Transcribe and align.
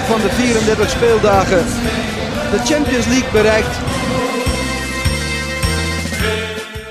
van 0.00 0.20
de 0.20 0.30
34 0.30 0.90
speeldagen 0.90 1.64
de 2.50 2.58
Champions 2.64 3.06
League 3.06 3.30
bereikt. 3.32 3.78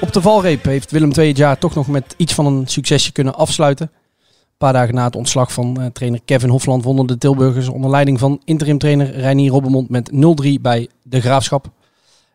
Op 0.02 0.14
de 0.14 0.22
valreep 0.22 0.63
heeft 0.63 0.91
Willem 0.91 1.12
II 1.12 1.27
het 1.27 1.38
jaar 1.38 1.57
toch 1.57 1.76
nog 1.76 1.88
met 1.88 2.13
iets 2.18 2.34
van 2.34 2.46
een 2.46 2.68
succesje 2.68 3.12
kunnen 3.12 3.35
afsluiten. 3.35 3.91
Een 4.22 4.57
paar 4.57 4.74
dagen 4.74 4.96
na 4.96 5.05
het 5.05 5.16
ontslag 5.16 5.54
van 5.54 5.82
eh, 5.82 5.85
trainer 5.85 6.20
Kevin 6.26 6.49
Hofland 6.49 6.84
wonnen 6.84 7.07
de 7.07 7.18
Tilburgers 7.18 7.68
onder 7.68 7.90
leiding 7.90 8.20
van 8.20 8.41
interimtrainer 8.46 9.12
Reinier 9.12 9.52
Robbermond 9.52 9.90
met 9.90 10.12
0-3 10.13 10.62
bij 10.62 10.90
De 11.04 11.22
Graafschap. 11.22 11.70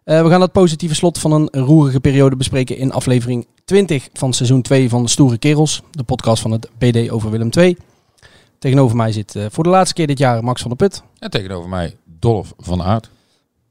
Eh, 0.04 0.22
we 0.22 0.28
gaan 0.28 0.40
dat 0.40 0.52
positieve 0.52 0.94
slot 0.94 1.18
van 1.18 1.32
een 1.32 1.48
roerige 1.64 2.00
periode 2.00 2.36
bespreken 2.36 2.76
in 2.76 2.92
aflevering 2.92 3.46
20 3.64 4.08
van 4.12 4.32
seizoen 4.32 4.62
2 4.62 4.88
van 4.88 5.02
de 5.02 5.08
Stoere 5.08 5.38
Kerels, 5.38 5.82
de 5.90 6.02
podcast 6.02 6.42
van 6.42 6.50
het 6.50 6.68
BD 6.78 7.10
over 7.10 7.30
Willem 7.30 7.50
II. 7.50 7.76
Tegenover 8.66 8.96
mij 8.96 9.12
zit 9.12 9.36
eh, 9.36 9.44
voor 9.50 9.64
de 9.64 9.70
laatste 9.70 9.94
keer 9.94 10.06
dit 10.06 10.18
jaar 10.18 10.44
Max 10.44 10.60
van 10.60 10.74
der 10.76 10.88
Put. 10.88 11.02
En 11.18 11.30
tegenover 11.30 11.68
mij 11.68 11.96
Dolf 12.04 12.54
van 12.58 12.82
Aert. 12.82 13.10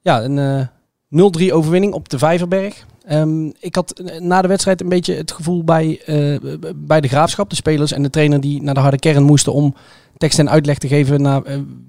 Ja, 0.01 0.23
een 0.23 0.37
eh 0.37 1.49
0-3 1.49 1.53
overwinning 1.53 1.93
op 1.93 2.09
de 2.09 2.17
Vijverberg. 2.17 2.85
Ehm, 3.05 3.45
ik 3.59 3.75
had 3.75 3.91
eh, 3.91 4.19
na 4.21 4.41
de 4.41 4.47
wedstrijd 4.47 4.81
een 4.81 4.89
beetje 4.89 5.13
het 5.15 5.31
gevoel 5.31 5.63
bij, 5.63 6.01
eh, 6.05 6.37
bij 6.75 7.01
de 7.01 7.07
graafschap, 7.07 7.49
de 7.49 7.55
spelers 7.55 7.91
en 7.91 8.01
de 8.03 8.09
trainer 8.09 8.41
die 8.41 8.61
naar 8.61 8.73
de 8.73 8.79
harde 8.79 8.99
kern 8.99 9.23
moesten 9.23 9.53
om 9.53 9.75
tekst 10.17 10.39
en 10.39 10.49
uitleg 10.49 10.77
te 10.77 10.87
geven 10.87 11.25
eh, 11.25 11.37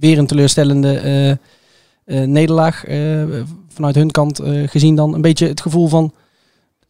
weer 0.01 0.19
een 0.19 0.27
teleurstellende 0.27 0.99
eh, 0.99 1.31
eh, 1.31 2.29
nederlaag. 2.29 2.84
eh, 2.84 3.25
vanuit 3.69 3.95
hun 3.95 4.11
kant 4.11 4.39
eh, 4.39 4.69
gezien 4.69 4.95
dan 4.95 5.15
een 5.15 5.21
beetje 5.21 5.49
het 5.49 5.61
gevoel 5.61 5.89
van 5.89 6.12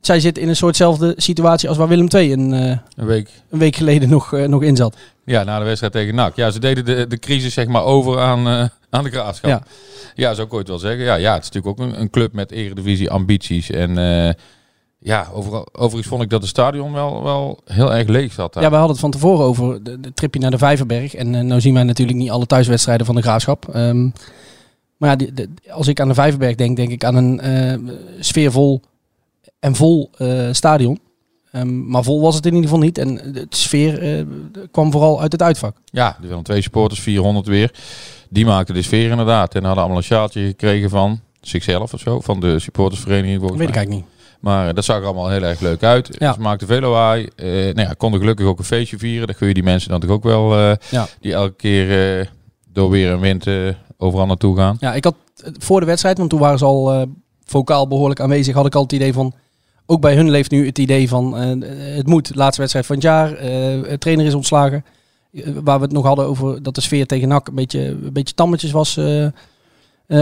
zij 0.06 0.20
zitten 0.20 0.42
in 0.42 0.48
een 0.48 0.56
soortzelfde 0.56 1.14
situatie 1.16 1.68
als 1.68 1.78
waar 1.78 1.88
Willem 1.88 2.06
II 2.14 2.32
een, 2.32 2.52
eh, 2.52 2.78
Een 2.96 3.06
week. 3.06 3.30
een 3.50 3.58
week 3.58 3.76
geleden 3.76 4.08
nog, 4.08 4.32
eh, 4.32 4.48
nog 4.48 4.62
in 4.62 4.76
zat. 4.76 4.96
Ja, 5.24 5.44
na 5.44 5.58
de 5.58 5.64
wedstrijd 5.64 5.92
tegen 5.92 6.14
NAC. 6.14 6.36
Ja, 6.36 6.50
ze 6.50 6.60
deden 6.60 6.84
de, 6.84 7.06
de 7.08 7.18
crisis 7.18 7.54
zeg 7.54 7.66
maar 7.66 7.84
over 7.84 8.18
aan, 8.20 8.46
eh, 8.48 8.64
aan 8.90 9.04
de 9.04 9.10
graafschap. 9.10 9.50
Ja. 9.50 9.62
Ja. 10.14 10.34
zou 10.34 10.46
ik 10.46 10.52
ooit 10.54 10.68
wel 10.68 10.78
zeggen. 10.78 11.04
Ja, 11.04 11.14
ja 11.14 11.34
het 11.34 11.42
is 11.42 11.50
natuurlijk 11.50 11.80
ook 11.80 11.86
een, 11.86 12.00
een 12.00 12.10
club 12.10 12.32
met 12.32 12.50
eredivisie 12.50 13.10
ambities. 13.10 13.70
En 13.70 13.94
ja, 14.98 15.26
overal, 15.32 15.68
overigens 15.72 16.06
vond 16.08 16.22
ik 16.22 16.30
dat 16.30 16.40
het 16.40 16.50
stadion 16.50 16.92
wel, 16.92 17.22
wel 17.22 17.60
heel 17.64 17.94
erg 17.94 18.08
leeg 18.08 18.32
zat 18.32 18.52
daar. 18.54 18.62
Ja, 18.62 18.68
we 18.68 18.74
hadden 18.74 18.92
het 18.92 19.00
van 19.00 19.10
tevoren 19.10 19.44
over 19.46 19.82
de, 19.84 20.00
de 20.00 20.12
tripje 20.12 20.40
naar 20.40 20.50
de 20.50 20.58
Vijverberg. 20.58 21.14
En 21.14 21.46
nou 21.46 21.60
zien 21.60 21.74
wij 21.74 21.82
natuurlijk 21.82 22.18
niet 22.18 22.30
alle 22.30 22.46
thuiswedstrijden 22.46 23.06
van 23.06 23.14
de 23.14 23.22
Graafschap. 23.22 23.68
Ehm, 23.72 24.08
maar 24.96 25.10
ja, 25.10 25.16
de- 25.16 25.48
als 25.70 25.86
ik 25.88 26.00
aan 26.00 26.08
de 26.08 26.14
Vijverberg 26.14 26.54
denk, 26.54 26.76
denk 26.76 26.90
ik 26.90 27.04
aan 27.04 27.14
een 27.16 27.90
sfeervol 28.20 28.80
en 29.66 29.74
vol 29.74 30.10
eh, 30.16 30.48
stadion. 30.52 31.00
Ehm, 31.52 31.88
maar 31.88 32.02
vol 32.02 32.20
was 32.20 32.34
het 32.34 32.46
in 32.46 32.54
ieder 32.54 32.68
geval 32.68 32.84
niet. 32.84 32.98
En 32.98 33.14
de 33.32 33.46
sfeer 33.48 34.02
eh, 34.02 34.24
kwam 34.70 34.90
vooral 34.92 35.20
uit 35.20 35.32
het 35.32 35.42
uitvak. 35.42 35.76
Ja, 35.84 36.16
er 36.22 36.28
waren 36.28 36.42
twee 36.42 36.62
supporters, 36.62 37.00
400 37.00 37.46
weer. 37.46 37.74
Die 38.30 38.46
maakten 38.46 38.74
de 38.74 38.82
sfeer 38.82 39.10
inderdaad. 39.10 39.54
En 39.54 39.64
hadden 39.64 39.78
allemaal 39.78 39.98
een 39.98 40.04
sjaaltje 40.04 40.46
gekregen 40.46 40.90
van 40.90 41.20
zichzelf 41.40 41.94
of 41.94 42.00
zo. 42.00 42.20
Van 42.20 42.40
de 42.40 42.58
supportersvereniging 42.58 43.38
volgens 43.38 43.58
weet 43.58 43.68
ik 43.68 43.74
eigenlijk 43.76 44.04
niet. 44.04 44.14
Maar 44.40 44.68
eh, 44.68 44.74
dat 44.74 44.84
zag 44.84 44.96
er 44.96 45.04
allemaal 45.04 45.28
heel 45.28 45.42
erg 45.42 45.60
leuk 45.60 45.82
uit. 45.82 46.08
Ja. 46.18 46.32
Ze 46.32 46.40
maakten 46.40 46.66
veel 46.66 46.80
lawaai. 46.80 47.28
Nou 47.36 47.80
ja, 47.80 47.94
konden 47.96 48.20
gelukkig 48.20 48.46
ook 48.46 48.58
een 48.58 48.64
feestje 48.64 48.98
vieren. 48.98 49.26
Dat 49.26 49.36
kun 49.36 49.48
je 49.48 49.54
die 49.54 49.62
mensen 49.62 49.90
dan 49.90 50.00
toch 50.00 50.10
ook 50.10 50.22
wel. 50.22 50.58
Ja. 50.90 51.06
Die 51.20 51.32
elke 51.32 51.54
keer 51.56 52.30
door 52.72 52.90
weer 52.90 53.12
en 53.12 53.20
wind 53.20 53.46
overal 53.96 54.26
naartoe 54.26 54.56
gaan. 54.56 54.76
Ja, 54.80 54.94
ik 54.94 55.04
had 55.04 55.14
voor 55.58 55.80
de 55.80 55.86
wedstrijd, 55.86 56.18
want 56.18 56.30
toen 56.30 56.40
waren 56.40 56.58
ze 56.58 56.64
al 56.64 57.08
vocaal 57.44 57.88
behoorlijk 57.88 58.20
aanwezig, 58.20 58.54
had 58.54 58.66
ik 58.66 58.74
al 58.74 58.82
het 58.82 58.92
idee 58.92 59.12
van. 59.12 59.34
Ook 59.86 60.00
bij 60.00 60.14
hun 60.16 60.30
leeft 60.30 60.50
nu 60.50 60.66
het 60.66 60.78
idee 60.78 61.08
van 61.08 61.36
eh, 61.36 61.68
het 61.96 62.06
moet, 62.06 62.34
laatste 62.34 62.60
wedstrijd 62.60 62.86
van 62.86 62.94
het 62.94 63.04
jaar, 63.04 63.32
eh, 63.32 63.46
de 63.88 63.96
trainer 63.98 64.26
is 64.26 64.34
ontslagen. 64.34 64.84
Eh, 65.32 65.42
waar 65.64 65.78
we 65.78 65.84
het 65.84 65.92
nog 65.92 66.04
hadden 66.04 66.26
over 66.26 66.62
dat 66.62 66.74
de 66.74 66.80
sfeer 66.80 67.06
tegen 67.06 67.28
NAC 67.28 67.48
een 67.48 67.54
beetje, 67.54 67.80
een 67.88 68.12
beetje 68.12 68.34
tammetjes 68.34 68.70
was. 68.70 68.96
eh, 68.96 69.24
eh, 69.24 69.30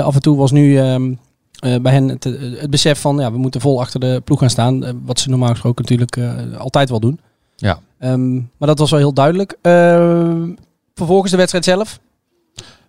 af 0.05 0.15
en 0.15 0.23
toe 0.23 0.37
was 0.37 0.51
nu 0.51 0.79
ehm, 0.79 1.15
eh, 1.59 1.77
bij 1.81 1.93
hen 1.93 2.09
het, 2.09 2.27
eh, 2.27 2.33
het 2.61 2.71
besef 2.71 3.01
van 3.01 3.17
ja, 3.19 3.33
we 3.33 3.39
moeten 3.39 3.61
vol 3.61 3.81
achter 3.81 4.01
de 4.01 4.21
ploeg 4.25 4.39
gaan 4.39 4.51
staan. 4.51 4.85
eh, 4.85 4.93
wat 5.05 5.21
ze 5.21 5.29
normaal 5.31 5.49
gesproken 5.51 5.83
natuurlijk 5.83 6.17
eh, 6.17 6.57
altijd 6.61 6.89
wel 6.91 7.01
doen. 7.01 7.21
Ja. 7.57 7.79
Ehm, 7.99 8.35
maar 8.35 8.69
dat 8.69 8.79
was 8.79 8.91
wel 8.91 8.99
heel 9.01 9.13
duidelijk. 9.15 9.57
Ehm, 9.63 10.49
vervolgens 10.95 11.31
de 11.31 11.37
wedstrijd 11.37 11.65
zelf. 11.65 12.01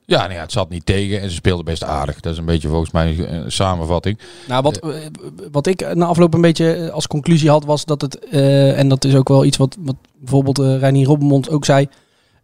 Ja, 0.06 0.22
nou 0.22 0.34
ja, 0.34 0.40
het 0.42 0.52
zat 0.52 0.70
niet 0.70 0.86
tegen 0.86 1.22
en 1.22 1.30
ze 1.30 1.36
speelden 1.36 1.66
best 1.66 1.84
aardig. 1.84 2.20
Dat 2.20 2.32
is 2.34 2.38
een 2.40 2.46
beetje 2.46 2.68
volgens 2.68 2.92
mij 2.92 3.30
een 3.30 3.52
samenvatting. 3.52 4.20
Nou, 4.48 4.62
wat, 4.64 4.78
eh, 4.78 4.90
wat 5.52 5.68
ik 5.68 5.94
na 5.96 6.06
afloop 6.06 6.34
een 6.34 6.42
beetje 6.42 6.74
eh, 6.74 6.90
als 6.90 7.08
conclusie 7.08 7.50
had, 7.50 7.66
was 7.66 7.86
dat 7.86 8.02
het, 8.02 8.20
eh, 8.20 8.80
en 8.80 8.90
dat 8.90 9.06
is 9.06 9.16
ook 9.16 9.28
wel 9.28 9.46
iets 9.46 9.58
wat, 9.58 9.78
wat 9.80 9.96
bijvoorbeeld 10.20 10.60
eh 10.60 10.78
Reinier 10.80 11.06
Robbenmond 11.06 11.50
ook 11.50 11.66
zei, 11.66 11.88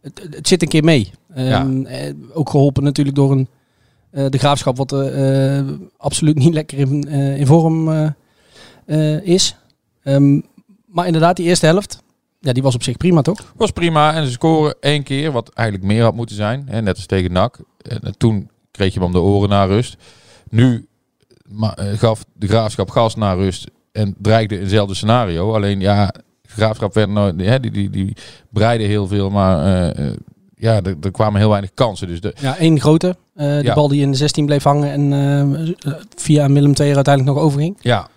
het, 0.01 0.27
het 0.29 0.47
zit 0.47 0.61
een 0.61 0.67
keer 0.67 0.83
mee. 0.83 1.11
Ehm, 1.33 1.85
eh, 1.85 2.13
ook 2.33 2.49
geholpen 2.49 2.83
natuurlijk 2.83 3.15
door 3.15 3.31
een, 3.31 3.47
eh, 4.11 4.25
de 4.29 4.37
graafschap, 4.37 4.77
wat 4.77 4.91
eh, 4.91 5.57
eh, 5.59 5.65
absoluut 5.97 6.35
niet 6.37 6.53
lekker 6.53 6.77
in, 6.77 7.07
eh, 7.07 7.37
in 7.39 7.45
vorm 7.45 7.91
eh, 7.91 8.07
eh, 8.85 9.23
is. 9.25 9.55
Ehm, 10.03 10.39
maar 10.85 11.05
inderdaad, 11.05 11.35
die 11.35 11.45
eerste 11.45 11.65
helft, 11.65 12.01
ja, 12.41 12.53
die 12.53 12.63
was 12.63 12.75
op 12.75 12.83
zich 12.83 12.97
prima, 12.97 13.21
toch? 13.21 13.53
Was 13.55 13.71
prima 13.71 14.13
en 14.13 14.25
ze 14.25 14.31
scoren 14.31 14.75
één 14.79 15.03
keer, 15.03 15.31
wat 15.31 15.49
eigenlijk 15.53 15.87
meer 15.87 16.03
had 16.03 16.15
moeten 16.15 16.35
zijn. 16.35 16.63
Hè, 16.69 16.81
net 16.81 16.95
als 16.95 17.05
tegen 17.05 17.31
NAC. 17.31 17.57
En 17.81 18.15
toen 18.17 18.49
kreeg 18.71 18.93
je 18.93 18.99
hem 18.99 19.07
om 19.07 19.13
de 19.13 19.19
oren 19.19 19.49
na 19.49 19.63
rust. 19.63 19.97
Nu 20.49 20.87
eh, 21.61 21.67
gaf 21.97 22.23
de 22.33 22.47
graafschap 22.47 22.89
gas 22.89 23.15
naar 23.15 23.37
rust 23.37 23.67
en 23.91 24.15
dreigde 24.17 24.59
eenzelfde 24.59 24.93
scenario. 24.95 25.53
Alleen 25.53 25.79
ja, 25.79 26.05
de 26.41 26.49
graafschap 26.49 26.93
werd 26.93 27.09
nooit, 27.09 27.41
hè, 27.41 27.59
die, 27.59 27.71
die, 27.71 27.89
die 27.89 28.15
breidde 28.49 28.85
heel 28.85 29.07
veel, 29.07 29.29
maar 29.29 29.65
eh, 29.65 30.07
eh, 30.07 30.13
ja, 30.55 30.75
er, 30.81 30.95
er 31.01 31.11
kwamen 31.11 31.39
heel 31.39 31.49
weinig 31.49 31.73
kansen. 31.73 32.07
Dus 32.07 32.21
de, 32.21 32.33
Ja, 32.41 32.57
één 32.57 32.79
grote. 32.79 33.15
eh 33.35 33.55
die 33.55 33.63
Ja. 33.63 33.73
bal 33.73 33.87
die 33.87 34.01
in 34.01 34.11
de 34.11 34.17
16 34.17 34.45
bleef 34.45 34.63
hangen 34.63 34.91
en 34.91 35.13
eh, 35.13 35.95
via 36.15 36.47
Willem 36.47 36.73
II 36.79 36.89
er 36.89 36.95
uiteindelijk 36.95 37.35
nog 37.35 37.45
overging. 37.45 37.77
Ja, 37.81 38.07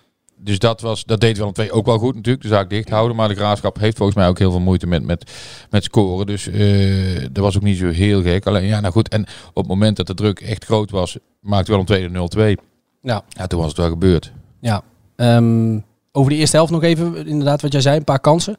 dus 0.45 0.59
dat, 0.59 0.81
was, 0.81 1.03
dat 1.03 1.19
deed 1.19 1.37
Willem 1.37 1.53
II 1.59 1.71
ook 1.71 1.85
wel 1.85 1.97
goed 1.97 2.15
natuurlijk, 2.15 2.43
de 2.43 2.49
zaak 2.49 2.69
dicht 2.69 2.89
houden. 2.89 3.15
Maar 3.15 3.27
de 3.27 3.35
Graafschap 3.35 3.79
heeft 3.79 3.97
volgens 3.97 4.17
mij 4.17 4.27
ook 4.27 4.39
heel 4.39 4.51
veel 4.51 4.59
moeite 4.59 4.87
met, 4.87 5.03
met, 5.03 5.31
met 5.69 5.83
scoren. 5.83 6.25
Dus 6.25 6.47
eh 6.47 7.25
dat 7.31 7.43
was 7.43 7.55
ook 7.55 7.63
niet 7.63 7.77
zo 7.77 7.87
heel 7.87 8.21
gek. 8.21 8.45
Alleen 8.45 8.65
ja, 8.65 8.79
nou 8.79 8.93
goed. 8.93 9.09
En 9.09 9.21
op 9.49 9.55
het 9.55 9.67
moment 9.67 9.97
dat 9.97 10.07
de 10.07 10.13
druk 10.13 10.39
echt 10.39 10.65
groot 10.65 10.91
was, 10.91 11.17
maakte 11.39 11.71
Willem 11.71 12.11
II 12.13 12.27
de 12.29 12.57
0-2. 12.57 12.63
Ja. 13.01 13.23
Ja, 13.29 13.47
toen 13.47 13.59
was 13.59 13.67
het 13.67 13.77
wel 13.77 13.89
gebeurd. 13.89 14.31
Ja. 14.61 14.81
Ehm, 15.15 15.79
over 16.11 16.31
de 16.31 16.37
eerste 16.37 16.55
helft 16.55 16.71
nog 16.71 16.83
even, 16.83 17.27
inderdaad 17.27 17.61
wat 17.61 17.71
jij 17.71 17.81
zei, 17.81 17.97
een 17.97 18.03
paar 18.03 18.19
kansen. 18.19 18.57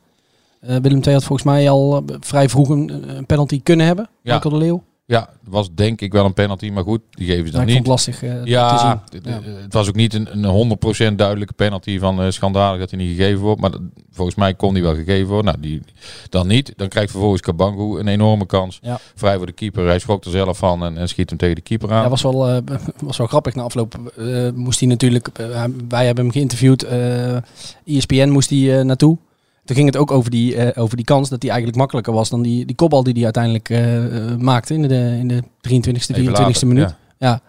Eh, 0.60 0.76
Willem 0.76 1.00
II 1.02 1.14
had 1.14 1.24
volgens 1.24 1.48
mij 1.48 1.70
al 1.70 1.96
eh, 1.96 2.16
vrij 2.20 2.48
vroeg 2.48 2.68
een, 2.68 3.16
een 3.16 3.26
penalty 3.26 3.62
kunnen 3.62 3.86
hebben. 3.86 4.08
Ja. 4.22 4.34
Michael 4.34 4.54
de 4.54 4.60
Leeuw. 4.60 4.82
Ja, 5.08 5.28
was 5.44 5.74
denk 5.74 6.00
ik 6.00 6.12
wel 6.12 6.24
een 6.24 6.34
penalty, 6.34 6.70
maar 6.70 6.82
goed, 6.82 7.00
die 7.10 7.26
geven 7.26 7.46
ze 7.46 7.56
Maar 7.56 7.66
dan 7.66 7.76
ik 7.76 7.84
vond 7.84 7.96
niet. 7.96 8.06
het 8.06 8.14
lastig 8.16 8.22
eh, 8.30 8.42
te 8.42 8.50
Ja, 8.50 9.00
zien. 9.10 9.22
het- 9.32 9.62
het 9.62 9.72
was 9.72 9.88
ook 9.88 9.94
niet 9.94 10.14
een, 10.14 10.28
een 10.44 10.44
100% 10.44 11.18
duidelijke 11.18 11.52
penalty 11.54 11.98
van 11.98 12.20
eh 12.22 12.30
schandalig 12.30 12.80
dat 12.80 12.90
hij 12.90 12.98
niet 12.98 13.16
gegeven 13.16 13.40
wordt. 13.40 13.60
Maar 13.60 13.70
dat- 13.70 13.80
volgens 14.10 14.36
mij 14.36 14.54
kon 14.54 14.74
die 14.74 14.82
wel 14.82 14.94
gegeven 14.94 15.26
worden. 15.26 15.44
Nou, 15.44 15.60
die 15.60 15.82
dan 16.28 16.46
niet. 16.46 16.72
Dan 16.76 16.88
krijgt 16.88 17.10
vervolgens 17.10 17.40
Kabangu 17.42 17.98
een 17.98 18.08
enorme 18.08 18.46
kans. 18.46 18.78
Ja. 18.82 18.98
Vrij 19.14 19.36
voor 19.36 19.46
de 19.46 19.52
keeper. 19.52 19.86
Hij 19.86 19.98
schrok 19.98 20.24
er 20.24 20.30
zelf 20.30 20.58
van 20.58 20.84
en, 20.84 20.98
en 20.98 21.08
schiet 21.08 21.28
hem 21.28 21.38
tegen 21.38 21.54
de 21.54 21.60
keeper 21.60 21.92
aan. 21.92 22.02
Ja, 22.02 22.08
was 22.08 22.22
wel, 22.22 22.48
eh, 22.48 22.58
was 23.04 23.16
wel 23.16 23.26
grappig. 23.26 23.54
Na 23.54 23.62
afloop 23.62 24.12
eh, 24.16 24.50
moest 24.54 24.80
hij 24.80 24.88
natuurlijk, 24.88 25.28
eh, 25.28 25.64
wij 25.88 26.06
hebben 26.06 26.24
hem 26.24 26.32
geïnterviewd, 26.32 26.82
eh 26.82 27.36
ESPN 27.84 28.28
moest 28.28 28.50
hij 28.50 28.78
eh, 28.78 28.84
naartoe. 28.84 29.18
Toen 29.66 29.76
ging 29.76 29.88
het 29.88 29.96
ook 29.96 30.10
over 30.10 30.30
die, 30.30 30.56
eh, 30.56 30.82
over 30.82 30.96
die 30.96 31.04
kans 31.04 31.28
dat 31.28 31.42
hij 31.42 31.50
eigenlijk 31.50 31.80
makkelijker 31.80 32.12
was 32.12 32.28
dan 32.28 32.42
die, 32.42 32.66
die 32.66 32.76
kopbal 32.76 33.02
die 33.02 33.12
hij 33.12 33.24
uiteindelijk 33.24 33.70
eh, 33.70 34.30
eh, 34.30 34.38
maakte 34.38 34.74
in 34.74 34.82
de, 34.82 35.16
in 35.18 35.28
de 35.28 35.42
23e, 35.42 35.46
24e 35.68 36.14
Even 36.14 36.32
later, 36.32 36.66
minuut. 36.66 36.94
ja. 37.18 37.28
Ja. 37.28 37.40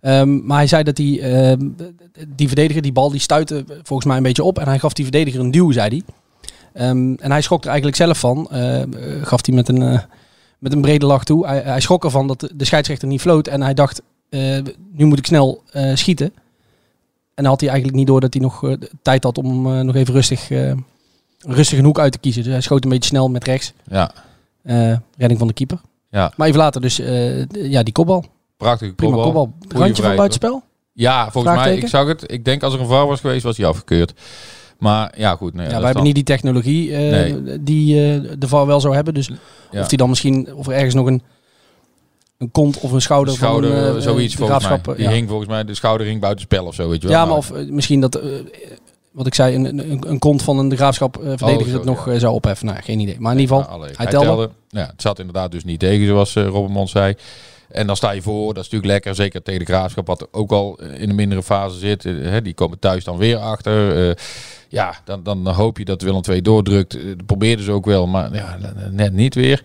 Ehm, 0.00 0.46
maar 0.46 0.56
hij 0.56 0.66
zei 0.66 0.82
dat 0.82 0.96
die, 0.96 1.20
ehm, 1.20 1.68
die 2.28 2.46
verdediger, 2.46 2.82
die 2.82 2.92
bal, 2.92 3.10
die 3.10 3.20
stuitte 3.20 3.64
volgens 3.66 4.04
mij 4.04 4.16
een 4.16 4.22
beetje 4.22 4.42
op. 4.42 4.58
En 4.58 4.66
hij 4.66 4.78
gaf 4.78 4.92
die 4.92 5.04
verdediger 5.04 5.40
een 5.40 5.50
duw, 5.50 5.70
zei 5.70 5.88
hij. 5.88 6.02
Ehm, 6.72 7.14
en 7.14 7.30
hij 7.30 7.40
schrok 7.40 7.62
er 7.62 7.68
eigenlijk 7.68 7.96
zelf 7.96 8.18
van. 8.18 8.48
gaf 9.22 9.46
hij 9.46 9.54
met 9.54 9.68
een, 9.68 10.00
met 10.58 10.72
een 10.72 10.80
brede 10.80 11.06
lach 11.06 11.24
toe. 11.24 11.46
Hij, 11.46 11.60
hij 11.60 11.80
schrok 11.80 12.04
ervan 12.04 12.26
dat 12.26 12.50
de, 12.54 12.64
scheidsrechter 12.64 13.08
niet 13.08 13.20
floot. 13.20 13.46
En 13.46 13.62
hij 13.62 13.74
dacht, 13.74 14.02
nu 14.92 15.04
moet 15.04 15.18
ik 15.18 15.26
snel 15.26 15.62
schieten. 15.94 16.26
En 17.34 17.42
dan 17.42 17.46
had 17.46 17.60
hij 17.60 17.68
eigenlijk 17.68 17.98
niet 17.98 18.08
door 18.08 18.20
dat 18.20 18.32
hij 18.32 18.42
nog 18.42 18.76
tijd 19.02 19.24
had 19.24 19.38
om 19.38 19.84
nog 19.84 19.94
even 19.94 20.14
rustig, 20.14 20.48
rustig 21.46 21.78
een 21.78 21.84
hoek 21.84 21.98
uit 21.98 22.12
te 22.12 22.18
kiezen. 22.18 22.42
Dus 22.42 22.52
hij 22.52 22.60
schoot 22.60 22.84
een 22.84 22.90
beetje 22.90 23.08
snel 23.08 23.28
met 23.28 23.44
rechts. 23.44 23.72
Ja, 23.88 24.10
Eh, 24.62 24.92
redding 25.16 25.38
van 25.38 25.48
de 25.48 25.54
keeper. 25.54 25.80
ja. 26.10 26.32
Maar 26.36 26.46
even 26.46 26.60
later 26.60 26.80
dus 26.80 26.98
eh, 26.98 27.46
ja, 27.48 27.82
die 27.82 27.92
kopbal. 27.92 28.24
prachtige 28.56 28.92
Prima 28.92 29.14
kopbal. 29.14 29.32
kopbal. 29.32 29.80
Randje 29.80 30.02
van 30.02 30.16
buitenspel. 30.16 30.62
Ja, 30.92 31.30
volgens 31.30 31.54
mij, 31.54 31.76
ik 31.76 31.88
zag 31.88 32.06
het. 32.06 32.24
Ik 32.32 32.44
denk 32.44 32.62
als 32.62 32.74
er 32.74 32.80
een 32.80 32.86
VAR 32.86 33.06
was 33.06 33.20
geweest, 33.20 33.42
was 33.42 33.56
hij 33.56 33.66
afgekeurd. 33.66 34.12
Maar 34.78 35.12
ja, 35.16 35.36
goed. 35.36 35.54
Nee, 35.54 35.68
Ja, 35.68 35.76
wij 35.76 35.84
hebben 35.84 36.02
niet 36.04 36.14
die 36.14 36.24
technologie 36.24 36.94
eh, 36.94 36.98
Nee. 37.10 37.62
die 37.62 37.94
de 38.38 38.48
VAR 38.48 38.66
wel 38.66 38.80
zou 38.80 38.94
hebben. 38.94 39.14
Dus 39.14 39.30
Ja. 39.70 39.80
of 39.80 39.88
die 39.88 39.98
dan 39.98 40.08
misschien, 40.08 40.54
of 40.54 40.66
er 40.66 40.72
ergens 40.72 40.94
nog 40.94 41.06
een, 41.06 41.22
een 42.38 42.50
kont 42.50 42.80
of 42.80 42.92
een 42.92 43.00
schouder, 43.02 43.34
schouder, 43.34 43.70
van 43.86 43.96
eh, 43.96 44.02
zoiets 44.02 44.36
de 44.36 44.38
volgens 44.46 44.68
mij. 44.68 44.80
Die 44.96 45.04
ja. 45.04 45.10
hing 45.10 45.28
volgens 45.28 45.48
mij, 45.48 45.64
de 45.64 45.74
schouder 45.74 46.06
hing 46.06 46.20
buiten 46.20 46.44
spel 46.44 46.64
of 46.66 46.74
zo, 46.74 46.88
weet 46.88 47.02
je 47.02 47.08
wel. 47.08 47.16
Ja, 47.16 47.24
maar 47.24 47.36
of 47.36 47.52
misschien 47.68 48.00
dat, 48.00 48.20
wat 49.10 49.26
ik 49.26 49.34
zei, 49.34 49.54
een, 49.54 49.78
een, 49.78 50.08
een 50.08 50.18
kont 50.18 50.42
van 50.42 50.58
een 50.58 50.68
de 50.68 50.76
graafschap 50.76 51.16
eh, 51.16 51.22
verdediger 51.36 51.66
Oh, 51.66 51.70
zo, 51.70 51.76
het 51.76 51.84
nog 51.84 52.06
ja. 52.06 52.12
eh, 52.12 52.18
zou 52.18 52.34
opheffen. 52.34 52.66
Nou, 52.66 52.82
geen 52.82 52.98
idee. 53.00 53.16
Maar 53.18 53.32
in 53.32 53.38
ieder 53.38 53.56
geval, 53.56 53.80
hij 53.96 54.06
telde. 54.06 54.50
Ja, 54.68 54.86
het 54.86 55.02
zat 55.02 55.18
inderdaad 55.18 55.50
dus 55.50 55.64
niet 55.64 55.80
tegen, 55.80 56.06
zoals 56.06 56.34
uh, 56.34 56.46
Robbenmond 56.46 56.90
zei. 56.90 57.14
En 57.68 57.86
dan 57.86 57.96
sta 57.96 58.10
je 58.10 58.22
voor, 58.22 58.54
dat 58.54 58.64
is 58.64 58.70
natuurlijk 58.70 58.92
lekker. 58.92 59.14
Zeker 59.14 59.42
tegen 59.42 59.60
de 59.60 59.72
graafschap, 59.72 60.06
wat 60.06 60.28
ook 60.32 60.50
al 60.52 60.78
eh, 60.78 61.00
in 61.00 61.08
een 61.08 61.14
mindere 61.14 61.42
fase 61.42 61.78
zit. 61.78 62.04
Eh, 62.04 62.14
hè, 62.14 62.42
die 62.42 62.54
komen 62.54 62.78
thuis 62.78 63.04
dan 63.04 63.16
weer 63.16 63.36
achter. 63.36 64.08
Eh, 64.08 64.14
ja, 64.68 64.94
dan, 65.04 65.22
dan 65.22 65.48
hoop 65.48 65.78
je 65.78 65.84
dat 65.84 66.02
Willem 66.02 66.20
II 66.28 66.40
doordrukt. 66.42 66.96
Eh, 66.96 67.04
dat 67.06 67.26
probeerden 67.26 67.64
ze 67.64 67.72
ook 67.72 67.84
wel, 67.86 68.06
maar 68.06 68.34
ja, 68.34 68.58
net 68.90 69.12
niet 69.12 69.34
weer. 69.34 69.62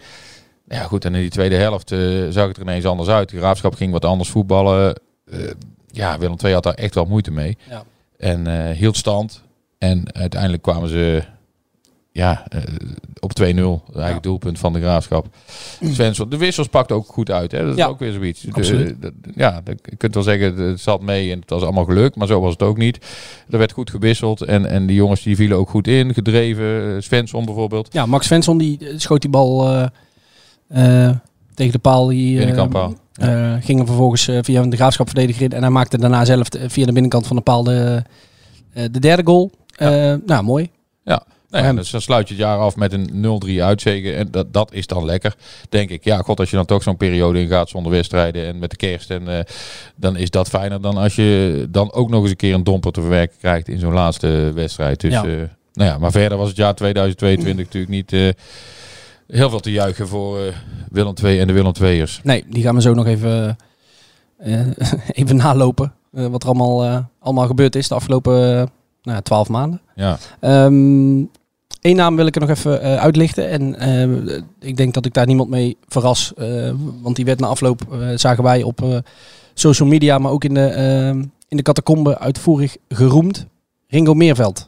Ja, 0.68 0.83
goed, 0.83 1.06
en 1.06 1.15
in 1.15 1.21
die 1.21 1.30
tweede 1.30 1.56
helft 1.56 1.91
eh, 1.91 2.00
zag 2.30 2.48
het 2.48 2.57
er 2.57 2.62
ineens 2.63 2.86
anders 2.86 3.09
uit. 3.09 3.30
De 3.30 3.38
graafschap 3.38 3.75
ging 3.75 3.91
wat 3.91 4.06
anders 4.06 4.30
voetballen. 4.30 4.95
Eh, 5.31 5.39
ja, 5.91 6.19
Willem 6.19 6.36
II 6.44 6.53
had 6.53 6.63
daar 6.63 6.74
echt 6.74 6.95
wel 6.95 7.06
moeite 7.06 7.31
mee. 7.31 7.57
Ja. 7.69 7.83
En 8.17 8.47
eh, 8.47 8.75
hield 8.77 8.97
stand. 8.97 9.44
En 9.77 10.13
uiteindelijk 10.15 10.62
kwamen 10.63 10.89
ze 10.89 11.23
ja, 12.12 12.45
eh, 12.50 12.62
op 13.19 13.33
2-0. 13.33 13.44
Eigenlijk 13.44 14.13
Ja. 14.13 14.19
doelpunt 14.19 14.59
van 14.59 14.73
de 14.73 14.79
graafschap. 14.79 15.27
Svensson, 15.81 16.29
de 16.29 16.38
wissels 16.38 16.67
pakt 16.67 16.91
ook 16.91 17.07
goed 17.07 17.31
uit. 17.31 17.51
Hè? 17.51 17.65
Dat 17.65 17.77
Ja, 17.77 17.85
is 17.85 17.91
ook 17.91 18.00
weer 18.00 18.12
zoiets. 18.12 18.41
De- 18.41 19.13
ja, 19.35 19.62
de- 19.63 19.77
je 19.89 19.95
kunt 19.95 20.13
wel 20.13 20.23
zeggen, 20.23 20.56
het 20.57 20.79
zat 20.79 21.01
mee 21.01 21.31
en 21.31 21.39
het 21.39 21.50
was 21.50 21.62
allemaal 21.62 21.85
gelukt. 21.85 22.15
Maar 22.15 22.27
zo 22.27 22.39
was 22.41 22.51
het 22.51 22.62
ook 22.63 22.77
niet. 22.77 22.97
Er 23.50 23.57
werd 23.57 23.71
goed 23.71 23.89
gewisseld. 23.89 24.41
En, 24.41 24.65
en 24.65 24.85
die 24.85 24.95
jongens 24.95 25.23
die 25.23 25.35
vielen 25.35 25.57
ook 25.57 25.69
goed 25.69 25.88
in. 25.88 26.13
Gedreven. 26.13 26.95
Eh, 26.95 27.01
Svensson 27.01 27.45
bijvoorbeeld. 27.45 27.94
Ja, 27.94 28.06
Max 28.06 28.25
Svensson 28.25 28.57
die 28.57 28.79
schoot 28.97 29.21
die 29.21 29.29
bal 29.31 29.89
tegen 31.53 31.71
de 31.71 31.79
paal. 31.81 32.07
Die, 32.07 32.53
Binnenkantpaal. 33.17 33.57
eh, 33.57 33.65
ging 33.65 33.79
er 33.79 33.85
vervolgens 33.85 34.27
eh, 34.27 34.39
via 34.41 34.62
de 34.62 34.75
graafschap 34.75 35.09
in. 35.09 35.53
En 35.53 35.62
hij 35.62 35.69
maakte 35.69 35.97
daarna 35.97 36.25
zelf 36.25 36.47
via 36.67 36.85
de 36.85 36.91
binnenkant 36.91 37.27
van 37.27 37.35
de 37.35 37.41
paal 37.41 37.63
de, 37.63 38.03
eh, 38.73 38.83
de 38.91 39.00
derde 39.00 39.23
goal. 39.25 39.51
Nou, 40.25 40.44
mooi. 40.44 40.69
Nee, 41.50 41.63
hem. 41.63 41.75
dus 41.75 41.89
dan 41.89 42.01
sluit 42.01 42.27
je 42.27 42.33
het 42.33 42.44
jaar 42.44 42.57
af 42.57 42.75
met 42.75 42.94
een 42.94 43.09
0-3 43.12 43.63
uitzege. 43.63 44.13
En 44.13 44.27
dat, 44.31 44.53
dat 44.53 44.73
is 44.73 44.88
dan 44.88 45.06
lekker, 45.06 45.35
denk 45.69 45.89
ik. 45.89 46.03
Ja, 46.03 46.17
god, 46.17 46.39
als 46.39 46.50
je 46.50 46.56
dan 46.56 46.65
toch 46.65 46.83
zo'n 46.83 46.97
periode 46.97 47.39
ingaat 47.39 47.69
zonder 47.69 47.91
wedstrijden 47.91 48.45
en 48.45 48.59
met 48.59 48.69
de 48.69 48.75
kerst. 48.75 49.09
En, 49.09 49.45
dan 49.95 50.17
is 50.17 50.29
dat 50.29 50.50
fijner 50.50 50.81
dan 50.81 50.97
als 50.97 51.15
je 51.15 51.67
dan 51.69 51.94
ook 51.94 52.09
nog 52.09 52.21
eens 52.21 52.29
een 52.29 52.35
keer 52.35 52.53
een 52.53 52.63
domper 52.63 52.91
te 52.91 53.01
verwerken 53.01 53.38
krijgt 53.39 53.67
in 53.67 53.79
zo'n 53.79 53.94
laatste 53.94 54.51
wedstrijd. 54.53 55.00
Dus, 55.00 55.12
Ja. 55.12 55.23
ja. 55.23 55.50
nou 55.73 55.89
ja, 55.89 55.97
maar 55.97 56.12
verder 56.12 56.38
was 56.38 56.47
het 56.47 56.57
jaar 56.57 56.75
2022 56.75 57.65
natuurlijk 57.65 57.94
niet 57.94 58.35
heel 59.27 59.50
veel 59.50 59.60
te 59.60 59.72
juichen 59.72 60.07
voor 60.07 60.39
eh, 60.39 60.54
Willem 60.89 61.13
II 61.24 61.39
en 61.39 61.48
de 61.48 61.54
Willem 61.54 61.72
II'ers. 61.81 62.19
Nee, 62.24 62.44
die 62.50 62.63
gaan 62.63 62.75
we 62.75 62.81
zo 62.81 62.94
nog 62.94 63.06
even, 63.06 63.57
eh, 64.38 64.68
even 65.19 65.36
nalopen. 65.36 65.94
eh, 66.13 66.27
wat 66.27 66.44
er 66.44 66.50
allemaal, 66.50 67.07
allemaal 67.19 67.48
gebeurd 67.48 67.75
is 67.75 67.88
de 67.88 67.95
afgelopen 67.95 68.69
nou, 69.04 69.22
twaalf 69.22 69.50
maanden. 69.50 69.81
Ja, 69.95 70.18
Eén 71.81 71.95
naam 71.95 72.16
wil 72.16 72.25
ik 72.25 72.36
er 72.36 72.42
nog 72.42 72.50
even 72.50 72.81
uitlichten. 72.81 73.50
En 73.50 73.75
ik 74.60 74.77
denk 74.77 74.94
dat 74.94 75.06
ik 75.06 75.13
daar 75.13 75.25
niemand 75.25 75.50
mee 75.50 75.77
verras. 75.88 76.33
want 77.01 77.16
die 77.16 77.25
werd 77.25 77.39
na 77.39 77.48
afloop, 77.48 77.81
zagen 78.16 78.44
wij 78.44 78.63
op 78.63 79.04
social 79.54 79.88
media, 79.89 80.18
maar 80.18 80.31
ook 80.31 80.44
in 80.44 80.54
de, 80.54 80.69
in 81.48 81.57
de 81.57 81.63
catacombe 81.63 82.18
uitvoerig 82.18 82.77
geroemd. 82.89 83.45
Ringo 83.88 84.13
Meerveld. 84.13 84.68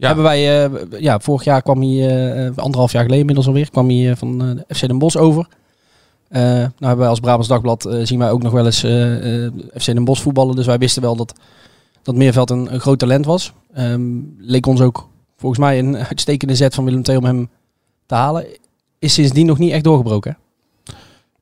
Ja. 0.00 0.06
Hebben 0.06 0.24
wij, 0.24 0.64
eh, 0.64 1.00
ja, 1.00 1.20
vorig 1.20 1.44
jaar 1.44 1.62
kwam 1.62 1.82
hij, 1.82 2.08
eh, 2.46 2.56
anderhalf 2.56 2.92
jaar 2.92 3.02
geleden 3.02 3.20
inmiddels 3.20 3.46
alweer, 3.46 3.70
kwam 3.70 3.88
hij 3.88 4.10
eh, 4.10 4.16
van 4.16 4.42
eh, 4.42 4.48
de 4.66 4.74
FC 4.74 4.80
Den 4.80 4.98
Bosch 4.98 5.16
over. 5.16 5.46
Eh, 6.28 6.42
nou 6.42 6.70
hebben 6.78 6.98
wij 6.98 7.08
als 7.08 7.20
Brabants 7.20 7.48
Dagblad 7.48 7.84
eh, 7.84 8.00
zien 8.06 8.18
wij 8.18 8.30
ook 8.30 8.42
nog 8.42 8.52
wel 8.52 8.64
eens 8.66 8.82
eh, 8.82 9.44
eh, 9.44 9.52
FC 9.74 9.84
Den 9.84 10.04
Bosch 10.04 10.22
voetballen. 10.22 10.56
Dus 10.56 10.66
wij 10.66 10.78
wisten 10.78 11.02
wel 11.02 11.16
dat, 11.16 11.34
dat 12.02 12.14
Meerveld 12.14 12.50
een, 12.50 12.72
een 12.74 12.80
groot 12.80 12.98
talent 12.98 13.24
was. 13.24 13.52
Ehm, 13.74 14.18
leek 14.38 14.66
ons 14.66 14.80
ook 14.80 15.08
volgens 15.36 15.60
mij 15.60 15.78
een 15.78 15.96
uitstekende 16.10 16.54
zet 16.54 16.74
van 16.74 16.84
Willem 16.84 17.02
II 17.08 17.16
om 17.16 17.24
hem 17.24 17.48
te 18.06 18.14
halen. 18.14 18.46
Is 18.98 19.14
sindsdien 19.14 19.46
nog 19.46 19.58
niet 19.58 19.72
echt 19.72 19.84
doorgebroken. 19.84 20.38
hè? 20.84 20.92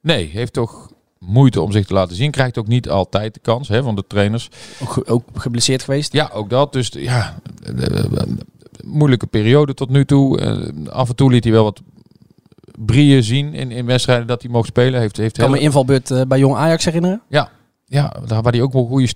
nee, 0.00 0.31
heeft 0.32 0.52
toch 0.52 0.90
moeite 1.18 1.60
om 1.60 1.72
zich 1.72 1.86
te 1.86 1.94
laten 1.94 2.16
zien. 2.16 2.30
Krijgt 2.30 2.58
ook 2.58 2.66
niet 2.66 2.88
altijd 2.88 3.34
de 3.34 3.40
kans 3.40 3.68
hè, 3.68 3.82
van 3.82 3.94
de 3.94 4.04
trainers. 4.06 4.50
Ook, 4.82 5.02
ook 5.06 5.24
geblesseerd 5.34 5.82
geweest. 5.82 6.12
Ja, 6.12 6.30
ook 6.32 6.50
dat. 6.50 6.72
Dus 6.72 6.88
ja, 6.88 7.40
eh, 7.62 7.98
eh, 7.98 8.04
moeilijke 8.84 9.26
periode 9.26 9.74
tot 9.74 9.90
nu 9.90 10.04
toe. 10.04 10.40
Eh, 10.40 10.92
af 10.92 11.08
en 11.08 11.16
toe 11.16 11.30
liet 11.30 11.44
hij 11.44 11.52
wel 11.52 11.64
wat 11.64 11.80
brieën 12.78 13.22
zien 13.22 13.54
in, 13.54 13.70
in 13.70 13.86
wedstrijden 13.86 14.26
dat 14.26 14.42
hij 14.42 14.50
mocht 14.50 14.68
spelen. 14.68 15.00
Heeft, 15.00 15.16
heeft 15.16 15.36
kan 15.36 15.46
me 15.46 15.52
hele- 15.52 15.66
invalbeurt 15.66 16.10
eh, 16.10 16.20
bij 16.28 16.38
Jong 16.38 16.56
Ajax 16.56 16.84
herinneren. 16.84 17.22
ja, 17.86 18.12
daar 18.26 18.42
waar 18.42 18.52
hij 18.52 18.62
ook 18.62 18.72
wel 18.72 18.86
goede 18.86 19.06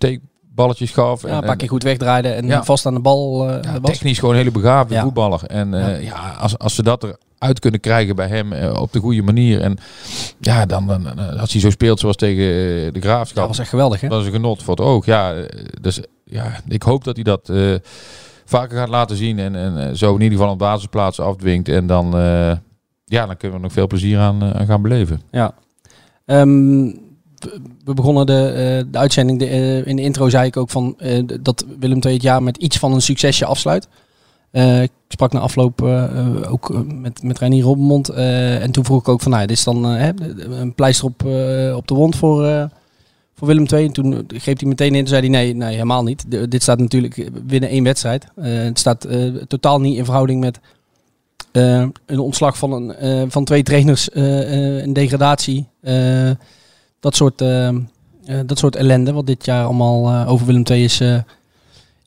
steekballetjes 0.53 0.91
gaf. 0.91 1.23
Ja, 1.23 1.29
En- 1.29 1.35
een 1.37 1.45
paar 1.45 1.57
keer 1.57 1.69
goed 1.69 1.83
wegdraaide 1.83 2.29
en 2.29 2.47
Ja. 2.47 2.65
vast 2.65 2.87
aan 2.87 2.95
de 2.95 3.01
bal 3.01 3.49
eh, 3.49 3.63
ja, 3.63 3.81
was. 3.81 3.91
technisch 3.91 4.19
gewoon 4.19 4.35
een 4.35 4.41
hele 4.41 4.51
begaafde 4.51 5.01
voetballer. 5.01 5.45
En 5.47 5.75
eh, 5.75 6.05
ja. 6.05 6.37
als, 6.39 6.59
als 6.59 6.75
ze 6.75 6.83
dat 6.83 7.03
eruit 7.39 7.59
kunnen 7.59 7.81
krijgen 7.81 8.17
bij 8.17 8.29
hem 8.29 8.53
eh, 8.53 8.81
op 8.81 8.93
de 8.93 8.99
goede 9.01 9.23
manier. 9.23 9.61
En 9.61 9.77
ja, 10.41 10.67
dan, 10.67 10.87
dan 10.87 11.19
als 11.39 11.53
hij 11.53 11.61
zo 11.61 11.71
speelt 11.71 12.01
zoals 12.01 12.17
tegen 12.17 12.45
de 12.93 13.01
Graafschap. 13.01 13.37
Dat 13.37 13.47
was 13.49 13.59
echt 13.59 13.69
geweldig, 13.69 14.01
hè? 14.01 14.09
Dat 14.09 14.21
is 14.21 14.27
een 14.27 14.33
genot 14.33 14.63
voor 14.63 14.75
het 14.77 14.85
oog. 14.85 15.07
Ja, 15.07 15.35
dus 15.81 16.01
ja, 16.25 16.61
ik 16.69 16.83
hoop 16.83 17.05
dat 17.05 17.15
hij 17.17 17.25
dat 17.25 17.53
vaker 18.45 18.79
gaat 18.79 18.89
laten 18.89 19.17
zien. 19.17 19.39
En, 19.39 19.55
en 19.57 19.97
zo 19.97 20.15
in 20.15 20.21
ieder 20.21 20.39
geval 20.39 20.53
een 20.53 20.59
basisplaats 20.59 21.21
afdwingt. 21.21 21.69
En 21.69 21.87
dan, 21.87 22.11
ja, 23.05 23.27
dan 23.27 23.37
kunnen 23.37 23.57
we 23.59 23.63
nog 23.65 23.73
veel 23.73 23.87
plezier 23.87 24.19
aan, 24.19 24.45
aan 24.55 24.67
gaan 24.67 24.83
beleven. 24.83 25.23
Ja. 25.31 25.55
Ehm, 26.27 26.91
we- 27.85 27.95
begonnen 27.95 28.27
de, 28.27 28.47
eh, 28.47 28.93
de 28.93 28.99
uitzending, 28.99 29.39
de, 29.39 29.47
eh, 29.47 29.87
in 29.87 29.97
de 29.97 30.03
intro 30.03 30.29
zei 30.29 30.47
ik 30.47 30.57
ook 30.57 30.71
van 30.71 30.95
eh, 30.99 31.23
dat 31.41 31.65
Willem 31.79 31.99
II 32.01 32.15
het 32.15 32.23
jaar 32.23 32.43
met 32.43 32.57
iets 32.57 32.79
van 32.79 32.93
een 32.93 33.03
succesje 33.03 33.45
afsluit. 33.45 33.89
Ik 34.83 34.91
sprak 35.09 35.33
na 35.33 35.41
afloop 35.41 35.83
ook 36.49 36.85
met, 36.95 37.23
met 37.23 37.39
Reinier 37.39 37.63
Robbenmond. 37.63 38.09
en 38.09 38.71
toen 38.71 38.85
vroeg 38.85 39.01
ik 39.01 39.09
ook 39.09 39.21
van, 39.21 39.31
nou, 39.31 39.47
dit 39.47 39.57
is 39.57 39.65
dan 39.65 39.85
een 39.85 40.75
pleister 40.75 41.05
op, 41.05 41.21
op 41.77 41.89
de 41.89 41.95
wond 41.95 42.17
voor, 42.17 42.69
voor 43.35 43.49
Willem 43.49 43.67
II. 43.73 43.87
En 43.87 43.93
toen 43.93 44.25
greep 44.29 44.61
hij 44.61 44.69
meteen 44.69 44.95
in 44.95 45.01
en 45.01 45.07
zei 45.07 45.21
hij, 45.21 45.31
nee, 45.31 45.55
nee 45.55 45.73
helemaal 45.73 46.03
niet. 46.03 46.25
Dit 46.51 46.63
staat 46.63 46.79
natuurlijk 46.79 47.31
binnen 47.45 47.69
één 47.71 47.85
wedstrijd. 47.85 48.27
Het 48.41 48.79
staat 48.79 49.07
totaal 49.49 49.81
niet 49.81 49.97
in 49.97 50.05
verhouding 50.05 50.41
met 50.41 50.61
een 52.07 52.19
ontslag 52.19 52.59
van, 52.59 52.73
een, 52.73 53.31
van 53.31 53.45
twee 53.45 53.63
trainers, 53.63 54.09
een 54.13 54.93
degradatie. 54.93 55.69
Dat, 57.03 57.17
soort, 57.17 57.41
eh, 57.41 57.69
eh, 57.69 57.75
dat 58.47 58.59
soort 58.59 58.77
ellende, 58.77 59.13
wat 59.13 59.27
dit 59.27 59.45
jaar 59.45 59.65
allemaal 59.65 60.09
eh, 60.09 60.31
over 60.31 60.47
Willem 60.47 60.63
II 60.71 60.85
is, 60.85 61.01
eh, 61.01 61.19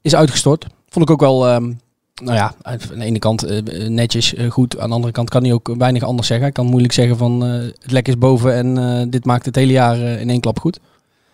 is 0.01 0.15
uitgestort. 0.15 0.65
Vond 0.89 1.05
ik 1.05 1.11
ook 1.11 1.19
wel, 1.19 1.47
ehm, 1.47 1.73
nou 2.23 2.35
ja, 2.35 2.55
aan 2.61 2.77
de 2.77 3.03
ene 3.03 3.19
kant 3.19 3.63
netjes, 3.89 4.33
goed. 4.49 4.79
Aan 4.79 4.89
de 4.89 4.95
andere 4.95 5.13
kant 5.13 5.29
kan 5.29 5.43
hij 5.43 5.53
ook 5.53 5.75
weinig 5.77 6.03
anders 6.03 6.27
zeggen. 6.27 6.45
Hij 6.45 6.55
kan 6.55 6.65
moeilijk 6.65 6.93
zeggen 6.93 7.17
van 7.17 7.41
het 7.41 7.91
lek 7.91 8.07
is 8.07 8.17
boven 8.17 8.53
en 8.53 9.09
dit 9.09 9.25
maakt 9.25 9.45
het 9.45 9.55
hele 9.55 9.71
jaar 9.71 9.97
in 9.97 10.29
één 10.29 10.39
klap 10.39 10.59
goed. 10.59 10.79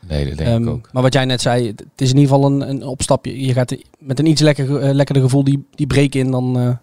Nee, 0.08 0.28
dat 0.30 0.38
denk 0.38 0.50
Ehm, 0.50 0.64
ik 0.64 0.70
ook. 0.70 0.90
Maar 0.92 1.04
wat 1.04 1.14
jij 1.14 1.26
net 1.26 1.42
zei, 1.42 1.68
het 1.68 1.84
is 1.96 2.10
in 2.10 2.18
ieder 2.18 2.36
geval 2.36 2.52
een, 2.52 2.70
een 2.70 2.84
opstapje. 2.84 3.46
Je 3.46 3.54
gaat 3.54 3.76
met 4.00 4.20
een 4.20 4.26
iets 4.26 4.42
lekker, 4.42 4.94
lekkerder 4.94 5.24
gevoel 5.24 5.44
die, 5.44 5.66
die 5.76 5.88
breken 5.88 6.20
in 6.20 6.32
dan, 6.32 6.80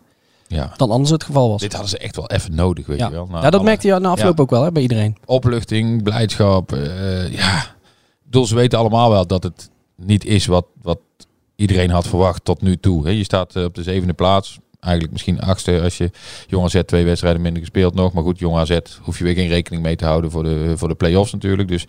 Ja. 0.49 0.73
dan 0.77 0.91
anders 0.91 1.11
het 1.11 1.25
geval 1.25 1.49
was. 1.49 1.61
Dit 1.61 1.73
hadden 1.73 1.91
ze 1.91 1.99
echt 1.99 2.17
wel 2.17 2.31
even 2.31 2.55
nodig, 2.55 2.87
weet 2.87 2.99
ja. 2.99 3.07
je 3.07 3.13
wel. 3.13 3.29
Ja, 3.31 3.41
dat 3.41 3.55
alle 3.55 3.63
merkte 3.63 3.87
je 3.87 3.99
na 3.99 4.09
afloop 4.11 4.37
Ja. 4.37 4.43
ook 4.43 4.51
wel 4.51 4.63
hè, 4.63 4.73
bij 4.73 4.83
iedereen. 4.83 5.17
Opluchting, 5.25 6.03
blijdschap. 6.03 6.73
eh, 6.73 7.33
ja, 7.33 7.65
bedoel, 8.25 8.47
ze 8.47 8.55
weten 8.55 8.79
allemaal 8.79 9.11
wel 9.11 9.27
dat 9.27 9.43
het 9.43 9.71
niet 9.97 10.25
is 10.25 10.47
wat, 10.47 10.67
wat 10.83 10.99
iedereen 11.57 11.91
had 11.91 12.07
verwacht 12.09 12.45
tot 12.45 12.63
nu 12.63 12.77
toe. 12.77 13.05
Hè. 13.05 13.11
Je 13.11 13.25
staat 13.25 13.57
eh, 13.57 13.65
op 13.65 13.75
de 13.75 13.83
zevende 13.83 14.13
plaats. 14.15 14.59
Eigenlijk 14.81 15.13
misschien 15.13 15.41
achtste 15.41 15.81
als 15.83 15.97
je 15.99 16.11
Jong 16.47 16.65
AZ 16.65 16.81
twee 16.87 17.05
wedstrijden 17.05 17.41
minder 17.43 17.61
gespeeld 17.61 17.95
nog. 17.95 18.13
Maar 18.13 18.23
goed, 18.23 18.39
Jong 18.39 18.57
AZ 18.57 18.79
hoef 19.03 19.19
je 19.19 19.25
weer 19.25 19.35
geen 19.35 19.49
rekening 19.49 19.83
mee 19.83 19.97
te 19.97 20.05
houden 20.05 20.31
voor 20.31 20.43
de, 20.43 20.73
voor 20.77 20.89
de 20.89 20.95
play-offs 20.95 21.33
natuurlijk. 21.33 21.69
Dus 21.69 21.85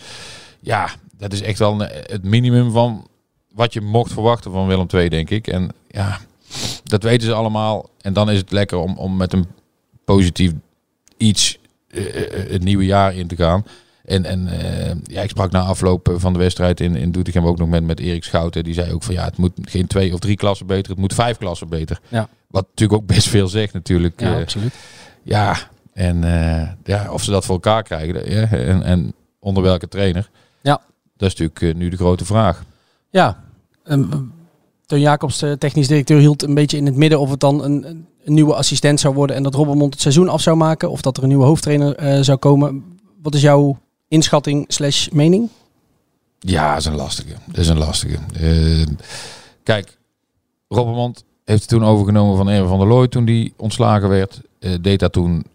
ja, 0.61 0.89
dat 1.17 1.33
is 1.33 1.41
echt 1.41 1.59
wel 1.59 1.81
een- 1.81 1.89
het 2.05 2.23
minimum 2.23 2.71
van 2.71 3.07
wat 3.53 3.73
je 3.73 3.81
mocht 3.81 4.13
verwachten 4.13 4.51
van 4.51 4.67
Willem 4.67 4.87
II, 4.93 5.09
denk 5.09 5.29
ik. 5.29 5.47
En 5.47 5.69
ja, 5.87 6.19
dat 6.89 7.03
weten 7.03 7.27
ze 7.27 7.33
allemaal. 7.33 7.89
En 8.01 8.13
dan 8.13 8.29
is 8.29 8.37
het 8.37 8.51
lekker 8.51 8.77
om, 8.77 8.97
om 8.97 9.17
met 9.17 9.33
een 9.33 9.45
positief 10.05 10.51
iets 11.17 11.59
eh, 11.87 12.23
eh, 12.23 12.51
het 12.51 12.63
nieuwe 12.63 12.85
jaar 12.85 13.15
in 13.15 13.27
te 13.27 13.35
gaan. 13.35 13.65
En, 14.05 14.25
en 14.25 14.47
eh, 14.47 14.95
ja, 15.03 15.21
ik 15.21 15.29
sprak 15.29 15.51
na 15.51 15.61
afloop 15.61 16.13
van 16.15 16.33
de 16.33 16.39
wedstrijd 16.39 16.79
in, 16.79 16.95
in 16.95 17.11
Doetinchem 17.11 17.45
ook 17.45 17.57
nog 17.57 17.69
met, 17.69 17.83
met 17.83 17.99
Erik 17.99 18.23
Schouten. 18.23 18.63
Die 18.63 18.73
zei 18.73 18.93
ook 18.93 19.03
van 19.03 19.13
ja, 19.13 19.23
het 19.23 19.37
moet 19.37 19.51
geen 19.61 19.87
twee 19.87 20.13
of 20.13 20.19
drie 20.19 20.35
klassen 20.35 20.67
beter, 20.67 20.91
het 20.91 20.99
moet 20.99 21.13
vijf 21.13 21.37
klassen 21.37 21.69
beter. 21.69 21.99
Ja. 22.07 22.27
Wat 22.47 22.67
natuurlijk 22.69 23.01
ook 23.01 23.07
best 23.07 23.27
veel 23.27 23.47
zegt 23.47 23.73
natuurlijk. 23.73 24.19
Ja, 24.19 24.41
absoluut. 24.41 24.73
ja, 25.23 25.57
en 25.93 26.21
ja, 26.83 27.11
of 27.11 27.23
ze 27.23 27.31
dat 27.31 27.45
voor 27.45 27.55
elkaar 27.55 27.83
krijgen 27.83 28.31
ja, 28.31 28.47
en, 28.49 28.83
en 28.83 29.13
onder 29.39 29.63
welke 29.63 29.87
trainer. 29.87 30.29
Ja. 30.61 30.81
Dat 31.17 31.31
is 31.31 31.35
natuurlijk 31.35 31.77
nu 31.77 31.89
de 31.89 31.97
grote 31.97 32.25
vraag. 32.25 32.63
Ja, 33.09 33.43
um, 33.85 34.33
Teun 34.89 35.01
Jacobs, 35.01 35.39
de 35.39 35.57
technisch 35.57 35.87
directeur, 35.87 36.19
hield 36.19 36.43
een 36.43 36.53
beetje 36.53 36.77
in 36.77 36.85
het 36.85 36.95
midden 36.95 37.19
of 37.19 37.29
het 37.29 37.39
dan 37.39 37.63
een, 37.63 37.85
een 38.23 38.33
nieuwe 38.33 38.53
assistent 38.53 38.99
zou 38.99 39.13
worden 39.13 39.35
en 39.35 39.43
dat 39.43 39.55
Robbermond 39.55 39.93
het 39.93 40.01
seizoen 40.01 40.29
af 40.29 40.41
zou 40.41 40.57
maken. 40.57 40.91
Of 40.91 41.01
dat 41.01 41.17
er 41.17 41.23
een 41.23 41.29
nieuwe 41.29 41.45
hoofdtrainer 41.45 41.95
eh, 41.95 42.21
zou 42.21 42.37
komen. 42.37 42.83
Wat 43.21 43.35
is 43.35 43.41
jouw 43.41 43.79
inschatting 44.07 44.65
slash 44.67 45.07
mening? 45.07 45.49
Ja, 46.39 46.69
dat 46.69 46.79
is 46.79 46.85
een 46.85 46.95
lastige. 46.95 47.33
Dat 47.45 47.57
is 47.57 47.67
een 47.67 47.77
lastige. 47.77 48.17
Eh, 48.33 48.85
kijk, 49.63 49.97
Robbermond 50.67 51.23
heeft 51.45 51.59
het 51.59 51.69
toen 51.69 51.83
overgenomen 51.83 52.37
van 52.37 52.49
Erwin 52.49 52.69
van 52.69 52.79
der 52.79 52.87
Looy 52.87 53.07
toen 53.07 53.25
die 53.25 53.53
ontslagen 53.57 54.09
werd. 54.09 54.41
Eh, 54.59 54.73
deed 54.81 54.99
dat 54.99 55.13
toen 55.13 55.45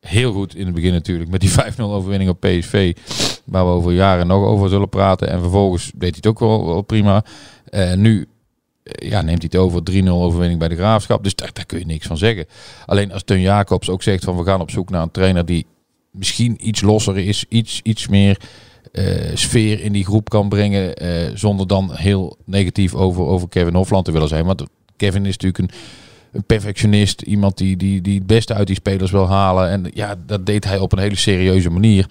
heel 0.00 0.32
goed 0.32 0.54
in 0.54 0.66
het 0.66 0.74
begin 0.74 0.92
natuurlijk 0.92 1.30
met 1.30 1.40
die 1.40 1.50
5-0 1.76 1.80
overwinning 1.80 2.30
op 2.30 2.40
PSV. 2.40 2.96
Waar 3.44 3.64
we 3.64 3.70
over 3.70 3.92
jaren 3.92 4.26
nog 4.26 4.44
over 4.44 4.68
zullen 4.68 4.88
praten. 4.88 5.28
En 5.28 5.40
vervolgens 5.40 5.84
deed 5.94 6.00
hij 6.00 6.10
het 6.10 6.26
ook 6.26 6.38
wel, 6.38 6.82
prima. 6.82 7.24
Eh, 7.64 7.94
nu 7.94 8.20
eh, 8.20 8.26
ja, 8.88 9.22
neemt 9.22 9.42
hij 9.42 9.50
het 9.52 9.56
over 9.56 9.82
3-0 9.92 10.08
overwinning 10.08 10.58
bij 10.58 10.68
de 10.68 10.76
Graafschap. 10.76 11.22
Dus 11.22 11.34
daar, 11.34 11.66
kun 11.66 11.78
je 11.78 11.86
niks 11.86 12.06
van 12.06 12.18
zeggen. 12.18 12.46
Alleen 12.86 13.12
als 13.12 13.22
Teun 13.22 13.40
Jacobs 13.40 13.90
ook 13.90 14.02
zegt 14.02 14.24
van 14.24 14.36
we 14.36 14.44
gaan 14.44 14.60
op 14.60 14.70
zoek 14.70 14.90
naar 14.90 15.02
een 15.02 15.10
trainer 15.10 15.44
die 15.44 15.66
misschien 16.10 16.68
iets 16.68 16.80
losser 16.80 17.18
is. 17.18 17.44
Iets, 17.48 17.80
iets 17.82 18.08
meer 18.08 18.40
eh, 18.92 19.30
sfeer 19.34 19.80
in 19.80 19.92
die 19.92 20.04
groep 20.04 20.28
kan 20.28 20.48
brengen. 20.48 20.96
eh, 20.96 21.30
zonder 21.34 21.66
dan 21.66 21.90
heel 21.92 22.36
negatief 22.44 22.94
over, 22.94 23.22
over 23.22 23.48
Kevin 23.48 23.74
Hofland 23.74 24.04
te 24.04 24.12
willen 24.12 24.28
zijn. 24.28 24.44
Want 24.44 24.62
Kevin 24.96 25.26
is 25.26 25.36
natuurlijk 25.36 25.58
een, 25.58 25.78
een 26.32 26.44
perfectionist. 26.44 27.20
Iemand 27.22 27.56
die, 27.56 27.76
die, 27.76 28.00
die 28.00 28.18
het 28.18 28.26
beste 28.26 28.54
uit 28.54 28.66
die 28.66 28.76
spelers 28.76 29.10
wil 29.10 29.28
halen. 29.28 29.68
En 29.68 29.90
ja, 29.94 30.14
dat 30.26 30.46
deed 30.46 30.64
hij 30.64 30.78
op 30.78 30.92
een 30.92 30.98
hele 30.98 31.16
serieuze 31.16 31.70
manier. 31.70 32.06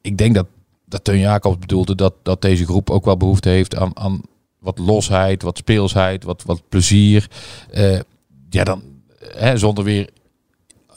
Ik 0.00 0.18
denk 0.18 0.34
dat, 0.34 0.46
dat 0.84 1.04
Teun 1.04 1.18
Jacobs 1.18 1.58
bedoelde 1.58 1.94
dat, 1.94 2.14
dat 2.22 2.42
deze 2.42 2.64
groep 2.64 2.90
ook 2.90 3.04
wel 3.04 3.16
behoefte 3.16 3.48
heeft 3.48 3.76
aan, 3.76 3.90
aan 3.96 4.20
wat 4.66 4.78
losheid, 4.78 5.42
wat 5.42 5.58
speelsheid, 5.58 6.24
wat, 6.24 6.42
wat 6.42 6.62
plezier. 6.68 7.28
Eh, 7.70 8.00
ja, 8.50 8.64
dan 8.64 8.82
hè, 9.36 9.56
zonder 9.56 9.84
weer 9.84 10.08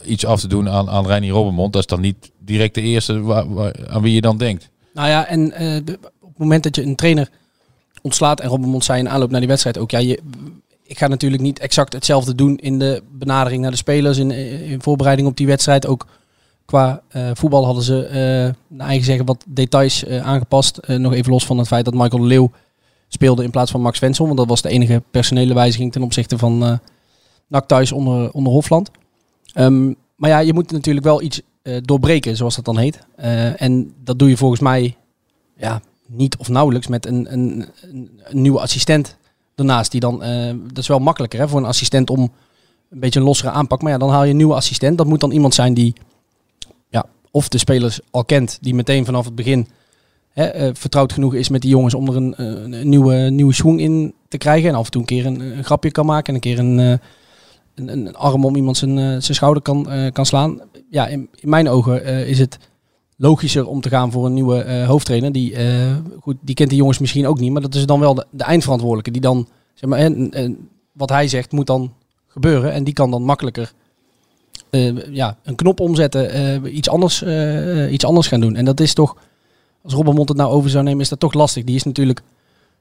iets 0.05 0.25
af 0.25 0.39
te 0.39 0.47
doen 0.47 0.69
aan, 0.69 0.89
aan 0.89 1.07
Reinier 1.07 1.31
Robbenmond. 1.31 1.73
Dat 1.73 1.81
is 1.81 1.87
dan 1.87 2.01
niet 2.01 2.31
direct 2.39 2.75
de 2.75 2.81
eerste 2.81 3.21
waar, 3.21 3.87
aan 3.87 4.01
wie 4.01 4.13
je 4.13 4.21
dan 4.21 4.37
denkt. 4.37 4.69
Nou 4.93 5.07
ja, 5.07 5.27
en 5.27 5.51
eh, 5.51 5.75
op 6.19 6.29
het 6.29 6.37
moment 6.37 6.63
dat 6.63 6.75
je 6.75 6.83
een 6.83 6.95
trainer 6.95 7.29
ontslaat 8.01 8.39
en 8.39 8.49
Robben 8.49 8.69
Mond 8.69 8.83
zei 8.83 8.99
in 8.99 9.09
aanloop 9.09 9.31
naar 9.31 9.39
die 9.39 9.49
wedstrijd 9.49 9.77
ook, 9.77 9.91
ja, 9.91 9.99
ik 10.83 10.97
ga 10.97 11.07
natuurlijk 11.07 11.41
niet 11.41 11.59
exact 11.59 11.93
hetzelfde 11.93 12.35
doen 12.35 12.57
in 12.57 12.79
de 12.79 13.03
benadering 13.11 13.61
naar 13.61 13.71
de 13.71 13.77
spelers, 13.77 14.17
in, 14.17 14.31
in 14.31 14.81
voorbereiding 14.81 15.27
op 15.27 15.37
die 15.37 15.47
wedstrijd. 15.47 15.87
Ook 15.87 16.05
qua 16.65 17.01
eh, 17.07 17.29
voetbal 17.33 17.65
hadden 17.65 17.83
ze, 17.83 18.05
eh 18.05 18.77
naar 18.77 18.87
eigen 18.87 19.05
zeggen, 19.05 19.25
wat 19.25 19.45
details 19.47 20.03
eh, 20.03 20.27
aangepast. 20.27 20.77
Eh, 20.77 20.97
nog 20.97 21.13
even 21.13 21.31
los 21.31 21.45
van 21.45 21.57
het 21.57 21.67
feit 21.67 21.85
dat 21.85 21.93
Michael 21.93 22.25
Leeuw 22.25 22.51
speelde 23.09 23.43
in 23.43 23.49
plaats 23.49 23.71
van 23.71 23.81
Max 23.81 23.99
Wenzel, 23.99 24.25
want 24.25 24.37
dat 24.37 24.47
was 24.47 24.61
de 24.61 24.69
enige 24.69 25.03
personele 25.11 25.53
wijziging 25.53 25.91
ten 25.91 26.03
opzichte 26.03 26.37
van 26.37 26.63
eh 26.63 26.77
NAC 27.49 27.67
thuis 27.67 27.91
onder, 27.91 28.31
onder 28.31 28.53
Hofland. 28.53 28.91
Ehm, 29.53 29.93
maar 30.15 30.29
ja, 30.29 30.39
je 30.39 30.53
moet 30.53 30.71
natuurlijk 30.71 31.05
wel 31.05 31.21
iets 31.21 31.41
eh, 31.61 31.77
doorbreken, 31.81 32.35
zoals 32.35 32.55
dat 32.55 32.65
dan 32.65 32.77
heet. 32.77 32.99
Eh, 33.15 33.61
en 33.61 33.93
dat 34.03 34.19
doe 34.19 34.29
je 34.29 34.37
volgens 34.37 34.61
mij 34.61 34.97
ja, 35.55 35.81
niet 36.05 36.37
of 36.37 36.49
nauwelijks 36.49 36.87
met 36.87 37.05
een, 37.05 37.33
een, 37.33 37.65
een, 37.81 38.09
nieuwe 38.31 38.59
assistent 38.59 39.17
daarnaast. 39.55 39.91
Die 39.91 39.99
dan, 39.99 40.19
dat 40.67 40.77
is 40.77 40.87
wel 40.87 40.99
makkelijker 40.99 41.39
hè, 41.39 41.47
voor 41.47 41.59
een 41.59 41.65
assistent 41.65 42.09
om 42.09 42.19
een 42.89 42.99
beetje 42.99 43.19
een 43.19 43.25
lossere 43.25 43.51
aanpak. 43.51 43.81
Maar 43.81 43.91
ja, 43.91 43.97
dan 43.97 44.09
haal 44.09 44.23
je 44.23 44.29
een 44.29 44.37
nieuwe 44.37 44.53
assistent. 44.53 44.97
Dat 44.97 45.07
moet 45.07 45.19
dan 45.19 45.31
iemand 45.31 45.53
zijn 45.53 45.73
die 45.73 45.93
ja, 46.89 47.05
of 47.31 47.47
de 47.47 47.57
spelers 47.57 47.99
al 48.11 48.25
kent, 48.25 48.57
die 48.61 48.75
meteen 48.75 49.05
vanaf 49.05 49.25
het 49.25 49.35
begin 49.35 49.67
eh, 50.47 50.69
vertrouwd 50.73 51.13
genoeg 51.13 51.33
is 51.33 51.49
met 51.49 51.61
die 51.61 51.69
jongens 51.69 51.93
om 51.93 52.07
er 52.07 52.15
een, 52.15 52.35
eh, 52.35 52.45
een, 52.45 52.89
nieuwe, 52.89 53.15
nieuwe 53.15 53.53
swing 53.53 53.79
in 53.79 54.13
te 54.27 54.37
krijgen. 54.37 54.69
En 54.69 54.75
af 54.75 54.85
en 54.85 54.91
toe 54.91 55.01
een 55.01 55.07
keer 55.07 55.25
een, 55.25 55.39
een 55.39 55.63
grapje 55.63 55.91
kan 55.91 56.05
maken 56.05 56.27
en 56.27 56.33
een 56.33 56.39
keer 56.39 56.59
een, 56.59 56.79
eh, 56.79 56.89
een, 57.75 57.87
een, 57.87 58.05
een 58.05 58.15
arm 58.15 58.45
om 58.45 58.55
iemand 58.55 58.77
zijn, 58.77 58.97
zijn 58.97 59.35
schouder 59.35 59.63
kan, 59.63 59.87
kan 60.11 60.25
slaan. 60.25 60.59
Ja, 60.89 61.07
in, 61.07 61.29
in 61.35 61.49
mijn 61.49 61.69
ogen 61.69 62.27
is 62.27 62.39
het 62.39 62.57
logischer 63.17 63.67
om 63.67 63.81
te 63.81 63.89
gaan 63.89 64.11
voor 64.11 64.25
een 64.25 64.33
nieuwe 64.33 64.83
hoofdtrainer. 64.87 65.31
Die, 65.31 65.55
goed, 66.19 66.35
die 66.41 66.55
kent 66.55 66.69
die 66.69 66.77
jongens 66.77 66.99
misschien 66.99 67.27
ook 67.27 67.39
niet, 67.39 67.51
maar 67.51 67.61
dat 67.61 67.75
is 67.75 67.85
dan 67.85 67.99
wel 67.99 68.13
de, 68.13 68.25
de 68.31 68.43
eindverantwoordelijke. 68.43 69.11
Die 69.11 69.21
dan, 69.21 69.47
zeg 69.73 69.89
maar, 69.89 69.99
en, 69.99 70.31
en 70.31 70.69
wat 70.91 71.09
hij 71.09 71.27
zegt 71.27 71.51
moet 71.51 71.67
dan 71.67 71.93
gebeuren. 72.27 72.73
En 72.73 72.83
die 72.83 72.93
kan 72.93 73.11
dan 73.11 73.23
makkelijker 73.23 73.73
ja, 75.11 75.37
een 75.43 75.55
knop 75.55 75.79
omzetten, 75.79 76.77
iets, 76.77 76.89
anders, 76.89 77.23
iets 77.89 78.05
anders 78.05 78.27
gaan 78.27 78.41
doen. 78.41 78.55
En 78.55 78.65
dat 78.65 78.79
is 78.79 78.93
toch, 78.93 79.15
als 79.83 79.93
Robbermond 79.93 80.29
het 80.29 80.37
nou 80.37 80.51
over 80.51 80.69
zou 80.69 80.83
nemen, 80.83 81.01
is 81.01 81.09
dat 81.09 81.19
toch 81.19 81.33
lastig. 81.33 81.63
Die 81.63 81.75
is 81.75 81.83
natuurlijk 81.83 82.21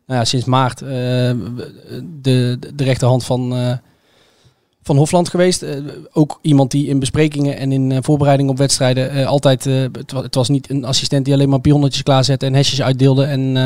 nou 0.07 0.21
ja, 0.21 0.25
sinds 0.27 0.47
maart 0.47 0.83
eh, 0.83 0.89
de, 2.21 2.59
de 2.75 2.85
rechterhand 2.85 3.25
van, 3.25 3.55
eh, 3.57 3.73
van 4.83 4.97
Hofland 4.97 5.29
geweest. 5.29 5.63
Eh, 5.63 5.77
ook 6.13 6.39
iemand 6.43 6.71
die 6.71 6.87
in 6.87 6.99
besprekingen 6.99 7.57
en 7.59 7.73
in 7.73 8.03
voorbereiding 8.03 8.51
op 8.51 8.59
wedstrijden 8.59 9.27
altijd... 9.27 9.65
het, 9.65 10.13
wa- 10.13 10.23
het 10.23 10.35
was 10.35 10.49
niet 10.49 10.71
een 10.71 10.85
assistent 10.85 11.25
die 11.25 11.35
alleen 11.35 11.49
maar 11.49 11.61
pionnetjes 11.61 12.03
klaarzette 12.03 12.47
en 12.47 12.55
hesjes 12.55 12.83
uitdeelde. 12.83 13.25
En 13.25 13.57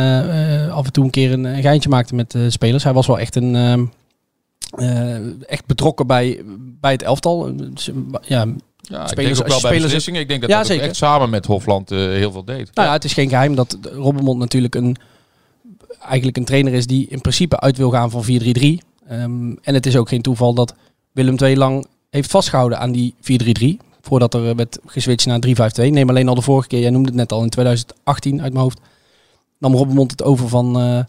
af 0.70 0.86
en 0.86 0.92
toe 0.92 1.04
een 1.04 1.10
keer 1.10 1.32
een, 1.32 1.44
een 1.44 1.62
geintje 1.62 1.88
maakte 1.88 2.14
met 2.14 2.36
spelers. 2.48 2.84
Hij 2.84 2.92
was 2.92 3.06
wel 3.06 3.18
echt 3.18 3.36
een... 3.36 3.56
ehm, 3.56 3.84
eh, 4.72 5.16
echt 5.48 5.66
betrokken 5.66 6.06
bij, 6.06 6.40
bij 6.80 6.92
het 6.92 7.02
elftal. 7.02 7.56
Dus, 7.56 7.90
Ja, 8.82 8.96
Ja, 8.96 9.02
ik 9.02 9.08
Spelers- 9.08 9.38
denk 9.38 9.40
ook 9.40 9.46
wel 9.52 9.60
bij 9.60 9.70
spelers- 9.70 9.82
beslissingen. 9.82 10.20
Ik 10.20 10.28
denk 10.28 10.40
dat 10.40 10.50
Ja, 10.50 10.56
dat 10.58 10.66
zeker. 10.66 10.84
echt 10.84 10.96
samen 10.96 11.30
met 11.30 11.46
Hofland 11.46 11.90
eh, 11.90 11.98
heel 11.98 12.32
veel 12.32 12.44
deed. 12.44 12.70
Nou 12.74 12.86
ja, 12.88 12.92
het 12.94 13.04
is 13.04 13.12
geen 13.12 13.28
geheim 13.28 13.54
dat 13.54 13.78
Robbermond 13.82 14.38
natuurlijk 14.38 14.74
een, 14.74 14.96
eigenlijk 16.00 16.36
een 16.36 16.44
trainer 16.44 16.72
is 16.72 16.86
die 16.86 17.06
in 17.08 17.20
principe 17.20 17.60
uit 17.60 17.76
wil 17.76 17.90
gaan 17.90 18.10
van 18.10 18.24
4-3-3. 18.24 18.78
Ehm, 19.08 19.52
en 19.62 19.74
het 19.74 19.86
is 19.86 19.96
ook 19.96 20.08
geen 20.08 20.22
toeval 20.22 20.54
dat 20.54 20.74
Willem 21.12 21.36
II 21.42 21.56
lang 21.56 21.86
heeft 22.10 22.30
vastgehouden 22.30 22.78
aan 22.78 22.92
die 22.92 23.14
4-3-3. 23.20 23.76
Voordat 24.00 24.34
er 24.34 24.56
werd 24.56 24.78
geswitcht 24.86 25.26
naar 25.26 25.38
3-5-2. 25.40 25.90
Neem 25.90 26.08
alleen 26.08 26.28
al 26.28 26.34
de 26.34 26.42
vorige 26.42 26.68
keer, 26.68 26.80
jij 26.80 26.90
noemde 26.90 27.08
het 27.08 27.16
net 27.18 27.32
al 27.32 27.42
in 27.42 27.48
2018 27.50 28.42
uit 28.42 28.52
mijn 28.52 28.64
hoofd. 28.64 28.80
Nam 29.58 29.74
Robbermond 29.74 30.10
het 30.10 30.22
over 30.22 30.48
van, 30.48 30.80
eh, 30.80 31.00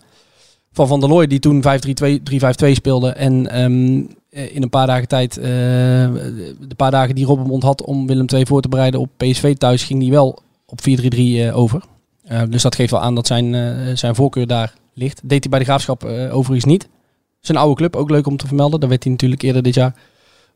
van 0.72 0.88
Van 0.88 1.00
der 1.00 1.10
Looy, 1.10 1.28
die 1.28 1.40
toen 1.40 1.62
5-3-2 1.62 2.24
3-5-2 2.24 2.74
speelde. 2.74 3.10
En 3.10 3.48
eh, 3.50 4.04
in 4.34 4.62
een 4.62 4.70
paar 4.70 4.88
dagen 4.88 5.08
tijd, 5.08 5.38
eh, 5.38 5.44
de 5.44 6.76
paar 6.76 6.92
dagen 6.92 7.16
die 7.16 7.26
Robbermond 7.26 7.64
had 7.64 7.84
om 7.84 8.08
Willem 8.08 8.26
II 8.34 8.46
voor 8.46 8.62
te 8.62 8.70
bereiden 8.70 9.00
op 9.00 9.10
PSV 9.18 9.56
thuis, 9.56 9.84
ging 9.84 10.00
die 10.00 10.12
wel 10.12 10.42
op 10.66 10.82
4-3-3 10.82 11.42
eh, 11.42 11.58
over. 11.58 11.84
Eh, 12.24 12.42
dus 12.50 12.62
dat 12.62 12.76
geeft 12.76 12.92
wel 12.92 13.02
aan 13.02 13.16
dat 13.16 13.28
zijn, 13.28 13.56
eh, 13.56 13.96
zijn 13.96 14.16
voorkeur 14.16 14.48
daar 14.48 14.74
ligt. 14.94 15.22
Deed 15.24 15.42
hij 15.42 15.50
bij 15.50 15.60
de 15.60 15.66
Graafschap 15.66 16.04
eh, 16.04 16.36
overigens 16.36 16.72
niet. 16.72 16.88
Zijn 17.40 17.58
oude 17.58 17.76
club, 17.76 17.96
ook 17.96 18.10
leuk 18.10 18.28
om 18.28 18.38
te 18.38 18.48
vermelden. 18.48 18.80
Daar 18.80 18.90
werd 18.90 19.04
hij 19.04 19.12
natuurlijk 19.12 19.42
eerder 19.42 19.64
dit 19.64 19.74
jaar 19.74 19.96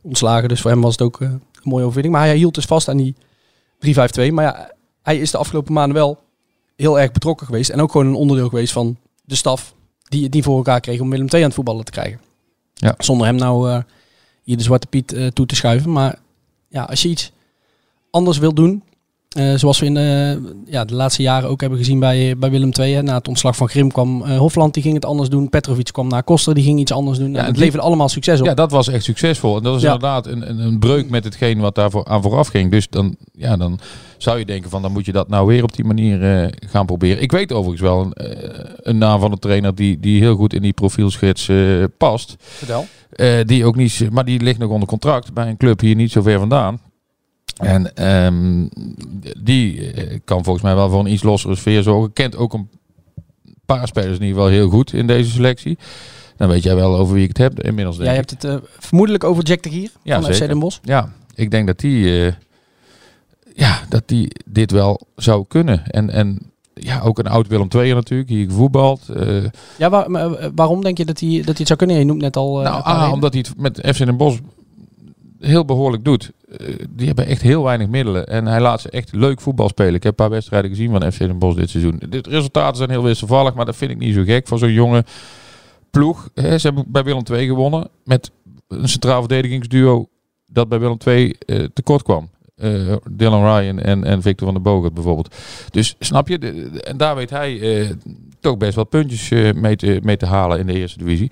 ontslagen. 0.01 0.50
Dus 0.50 0.62
voor 0.62 0.72
hem 0.72 0.81
was 0.81 0.91
het 0.91 1.01
ook 1.01 1.22
eh, 1.22 1.27
een 1.29 1.41
mooie 1.63 1.84
overwinning. 1.84 2.15
Maar 2.15 2.25
hij 2.25 2.36
hield 2.36 2.55
dus 2.55 2.65
vast 2.65 2.88
aan 2.88 2.98
die 2.98 3.15
3-5-2. 3.79 4.31
Maar 4.31 4.43
ja, 4.43 4.72
hij 5.01 5.17
is 5.17 5.31
de 5.31 5.38
afgelopen 5.38 5.74
maanden 5.74 5.96
wel 5.96 6.19
heel 6.75 7.00
erg 7.00 7.12
betrokken 7.12 7.46
geweest. 7.46 7.69
En 7.69 7.81
ook 7.81 7.91
gewoon 7.91 8.07
een 8.07 8.13
onderdeel 8.13 8.50
geweest 8.50 8.74
van 8.74 8.98
de 9.24 9.36
staf 9.36 9.74
die 10.03 10.24
het 10.24 10.34
niet 10.34 10.43
voor 10.43 10.57
elkaar 10.57 10.79
kreeg 10.79 11.00
om 11.00 11.10
Willem 11.10 11.27
II 11.29 11.41
aan 11.41 11.48
het 11.48 11.53
voetballen 11.53 11.86
te 11.86 11.91
krijgen. 11.91 12.19
Ja. 12.77 12.96
Zonder 12.98 13.27
hem 13.27 13.36
nou 13.36 13.69
eh, 13.72 13.79
hier 14.43 14.57
de 14.57 14.63
Zwarte 14.63 14.88
Piet 14.88 15.13
eh, 15.13 15.27
toe 15.27 15.46
te 15.46 15.55
schuiven. 15.55 15.91
Maar 15.91 16.19
ja, 16.67 16.84
als 16.84 17.01
je 17.01 17.10
iets 17.10 17.31
anders 18.12 18.38
wil 18.38 18.53
doen, 18.53 18.84
eh, 19.38 19.53
zoals 19.56 19.79
we 19.79 19.86
in 19.86 19.94
de, 19.94 20.41
ja, 20.65 20.86
de 20.86 20.94
laatste 20.94 21.22
jaren 21.22 21.50
ook 21.50 21.62
hebben 21.62 21.79
gezien 21.79 22.00
bij, 22.00 22.38
bij 22.38 22.50
Willem 22.50 22.72
II. 22.79 22.94
Hè. 22.94 23.01
Na 23.01 23.13
het 23.13 23.27
ontslag 23.27 23.56
van 23.56 23.70
Grim 23.70 23.91
kwam 23.91 24.24
eh, 24.24 24.38
Hofland, 24.38 24.74
die 24.74 24.84
ging 24.84 24.96
het 24.96 25.06
anders 25.06 25.29
doen. 25.29 25.50
Petrovic 25.50 25.89
kwam 25.91 26.08
naar 26.08 26.24
Koster, 26.24 26.53
die 26.53 26.63
ging 26.63 26.79
iets 26.79 26.91
anders 26.91 27.17
doen. 27.17 27.32
Ja, 27.34 27.39
en 27.39 27.46
het 27.46 27.58
leverde 27.58 27.86
allemaal 27.86 28.10
succes 28.10 28.39
op. 28.39 28.46
Ja, 28.46 28.53
dat 28.53 28.72
was 28.72 28.88
echt 28.88 29.03
succesvol. 29.03 29.58
En 29.58 29.63
dat 29.63 29.74
was 29.74 29.82
Ja. 29.82 29.94
inderdaad 29.94 30.27
een, 30.27 30.50
een, 30.50 30.60
een 30.60 30.79
breuk 30.79 31.10
met 31.10 31.24
hetgeen 31.24 31.60
wat 31.60 31.75
daar 31.75 31.91
voor, 31.91 32.06
aan 32.06 32.22
vooraf 32.22 32.48
ging. 32.48 32.72
Dus 32.72 32.89
dan, 32.89 33.15
ja, 33.32 33.58
dan 33.58 33.79
zou 34.17 34.39
je 34.39 34.46
denken 34.46 34.70
van 34.70 34.82
dan 34.82 34.91
moet 34.91 35.06
je 35.06 35.12
dat 35.12 35.29
nou 35.29 35.48
weer 35.48 35.63
op 35.63 35.75
die 35.75 35.86
manier 35.86 36.24
eh, 36.44 36.48
gaan 36.70 36.86
proberen. 36.86 37.22
Ik 37.22 37.32
weet 37.32 37.51
overigens 37.51 37.82
wel 37.82 38.01
een, 38.01 38.13
eh, 38.13 38.60
een 38.82 38.98
naam 38.98 39.20
van 39.20 39.32
een 39.32 39.39
trainer 39.39 39.75
die, 39.75 40.00
die 40.00 40.22
heel 40.22 40.36
goed 40.36 40.53
in 40.53 40.62
die 40.62 40.74
profielschets 40.74 41.50
eh, 41.50 41.58
past. 41.98 42.36
Vertel. 42.39 42.86
Eh, 43.10 43.34
die 43.46 43.65
ook 43.65 43.75
niet, 43.75 44.08
maar 44.12 44.25
die 44.25 44.39
ligt 44.41 44.60
nog 44.60 44.70
onder 44.70 44.88
contract 44.88 45.34
bij 45.34 45.48
een 45.48 45.58
club 45.58 45.79
hier 45.79 45.96
niet 45.96 46.12
zo 46.12 46.22
ver 46.22 46.39
vandaan. 46.39 46.79
En 47.58 47.96
ehm, 47.96 48.68
die 49.44 49.92
eh, 49.92 50.20
kan 50.26 50.44
volgens 50.44 50.64
mij 50.64 50.76
wel 50.76 50.90
voor 50.90 51.00
een 51.00 51.12
iets 51.12 51.24
lossere 51.24 51.56
sfeer 51.56 51.84
zorgen. 51.84 52.14
Kent 52.14 52.36
ook 52.36 52.54
een 52.54 52.70
paar 53.66 53.88
spelers 53.88 54.18
in 54.20 54.26
ieder 54.26 54.36
geval 54.36 54.48
heel 54.52 54.70
goed 54.70 54.94
in 54.94 55.08
deze 55.08 55.30
selectie. 55.32 55.78
Dan 56.38 56.48
weet 56.50 56.64
jij 56.64 56.76
wel 56.76 56.98
over 56.98 57.14
wie 57.14 57.24
ik 57.24 57.28
het 57.28 57.38
heb 57.38 57.62
inmiddels. 57.64 57.96
Denk 57.96 58.08
Jij 58.08 58.18
hebt 58.18 58.30
het 58.32 58.44
eh, 58.44 58.56
vermoedelijk 58.80 59.24
over 59.24 59.44
Jack 59.44 59.64
de 59.64 59.70
Gier 59.70 59.90
Ja, 60.04 60.22
van 60.22 60.34
FC. 60.34 60.48
Den 60.48 60.60
Bosch. 60.60 60.80
Ja, 60.84 61.12
ik 61.36 61.52
denk 61.52 61.68
dat 61.68 61.80
die, 61.80 62.26
eh, 62.28 62.34
ja, 63.56 63.80
dat 63.90 64.04
die 64.06 64.32
dit 64.46 64.72
wel 64.72 65.02
zou 65.16 65.46
kunnen. 65.48 65.86
En, 65.92 66.10
en 66.10 66.52
ja, 66.74 67.00
ook 67.02 67.20
een 67.20 67.28
oud 67.28 67.48
Willem 67.48 67.68
II 67.76 67.94
natuurlijk, 67.94 68.30
hier 68.30 68.46
gevoetbald. 68.46 69.10
Eh, 69.10 69.44
Ja, 69.78 69.90
waar- 69.90 70.12
maar, 70.12 70.52
waarom 70.56 70.84
denk 70.84 70.98
je 70.98 71.06
dat 71.06 71.20
hij, 71.20 71.30
dat 71.38 71.46
hij 71.46 71.56
het 71.58 71.68
zou 71.68 71.80
kunnen? 71.80 71.98
Je 71.98 72.04
noemt 72.06 72.22
net 72.22 72.36
al... 72.38 72.60
nou, 72.62 72.88
A, 72.88 73.12
omdat 73.12 73.34
hij 73.34 73.46
het 73.48 73.62
met 73.62 73.96
FC 73.96 74.06
Den 74.06 74.18
Bosch 74.18 74.40
heel 75.39 75.65
behoorlijk 75.65 76.03
doet. 76.03 76.32
Eh, 76.58 76.67
die 76.89 77.08
hebben 77.08 77.25
echt 77.25 77.41
heel 77.41 77.63
weinig 77.63 77.88
middelen. 77.88 78.27
En 78.27 78.46
hij 78.46 78.62
laat 78.62 78.82
ze 78.82 78.89
echt 78.89 79.13
leuk 79.15 79.41
voetbal 79.41 79.70
spelen. 79.70 79.94
Ik 79.94 80.03
heb 80.03 80.12
een 80.12 80.25
paar 80.25 80.29
wedstrijden 80.29 80.70
gezien 80.70 80.91
van 80.91 81.12
FC 81.12 81.17
Den 81.20 81.39
Bosch 81.39 81.58
dit 81.58 81.70
seizoen. 81.70 82.01
De 82.10 82.22
resultaten 82.29 82.77
zijn 82.77 82.89
heel 82.89 83.03
wisselvallig, 83.03 83.53
maar 83.53 83.65
dat 83.65 83.75
vind 83.75 83.91
ik 83.91 83.98
niet 83.98 84.13
zo 84.15 84.24
gek 84.24 84.48
voor 84.48 84.58
zo'n 84.58 84.72
jonge 84.72 85.03
ploeg. 85.91 86.29
Ze 86.36 86.60
hebben 86.62 86.86
bij 86.88 87.03
Willem 87.03 87.24
II 87.32 87.48
gewonnen 87.48 87.88
met 88.03 88.32
een 88.67 88.89
centraal 88.89 89.20
verdedigingsduo 89.20 90.08
dat 90.46 90.70
bij 90.70 90.79
Willem 90.79 90.98
II 91.06 91.36
eh, 91.46 91.63
tekort 91.74 92.03
kwam. 92.03 92.29
Eh, 92.56 92.96
Dylan 93.12 93.58
Ryan 93.60 93.79
en, 93.79 94.03
en 94.03 94.22
Victor 94.22 94.46
van 94.46 94.53
der 94.63 94.63
Bogert 94.74 94.94
bijvoorbeeld. 94.94 95.36
Dus 95.72 95.96
snap 96.00 96.27
je, 96.27 96.39
de- 96.39 96.70
de- 96.72 96.82
en 96.84 96.98
daar 96.98 97.15
weet 97.15 97.29
hij 97.29 97.96
toch 98.39 98.58
best 98.58 98.75
wel 98.75 98.84
puntjes 98.86 99.29
mee, 99.56 99.75
te, 99.75 100.00
mee 100.03 100.17
te 100.17 100.25
halen 100.25 100.60
in 100.60 100.65
de 100.67 100.74
eerste 100.74 100.98
divisie. 100.98 101.32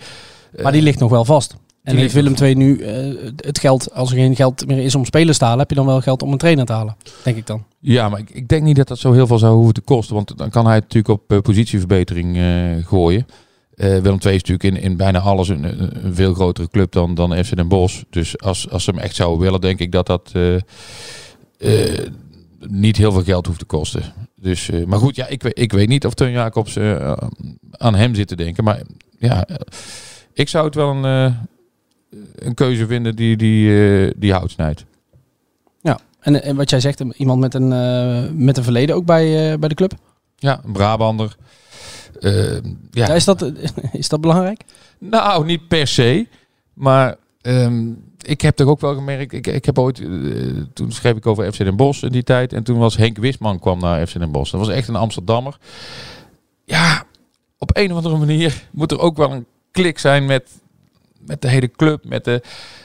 Maar 0.62 0.72
die 0.72 0.82
ligt 0.82 1.00
nog 1.00 1.10
wel 1.10 1.26
vast. 1.26 1.56
En 1.86 1.96
heeft 1.98 2.14
Willem 2.14 2.34
II 2.42 2.56
nu 2.56 2.78
eh, 2.80 3.14
het 3.36 3.60
geld, 3.60 3.94
als 3.94 4.12
er 4.12 4.18
geen 4.18 4.36
geld 4.36 4.68
meer 4.68 4.78
is 4.78 4.96
om 4.96 5.06
spelers 5.06 5.38
te 5.38 5.44
halen, 5.44 5.60
heb 5.60 5.70
je 5.70 5.76
dan 5.76 5.86
wel 5.86 6.02
geld 6.02 6.22
om 6.24 6.32
een 6.32 6.38
trainer 6.38 6.66
te 6.66 6.74
halen? 6.74 6.96
Denk 7.24 7.38
ik 7.38 7.48
dan. 7.48 7.64
Ja, 7.80 8.10
maar 8.10 8.20
ik, 8.20 8.30
ik 8.30 8.48
denk 8.48 8.64
niet 8.64 8.76
dat 8.76 8.88
dat 8.88 8.98
zo 9.00 9.12
heel 9.12 9.28
veel 9.28 9.38
zou 9.38 9.56
hoeven 9.56 9.74
te 9.74 9.82
kosten. 9.82 10.16
Want 10.16 10.38
dan 10.38 10.50
kan 10.50 10.66
hij 10.66 10.76
het 10.76 10.84
natuurlijk 10.84 11.22
op 11.22 11.32
eh, 11.32 11.40
positieverbetering 11.40 12.38
eh, 12.38 12.86
gooien. 12.88 13.26
Willem 13.76 14.04
II 14.06 14.36
is 14.36 14.44
natuurlijk 14.44 14.64
in, 14.64 14.78
in 14.78 14.98
bijna 14.98 15.20
alles 15.20 15.50
een, 15.50 15.92
veel 16.12 16.34
grotere 16.34 16.68
club 16.70 16.92
dan, 16.92 17.16
dan 17.16 17.44
FC 17.46 17.56
Den 17.56 17.68
Bosch. 17.68 18.02
Dus 18.10 18.40
als, 18.40 18.70
als 18.70 18.84
ze 18.84 18.90
hem 18.92 19.00
echt 19.00 19.16
zouden 19.16 19.40
willen, 19.40 19.62
denk 19.62 19.80
ik 19.80 19.92
dat 19.92 20.08
dat 20.08 20.32
niet 22.68 22.98
heel 22.98 23.12
veel 23.12 23.24
geld 23.24 23.46
hoeft 23.46 23.60
te 23.60 23.66
kosten. 23.66 24.02
Dus, 24.36 24.70
maar 24.86 25.00
goed, 25.00 25.16
ja, 25.16 25.28
ik, 25.28 25.44
weet- 25.44 25.60
ik 25.60 25.72
weet 25.72 25.88
niet 25.88 26.06
of 26.06 26.14
Teun 26.14 26.32
Jacobs 26.32 26.78
aan 27.72 27.96
hem 27.96 28.16
zit 28.16 28.28
te 28.28 28.36
denken. 28.36 28.64
Maar 28.64 28.82
ja, 29.20 29.48
ik 30.34 30.50
zou 30.50 30.66
het 30.66 30.76
wel 30.76 30.90
een, 30.90 31.36
een 32.36 32.54
keuze 32.54 32.88
vinden 32.88 33.16
die, 33.16 33.38
die, 33.38 33.88
eh, 34.06 34.12
die 34.18 34.34
hout 34.34 34.52
snijdt. 34.52 34.86
Ja. 35.82 36.00
En, 36.20 36.44
en 36.44 36.56
wat 36.56 36.70
jij 36.70 36.80
zegt, 36.80 37.00
iemand 37.00 37.40
met 37.40 37.54
een, 37.54 37.72
eh, 37.74 38.32
met 38.34 38.58
een 38.58 38.64
verleden 38.64 38.96
ook 38.96 39.06
bij, 39.06 39.52
eh, 39.52 39.60
bij 39.60 39.70
de 39.70 39.76
club. 39.76 39.94
Ja, 40.36 40.62
een 40.66 40.72
Brabander. 40.72 41.36
Eh, 42.20 42.54
ja. 42.54 42.62
Ja, 42.92 43.14
is, 43.14 43.26
dat, 43.26 43.52
is 43.92 44.10
dat 44.10 44.22
belangrijk? 44.22 44.62
Nou, 45.00 45.46
niet 45.46 45.68
per 45.68 45.88
se. 45.88 46.28
Maar 46.74 47.16
ehm, 47.42 47.88
ik 48.22 48.42
heb 48.42 48.56
toch 48.56 48.68
ook 48.68 48.80
wel 48.82 48.96
gemerkt. 48.96 49.34
Ik, 49.34 49.48
ik 49.48 49.66
heb 49.66 49.80
ooit. 49.80 50.00
eh, 50.00 50.08
toen 50.74 50.92
schreef 50.92 51.16
ik 51.16 51.26
over 51.26 51.52
FC 51.54 51.58
Den 51.58 51.76
Bosch 51.76 52.04
in 52.04 52.12
die 52.12 52.24
tijd. 52.24 52.54
En 52.54 52.64
toen 52.64 52.78
was 52.78 52.98
Henk 52.98 53.18
Wisman 53.18 53.60
kwam 53.60 53.80
naar 53.80 54.08
FC 54.08 54.20
Den 54.20 54.32
Bosch. 54.32 54.52
Dat 54.52 54.60
was 54.60 54.70
echt 54.70 54.88
een 54.88 54.96
Amsterdammer. 54.96 55.58
Ja, 56.64 57.04
op 57.58 57.78
een 57.78 57.92
of 57.92 57.98
andere 57.98 58.18
manier 58.18 58.68
moet 58.72 58.92
er 58.92 59.00
ook 59.00 59.18
wel 59.18 59.32
een 59.32 59.46
klik 59.72 60.00
zijn 60.00 60.26
met, 60.26 60.50
met 61.26 61.42
de 61.42 61.48
hele 61.48 61.72
club. 61.72 62.06
Met 62.06 62.24
de, 62.26 62.42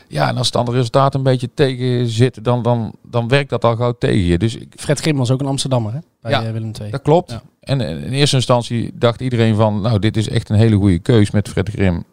ja, 0.09 0.29
en 0.29 0.37
als 0.37 0.47
het 0.47 0.55
dan 0.55 0.65
de 0.65 0.71
resultaten 0.73 1.19
een 1.19 1.25
beetje 1.25 1.51
tegen 1.55 2.07
zitten, 2.09 2.43
dan, 2.43 2.63
dan, 2.63 2.93
dan 3.03 3.29
werkt 3.29 3.51
dat 3.51 3.65
al 3.65 3.77
gauw 3.77 3.93
tegen 3.99 4.21
je. 4.25 4.39
Dus 4.39 4.57
ik, 4.57 4.73
Fred 4.77 5.01
Grim 5.01 5.17
was 5.17 5.31
ook 5.31 5.41
een 5.41 5.47
Amsterdammer 5.47 5.93
hè? 5.93 5.99
bij 6.21 6.31
Ja. 6.31 6.45
eh, 6.45 6.53
Willem 6.53 6.73
II. 6.81 6.91
dat 6.91 7.03
klopt. 7.03 7.31
Ja. 7.31 7.43
En 7.61 7.81
in 7.81 8.13
eerste 8.13 8.37
instantie 8.37 8.91
dacht 8.95 9.21
iedereen 9.21 9.55
van, 9.55 9.81
nou, 9.81 9.99
dit 9.99 10.17
is 10.17 10.29
echt 10.29 10.49
een 10.49 10.57
hele 10.57 10.77
goede 10.77 10.99
keus 10.99 11.31
met 11.31 11.49
Fred 11.49 11.69
Grim. 11.69 12.05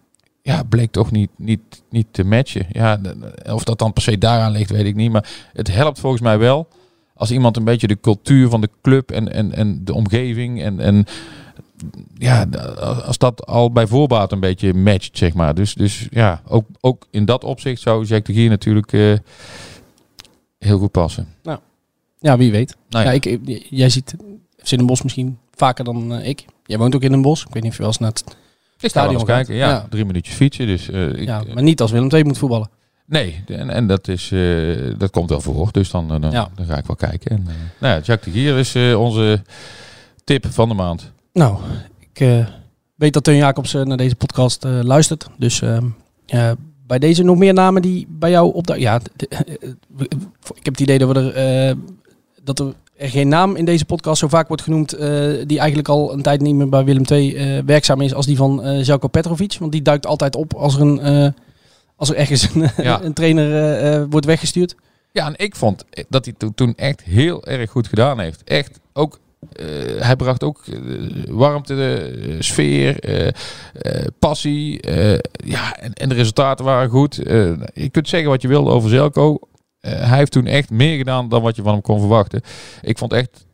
Ja, 0.41 0.63
bleek 0.63 0.91
toch 0.91 1.11
niet, 1.11 1.29
niet, 1.37 1.83
niet 1.89 2.07
te 2.11 2.23
matchen. 2.23 2.65
Ja, 2.71 2.99
of 3.51 3.63
dat 3.63 3.79
dan 3.79 3.93
per 3.93 4.03
se 4.03 4.17
daaraan 4.17 4.51
ligt, 4.51 4.69
weet 4.69 4.85
ik 4.85 4.95
niet. 4.95 5.11
Maar 5.11 5.29
het 5.53 5.73
helpt 5.73 5.99
volgens 5.99 6.21
mij 6.21 6.37
wel 6.37 6.67
als 7.13 7.31
iemand 7.31 7.57
een 7.57 7.63
beetje 7.63 7.87
de 7.87 7.99
cultuur 7.99 8.49
van 8.49 8.61
de 8.61 8.69
club 8.81 9.11
en, 9.11 9.33
en, 9.33 9.53
en 9.53 9.81
de 9.83 9.93
omgeving 9.93 10.61
en, 10.61 10.79
en 10.79 11.05
ja, 12.17 12.45
als 13.05 13.17
dat 13.17 13.45
al 13.45 13.71
bij 13.71 13.87
voorbaat 13.87 14.31
een 14.31 14.39
beetje 14.39 14.73
matcht, 14.73 15.17
zeg 15.17 15.33
maar. 15.33 15.55
Dus, 15.55 15.73
dus 15.73 16.07
ja, 16.09 16.41
ook, 16.47 16.67
ook 16.81 17.07
in 17.11 17.25
dat 17.25 17.43
opzicht 17.43 17.81
zou 17.81 18.05
Jack 18.05 18.25
de 18.25 18.33
Gier 18.33 18.49
natuurlijk 18.49 18.93
eh, 18.93 19.13
heel 20.59 20.77
goed 20.77 20.91
passen. 20.91 21.27
Ja, 22.19 22.37
wie 22.37 22.51
weet. 22.51 22.75
Nou 22.89 23.05
ja. 23.05 23.11
ja. 23.11 23.19
ik, 23.21 23.39
jij 23.69 23.89
ziet 23.89 24.15
FC 24.63 24.69
Den 24.69 24.85
Bosch 24.85 25.03
misschien 25.03 25.37
vaker 25.55 25.83
dan 25.83 26.13
eh, 26.13 26.27
ik. 26.27 26.45
Jij 26.65 26.77
woont 26.77 26.95
ook 26.95 27.01
in 27.01 27.11
Den 27.11 27.21
Bosch. 27.21 27.45
Ik 27.45 27.53
weet 27.53 27.63
niet 27.63 27.71
of 27.71 27.77
je 27.77 27.83
wel 27.83 27.91
eens 27.91 27.99
naar 27.99 28.09
het... 28.09 28.23
Ik 28.79 28.89
Stadion 28.89 29.25
kijken. 29.25 29.55
Ja, 29.55 29.87
drie 29.89 30.05
minuutjes 30.05 30.35
fietsen. 30.35 30.67
Dus 30.67 30.89
eh, 30.89 31.07
ik, 31.07 31.27
Ja, 31.27 31.43
maar 31.53 31.63
niet 31.63 31.81
als 31.81 31.91
Willem 31.91 32.09
II 32.09 32.23
moet 32.23 32.37
voetballen. 32.37 32.69
Nee, 33.05 33.43
en, 33.47 33.69
en 33.69 33.87
dat, 33.87 34.07
is, 34.07 34.33
dat 34.97 35.09
komt 35.11 35.29
wel 35.29 35.41
voor. 35.41 35.69
Dus 35.71 35.89
dan, 35.89 36.07
dan, 36.07 36.31
Ja. 36.31 36.49
dan 36.55 36.65
ga 36.65 36.77
ik 36.77 36.85
wel 36.85 36.95
kijken. 36.95 37.31
En, 37.31 37.47
nou 37.79 38.01
ja, 38.05 38.15
de 38.15 38.31
Gier 38.31 38.57
is 38.57 38.95
onze 38.95 39.41
tip 40.23 40.45
van 40.49 40.69
de 40.69 40.75
maand. 40.75 41.11
Nou, 41.37 41.57
ik 41.99 42.19
eh, 42.19 42.47
weet 42.95 43.13
dat 43.13 43.23
Teun 43.23 43.35
Jacobs 43.37 43.73
eh, 43.73 43.81
naar 43.83 43.97
deze 43.97 44.15
podcast 44.15 44.65
eh, 44.65 44.79
luistert. 44.83 45.27
Dus 45.37 45.61
ehm, 45.61 45.85
eh, 46.25 46.51
bij 46.87 46.99
deze 46.99 47.23
nog 47.23 47.37
meer 47.37 47.53
namen 47.53 47.81
die 47.81 48.07
bij 48.09 48.29
jou 48.29 48.53
opduiken. 48.53 48.87
Ja, 48.89 48.99
d- 48.99 49.27
eh, 49.27 49.39
we- 49.95 50.03
ik 50.55 50.65
heb 50.65 50.73
het 50.73 50.79
idee 50.79 50.97
dat, 50.97 51.11
we 51.11 51.31
er, 51.33 51.75
dat 52.43 52.59
er 52.59 52.73
geen 52.97 53.27
naam 53.27 53.55
in 53.55 53.65
deze 53.65 53.85
podcast 53.85 54.19
zo 54.19 54.27
vaak 54.27 54.47
wordt 54.47 54.63
genoemd... 54.63 54.89
die 55.47 55.57
eigenlijk 55.59 55.87
al 55.87 56.13
een 56.13 56.21
tijd 56.21 56.41
niet 56.41 56.55
meer 56.55 56.69
bij 56.69 56.83
Willem 56.83 57.03
II 57.11 57.61
werkzaam 57.65 58.01
is... 58.01 58.13
als 58.13 58.25
die 58.25 58.35
van 58.37 58.83
Zelko 58.85 59.07
Petrovic. 59.07 59.55
Want 59.59 59.71
die 59.71 59.81
duikt 59.81 60.05
altijd 60.05 60.35
op 60.35 60.53
als 60.53 60.75
er, 60.75 60.81
een, 60.81 61.33
als 61.95 62.09
er 62.09 62.15
ergens 62.15 62.55
een, 62.55 62.69
Ja. 62.83 63.03
een 63.03 63.13
trainer 63.13 64.09
wordt 64.09 64.25
weggestuurd. 64.25 64.75
Ja, 65.11 65.25
en 65.25 65.33
ik 65.37 65.55
vond 65.55 65.85
dat 66.09 66.25
hij 66.25 66.33
to- 66.37 66.51
toen 66.55 66.73
echt 66.75 67.03
heel 67.03 67.45
erg 67.45 67.71
goed 67.71 67.87
gedaan 67.87 68.19
heeft. 68.19 68.43
Echt 68.43 68.79
ook. 68.93 69.19
Eh, 69.51 70.01
hij 70.01 70.15
bracht 70.15 70.43
ook 70.43 70.61
eh, 70.65 70.79
warmte, 71.29 71.73
eh, 71.75 72.35
sfeer, 72.39 72.99
passie. 74.19 74.79
ja, 75.31 75.75
en, 75.75 75.93
en 75.93 76.09
de 76.09 76.15
resultaten 76.15 76.65
waren 76.65 76.89
goed. 76.89 77.15
Je 77.73 77.89
kunt 77.91 78.09
zeggen 78.09 78.29
wat 78.29 78.41
je 78.41 78.47
wil 78.47 78.71
over 78.71 78.89
Zelko. 78.89 79.39
Hij 79.79 80.17
heeft 80.17 80.31
toen 80.31 80.45
echt 80.45 80.69
meer 80.69 80.97
gedaan 80.97 81.29
dan 81.29 81.41
wat 81.41 81.55
je 81.55 81.61
van 81.61 81.71
hem 81.71 81.81
kon 81.81 81.99
verwachten. 81.99 82.41
Ik 82.81 82.97
vond 82.97 83.13
echt 83.13 83.45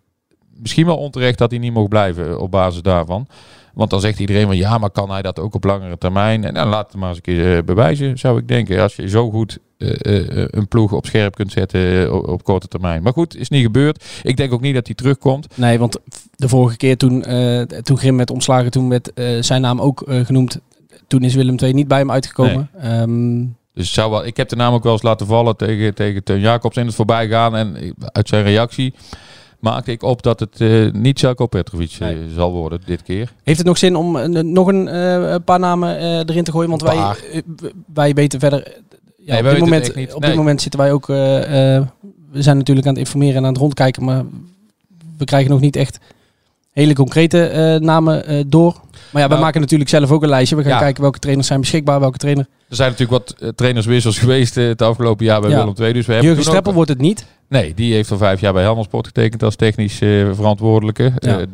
misschien 0.58 0.86
wel 0.86 0.98
onterecht 0.98 1.38
dat 1.38 1.52
hij 1.52 1.60
niet 1.60 1.74
mocht 1.74 1.90
blijven 1.90 2.40
op 2.40 2.52
basis 2.52 2.82
daarvan. 2.82 3.28
Want 3.74 3.90
dan 3.90 4.00
zegt 4.00 4.20
iedereen 4.20 4.56
ja, 4.56 4.78
maar 4.78 4.92
kan 4.92 5.12
hij 5.12 5.22
dat 5.22 5.40
ook 5.40 5.56
op 5.56 5.64
langere 5.64 5.98
termijn? 5.98 6.44
En 6.44 6.54
nou, 6.54 6.70
laat 6.70 6.92
het 6.92 6.96
maar 6.96 7.10
eens 7.10 7.18
een 7.18 7.24
keer 7.24 7.64
bewijzen, 7.64 8.18
zou 8.18 8.40
ik 8.40 8.48
denken. 8.48 8.82
Als 8.82 8.96
je 8.96 9.10
zo 9.10 9.30
goed 9.30 9.60
een 10.58 10.68
ploeg 10.68 10.92
op 10.92 11.06
scherp 11.06 11.36
kunt 11.36 11.52
zetten 11.52 12.04
eh, 12.06 12.14
op, 12.14 12.28
op 12.28 12.44
korte 12.44 12.68
termijn. 12.68 13.04
Maar 13.04 13.14
goed, 13.14 13.38
is 13.38 13.50
niet 13.50 13.64
gebeurd. 13.64 14.04
Ik 14.24 14.38
denk 14.38 14.54
ook 14.54 14.62
niet 14.62 14.74
dat 14.74 14.86
hij 14.86 14.96
terugkomt. 14.96 15.48
Nee, 15.58 15.80
want 15.80 15.98
de 16.36 16.48
vorige 16.50 16.78
keer 16.78 16.98
toen, 16.98 17.24
eh, 17.24 17.62
toen 17.62 17.98
Grim 17.98 18.18
werd 18.18 18.32
ontslagen, 18.32 18.72
toen 18.72 18.90
werd 18.90 19.14
eh, 19.14 19.26
zijn 19.42 19.62
naam 19.62 19.82
ook 19.82 20.02
eh, 20.02 20.26
genoemd. 20.26 20.60
Toen 21.08 21.24
is 21.24 21.36
Willem 21.36 21.56
II 21.62 21.74
niet 21.74 21.88
bij 21.88 21.98
hem 22.00 22.12
uitgekomen. 22.12 22.70
Ehm, 22.80 23.46
Dus 23.74 23.94
zou 23.94 24.12
wel, 24.12 24.26
ik 24.26 24.38
heb 24.38 24.50
de 24.50 24.56
naam 24.56 24.74
ook 24.74 24.84
wel 24.84 24.92
eens 24.92 25.02
laten 25.02 25.28
vallen 25.28 25.56
tegen, 25.58 25.94
tegen 25.96 26.24
Teun 26.24 26.40
Jacobs 26.40 26.78
in 26.78 26.86
het 26.86 26.96
voorbijgaan. 26.96 27.56
En 27.56 27.94
uit 28.12 28.28
zijn 28.28 28.44
reactie 28.44 28.94
maakte 29.60 29.92
ik 29.92 30.04
op 30.04 30.22
dat 30.24 30.40
het 30.40 30.62
eh, 30.62 30.92
niet 30.92 31.20
Zelko 31.20 31.46
Petrovic 31.48 31.92
eh, 31.92 32.00
Nee. 32.00 32.18
zal 32.36 32.52
worden 32.52 32.80
dit 32.86 33.04
keer. 33.04 33.32
heeft 33.44 33.58
het 33.58 33.68
nog 33.68 33.78
zin 33.78 33.96
om 33.96 34.16
eh, 34.18 34.44
nog 34.44 34.68
een 34.68 34.88
eh, 34.88 35.36
paar 35.46 35.60
namen 35.60 35.98
eh, 35.98 36.18
erin 36.18 36.44
te 36.44 36.52
gooien? 36.52 36.70
Want 36.70 36.82
wij, 36.82 36.98
eh, 36.98 37.42
wij 37.94 38.14
weten 38.14 38.40
verder. 38.40 38.78
Ja, 39.26 39.38
op 39.38 39.44
dit, 39.44 39.60
moment, 39.60 40.14
op 40.14 40.22
dit 40.22 40.36
moment 40.36 40.62
zitten 40.62 40.80
wij 40.80 40.92
ook. 40.92 41.10
eh, 41.10 41.76
eh, 41.76 41.84
we 42.32 42.42
zijn 42.42 42.58
natuurlijk 42.58 42.88
aan 42.88 42.94
het 42.94 43.02
informeren 43.02 43.36
en 43.36 43.44
aan 43.44 43.52
het 43.52 43.62
rondkijken, 43.62 44.04
maar 44.04 44.24
we 45.18 45.26
krijgen 45.26 45.52
nog 45.52 45.60
niet 45.60 45.76
echt 45.76 46.00
hele 46.72 46.94
concrete 46.94 47.48
eh, 47.48 47.80
namen 47.80 48.50
door. 48.50 48.74
Maar 49.12 49.22
ja, 49.22 49.28
we 49.28 49.34
Nou, 49.34 49.40
maken 49.46 49.62
natuurlijk 49.62 49.90
zelf 49.90 50.12
ook 50.12 50.24
een 50.24 50.30
lijstje. 50.30 50.56
We 50.56 50.62
gaan 50.62 50.72
ja. 50.72 50.80
kijken 50.80 51.02
welke 51.02 51.20
trainers 51.20 51.48
zijn 51.48 51.60
beschikbaar, 51.60 52.00
welke 52.00 52.18
trainer. 52.18 52.48
Er 52.74 52.80
zijn 52.80 52.92
natuurlijk 52.92 53.26
wat 53.28 53.36
eh, 53.40 53.50
trainerswissels 53.50 54.20
geweest 54.24 54.58
eh, 54.58 54.68
het 54.68 54.82
afgelopen 54.82 55.26
jaar 55.26 55.42
bij 55.42 55.50
Ja. 55.50 55.58
Willem 55.58 55.74
II. 55.80 55.94
Dus 55.94 56.06
we 56.06 56.12
hebben 56.14 56.30
Jurgen 56.30 56.44
ook- 56.46 56.50
Streppel 56.50 56.74
wordt 56.74 56.90
het 56.90 57.00
niet. 57.02 57.26
Nee, 57.50 57.74
die 57.74 57.94
heeft 57.94 58.12
al 58.12 58.18
vijf 58.18 58.42
jaar 58.42 58.54
bij 58.54 58.62
Helmond 58.62 58.86
Sport 58.86 59.06
getekend 59.08 59.44
als 59.44 59.56
technisch 59.56 60.02
eh, 60.02 60.10
verantwoordelijke. 60.34 61.12
Ja. 61.16 61.46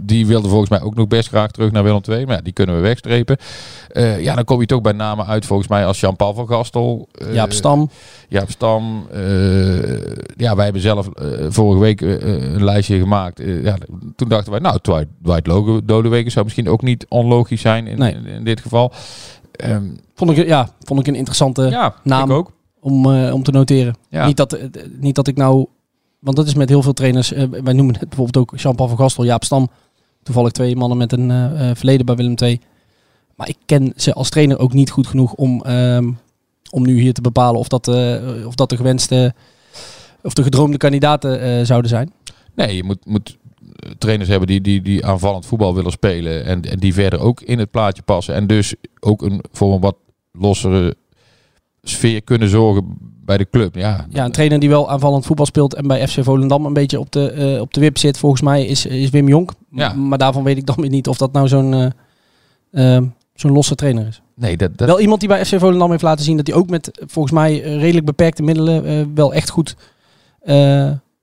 Die 0.00 0.26
wilde 0.26 0.48
volgens 0.48 0.70
mij 0.70 0.80
ook 0.80 0.94
nog 0.94 1.06
best 1.08 1.28
graag 1.28 1.50
terug 1.50 1.70
naar 1.70 1.82
Willem 1.82 2.00
II. 2.08 2.26
Maar 2.26 2.36
ja, 2.36 2.42
die 2.42 2.52
kunnen 2.52 2.74
we 2.76 2.80
wegstrepen. 2.80 3.36
Ja, 4.18 4.34
dan 4.34 4.44
kom 4.44 4.60
je 4.60 4.66
toch 4.66 4.80
bij 4.80 4.92
namen 4.92 5.26
uit 5.26 5.46
volgens 5.46 5.68
mij 5.68 5.86
als 5.86 6.00
Jean-Paul 6.00 6.34
van 6.34 6.46
Gastel. 6.48 7.08
Jaap 7.32 7.52
Stam. 7.52 7.90
Jaap 8.28 8.50
Stam. 8.50 9.06
ja, 10.36 10.54
wij 10.54 10.64
hebben 10.64 10.82
zelf 10.82 11.08
vorige 11.48 11.80
week 11.80 12.00
een 12.00 12.64
lijstje 12.64 12.98
gemaakt. 12.98 13.40
Ja, 13.62 13.76
toen 14.16 14.28
dachten 14.28 14.50
wij, 14.52 14.60
nou, 14.60 14.78
Dwight, 14.82 15.06
Dwight 15.22 15.46
Lodeweken 15.86 16.30
zou 16.30 16.44
misschien 16.44 16.68
ook 16.68 16.82
niet 16.82 17.06
onlogisch 17.08 17.60
zijn 17.60 17.86
in, 17.86 17.98
Nee. 17.98 18.14
in, 18.14 18.26
in 18.26 18.44
dit 18.44 18.60
geval. 18.60 18.92
Ehm, 19.52 19.84
Vond 20.14 20.30
ik, 20.30 20.46
ja, 20.46 20.68
vond 20.84 21.00
ik 21.00 21.06
een 21.06 21.14
interessante 21.14 21.62
ja, 21.62 21.94
naam. 22.04 22.30
ik 22.30 22.36
ook. 22.36 22.52
om, 22.80 23.12
eh, 23.12 23.34
om 23.34 23.42
te 23.42 23.50
noteren. 23.50 23.94
Ja. 24.08 24.26
Niet, 24.26 24.36
dat, 24.36 24.52
eh, 24.52 24.68
niet 25.00 25.14
dat 25.14 25.28
ik 25.28 25.36
nou... 25.36 25.66
Want 26.18 26.36
dat 26.36 26.46
is 26.46 26.54
met 26.54 26.68
heel 26.68 26.82
veel 26.82 26.92
trainers. 26.92 27.32
eh, 27.32 27.44
wij 27.48 27.72
noemen 27.72 27.94
het 27.98 28.08
bijvoorbeeld 28.08 28.36
ook 28.50 28.58
Jean-Paul 28.58 28.88
van 28.88 28.98
Gastel, 28.98 29.24
Jaap 29.24 29.44
Stam. 29.44 29.68
Toevallig 30.22 30.52
twee 30.52 30.76
mannen 30.76 30.98
met 30.98 31.12
een 31.12 31.30
eh, 31.30 31.70
eh, 31.70 31.76
verleden 31.76 32.06
bij 32.06 32.14
Willem 32.16 32.34
II. 32.42 32.60
Maar 33.36 33.48
ik 33.48 33.56
ken 33.66 33.92
ze 33.96 34.12
als 34.12 34.28
trainer 34.30 34.58
ook 34.58 34.72
niet 34.72 34.90
goed 34.90 35.06
genoeg 35.06 35.32
om, 35.34 35.62
ehm, 35.64 36.10
om 36.70 36.86
nu 36.86 37.00
hier 37.00 37.12
te 37.12 37.20
bepalen 37.20 37.60
of 37.60 37.68
dat, 37.68 37.88
eh, 37.88 38.46
of 38.46 38.54
dat 38.54 38.70
de 38.70 38.76
gewenste... 38.76 39.34
Of 40.22 40.34
de 40.34 40.42
gedroomde 40.42 40.76
kandidaten 40.76 41.40
eh, 41.40 41.64
zouden 41.64 41.90
zijn. 41.90 42.12
Nee, 42.54 42.76
je 42.76 42.84
moet, 42.84 43.06
moet 43.06 43.36
trainers 43.98 44.28
hebben 44.28 44.48
die, 44.48 44.60
die, 44.60 44.82
die 44.82 45.06
aanvallend 45.06 45.46
voetbal 45.46 45.74
willen 45.74 45.92
spelen. 45.92 46.44
En, 46.44 46.62
en 46.62 46.78
die 46.78 46.94
verder 46.94 47.20
ook 47.20 47.40
in 47.40 47.58
het 47.58 47.70
plaatje 47.70 48.02
passen. 48.02 48.34
En 48.34 48.46
dus 48.46 48.74
ook 49.00 49.22
een, 49.22 49.44
voor 49.52 49.74
een 49.74 49.80
wat 49.80 49.96
lossere 50.32 50.96
sfeer 51.82 52.22
kunnen 52.22 52.48
zorgen 52.48 53.10
bij 53.24 53.38
de 53.38 53.50
club. 53.50 53.74
Ja, 53.74 54.06
Ja, 54.10 54.24
een 54.24 54.32
trainer 54.32 54.58
die 54.58 54.68
wel 54.68 54.90
aanvallend 54.90 55.26
voetbal 55.26 55.46
speelt 55.46 55.74
en 55.74 55.86
bij 55.86 56.08
FC 56.08 56.24
Volendam 56.24 56.66
een 56.66 56.72
beetje 56.72 57.00
op 57.00 57.12
de, 57.12 57.30
eh, 57.30 57.60
op 57.60 57.74
de 57.74 57.80
wip 57.80 57.98
zit, 57.98 58.18
volgens 58.18 58.42
mij, 58.42 58.66
is, 58.66 58.86
is 58.86 59.10
Wim 59.10 59.28
Jonk. 59.28 59.52
Ja. 59.70 59.92
Maar 59.92 60.18
daarvan 60.18 60.44
weet 60.44 60.56
ik 60.56 60.66
dan 60.66 60.76
weer 60.78 60.90
niet 60.90 61.08
of 61.08 61.16
dat 61.16 61.32
nou 61.32 61.48
zo'n 61.48 61.74
eh, 61.74 62.96
eh, 62.96 63.02
zo'n 63.34 63.52
losse 63.52 63.74
trainer 63.74 64.06
is. 64.06 64.22
nee, 64.34 64.56
dat, 64.56 64.78
dat, 64.78 64.88
Wel 64.88 65.00
iemand 65.00 65.20
die 65.20 65.28
bij 65.28 65.44
FC 65.44 65.58
Volendam 65.58 65.90
heeft 65.90 66.02
laten 66.02 66.24
zien 66.24 66.36
dat 66.36 66.46
hij 66.46 66.56
ook 66.56 66.70
met 66.70 66.90
eh, 66.90 67.04
volgens 67.08 67.34
mij 67.34 67.58
redelijk 67.60 68.06
beperkte 68.06 68.42
middelen 68.42 69.14
wel 69.14 69.34
echt 69.34 69.50
goed, 69.50 69.76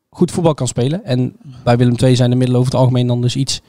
goed 0.09 0.31
voetbal 0.31 0.53
kan 0.53 0.67
spelen. 0.67 1.03
En 1.03 1.35
bij 1.63 1.77
Willem 1.77 1.95
II 2.03 2.15
zijn 2.15 2.29
de 2.29 2.35
middelen 2.35 2.59
over 2.61 2.71
het 2.71 2.81
algemeen 2.81 3.07
dan 3.07 3.21
dus 3.21 3.35
iets, 3.35 3.61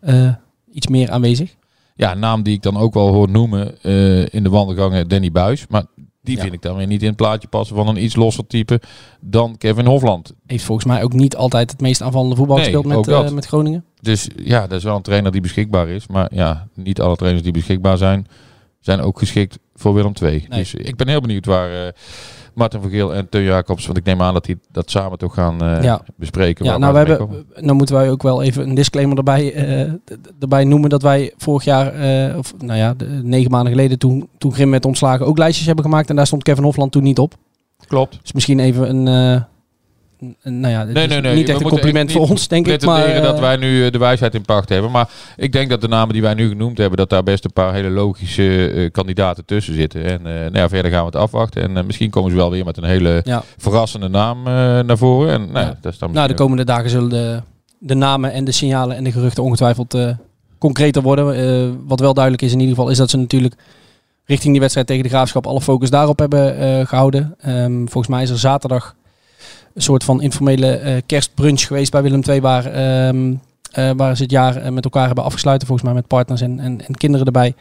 eh, 0.00 0.34
iets 0.72 0.86
meer 0.86 1.10
aanwezig. 1.10 1.54
ja, 1.96 2.12
een 2.12 2.18
naam 2.18 2.42
die 2.42 2.54
ik 2.54 2.62
dan 2.62 2.76
ook 2.76 2.94
wel 2.94 3.12
hoor 3.12 3.30
noemen 3.30 3.82
eh, 3.82 4.34
in 4.34 4.42
de 4.42 4.48
wandelgangen, 4.48 5.08
Danny 5.08 5.30
Buis. 5.30 5.66
Maar 5.68 5.84
die 6.22 6.36
Ja. 6.36 6.42
vind 6.42 6.54
ik 6.54 6.62
dan 6.62 6.76
weer 6.76 6.86
niet 6.86 7.00
in 7.02 7.08
het 7.08 7.16
plaatje 7.16 7.48
passen 7.48 7.76
van 7.76 7.88
een 7.88 8.04
iets 8.04 8.16
losser 8.16 8.46
type 8.46 8.80
dan 9.20 9.56
Kevin 9.58 9.86
Hofland. 9.86 10.32
Heeft 10.46 10.64
volgens 10.64 10.86
mij 10.86 11.02
ook 11.02 11.12
niet 11.12 11.36
altijd 11.36 11.70
het 11.70 11.80
meest 11.80 12.02
aanvallende 12.02 12.36
voetbal 12.36 12.56
Nee, 12.56 12.64
gespeeld 12.64 12.86
met, 12.86 13.08
eh, 13.08 13.30
met 13.30 13.46
Groningen. 13.46 13.84
Dus 14.00 14.28
ja, 14.36 14.66
dat 14.66 14.78
is 14.78 14.84
wel 14.84 14.96
een 14.96 15.02
trainer 15.02 15.32
die 15.32 15.40
beschikbaar 15.40 15.88
is. 15.88 16.06
Maar 16.06 16.34
ja, 16.34 16.68
niet 16.74 17.00
alle 17.00 17.16
trainers 17.16 17.44
die 17.44 17.52
beschikbaar 17.52 17.96
zijn, 17.98 18.26
zijn 18.80 19.00
ook 19.00 19.18
geschikt 19.18 19.58
voor 19.74 19.94
Willem 19.94 20.12
II. 20.22 20.46
Nee. 20.48 20.58
Dus 20.58 20.74
ik 20.74 20.96
ben 20.96 21.08
heel 21.08 21.20
benieuwd 21.20 21.46
waar 21.46 21.92
Martin 22.54 22.80
van 22.80 22.90
Geel 22.90 23.14
en 23.14 23.28
Teun 23.28 23.44
Jacobs, 23.44 23.86
want 23.86 23.98
ik 23.98 24.04
neem 24.04 24.22
aan 24.22 24.32
dat 24.34 24.44
die 24.44 24.58
dat 24.70 24.90
samen 24.90 25.18
toch 25.18 25.34
gaan 25.34 25.62
eh, 25.62 25.82
Ja. 25.82 26.02
bespreken. 26.16 26.64
Ja, 26.64 26.78
nou, 26.78 26.92
we 26.92 26.98
hebben, 26.98 27.18
komen. 27.18 27.44
nou 27.60 27.72
moeten 27.76 27.94
wij 27.94 28.10
ook 28.10 28.22
wel 28.22 28.42
even 28.42 28.68
een 28.68 28.74
disclaimer 28.74 29.16
erbij, 29.16 29.52
eh, 29.52 29.92
erbij 30.40 30.64
noemen 30.64 30.90
dat 30.90 31.02
wij 31.02 31.32
vorig 31.36 31.64
jaar, 31.64 31.92
eh, 31.92 32.36
of 32.38 32.54
nou 32.58 32.78
ja, 32.78 32.94
de, 32.94 33.04
negen 33.22 33.50
maanden 33.50 33.72
geleden, 33.72 33.98
toen, 33.98 34.28
toen 34.38 34.52
Grim 34.54 34.70
werd 34.70 34.84
ontslagen, 34.84 35.26
ook 35.26 35.38
lijstjes 35.38 35.66
hebben 35.66 35.84
gemaakt. 35.84 36.10
En 36.10 36.16
daar 36.16 36.26
stond 36.26 36.42
Kevin 36.42 36.64
Hofland 36.64 36.92
toen 36.92 37.02
niet 37.02 37.18
op. 37.18 37.34
Klopt. 37.86 38.18
Dus 38.22 38.32
misschien 38.32 38.58
even 38.60 39.06
een- 39.06 39.44
nou 40.42 40.72
ja, 40.72 40.84
Nee, 40.84 41.04
is 41.04 41.08
nee, 41.08 41.20
nee. 41.20 41.34
niet 41.34 41.46
we 41.46 41.52
echt 41.52 41.60
een 41.60 41.66
moeten 41.66 41.68
compliment 41.68 42.12
voor 42.12 42.28
ons, 42.28 42.48
denk 42.48 42.66
ik. 42.66 42.84
Maar, 42.84 43.20
dat 43.22 43.34
eh, 43.34 43.40
wij 43.40 43.56
nu 43.56 43.84
eh, 43.84 43.92
de 43.92 43.98
wijsheid 43.98 44.34
in 44.34 44.42
pacht 44.42 44.68
hebben. 44.68 44.90
Maar 44.90 45.08
ik 45.36 45.52
denk 45.52 45.70
dat 45.70 45.80
de 45.80 45.88
namen 45.88 46.12
die 46.12 46.22
wij 46.22 46.34
nu 46.34 46.48
genoemd 46.48 46.78
hebben, 46.78 46.96
dat 46.98 47.10
daar 47.10 47.22
best 47.22 47.44
een 47.44 47.52
paar 47.52 47.74
hele 47.74 47.90
logische 47.90 48.70
eh, 48.70 48.90
kandidaten 48.90 49.44
tussen 49.44 49.74
zitten. 49.74 50.04
En 50.04 50.22
nou 50.22 50.56
ja, 50.58 50.68
verder 50.68 50.90
gaan 50.90 51.00
we 51.00 51.06
het 51.06 51.16
afwachten. 51.16 51.62
En 51.62 51.86
misschien 51.86 52.10
komen 52.10 52.30
ze 52.30 52.36
wel 52.36 52.50
weer 52.50 52.64
met 52.64 52.76
een 52.76 52.84
hele 52.84 53.20
Ja. 53.24 53.42
verrassende 53.56 54.08
naam 54.08 54.42
naar 54.86 54.98
voren. 54.98 55.32
En 55.32 55.52
nou, 55.52 55.66
ja, 55.66 55.78
dat 55.80 55.92
is 55.92 55.98
dan 55.98 56.12
nou, 56.12 56.28
de 56.28 56.34
komende 56.34 56.64
dagen 56.64 56.90
zullen 56.90 57.10
de, 57.10 57.42
de 57.78 57.94
namen 57.94 58.32
en 58.32 58.44
de 58.44 58.52
signalen 58.52 58.96
en 58.96 59.04
de 59.04 59.12
geruchten 59.12 59.42
ongetwijfeld 59.42 59.98
concreter 60.58 61.02
worden. 61.02 61.86
Wat 61.86 62.00
wel 62.00 62.14
duidelijk 62.14 62.42
is 62.42 62.52
in 62.52 62.60
ieder 62.60 62.74
geval, 62.74 62.90
is 62.90 62.96
dat 62.96 63.10
ze 63.10 63.16
natuurlijk 63.16 63.54
richting 64.24 64.50
die 64.50 64.60
wedstrijd 64.60 64.86
tegen 64.86 65.02
de 65.02 65.08
Graafschap 65.08 65.46
alle 65.46 65.60
focus 65.60 65.90
daarop 65.90 66.18
hebben 66.18 66.58
eh, 66.58 66.86
gehouden. 66.86 67.34
Ehm, 67.40 67.78
volgens 67.78 68.08
mij 68.08 68.22
is 68.22 68.30
er 68.30 68.38
zaterdag 68.38 68.94
een 69.74 69.82
soort 69.82 70.04
van 70.04 70.22
informele 70.22 70.66
eh, 70.66 71.02
kerstbrunch 71.06 71.66
geweest 71.66 71.90
bij 71.90 72.02
Willem 72.02 72.22
II, 72.28 72.40
waar, 72.40 72.66
ehm, 72.66 73.34
eh, 73.72 73.90
waar 73.96 74.16
ze 74.16 74.22
het 74.22 74.30
jaar 74.30 74.56
eh, 74.56 74.70
met 74.70 74.84
elkaar 74.84 75.06
hebben 75.06 75.24
afgesluiten, 75.24 75.66
volgens 75.66 75.88
mij 75.88 75.96
met 75.96 76.06
partners 76.06 76.40
en, 76.40 76.60
en, 76.60 76.86
en 76.86 76.94
kinderen 76.94 77.26
erbij. 77.26 77.54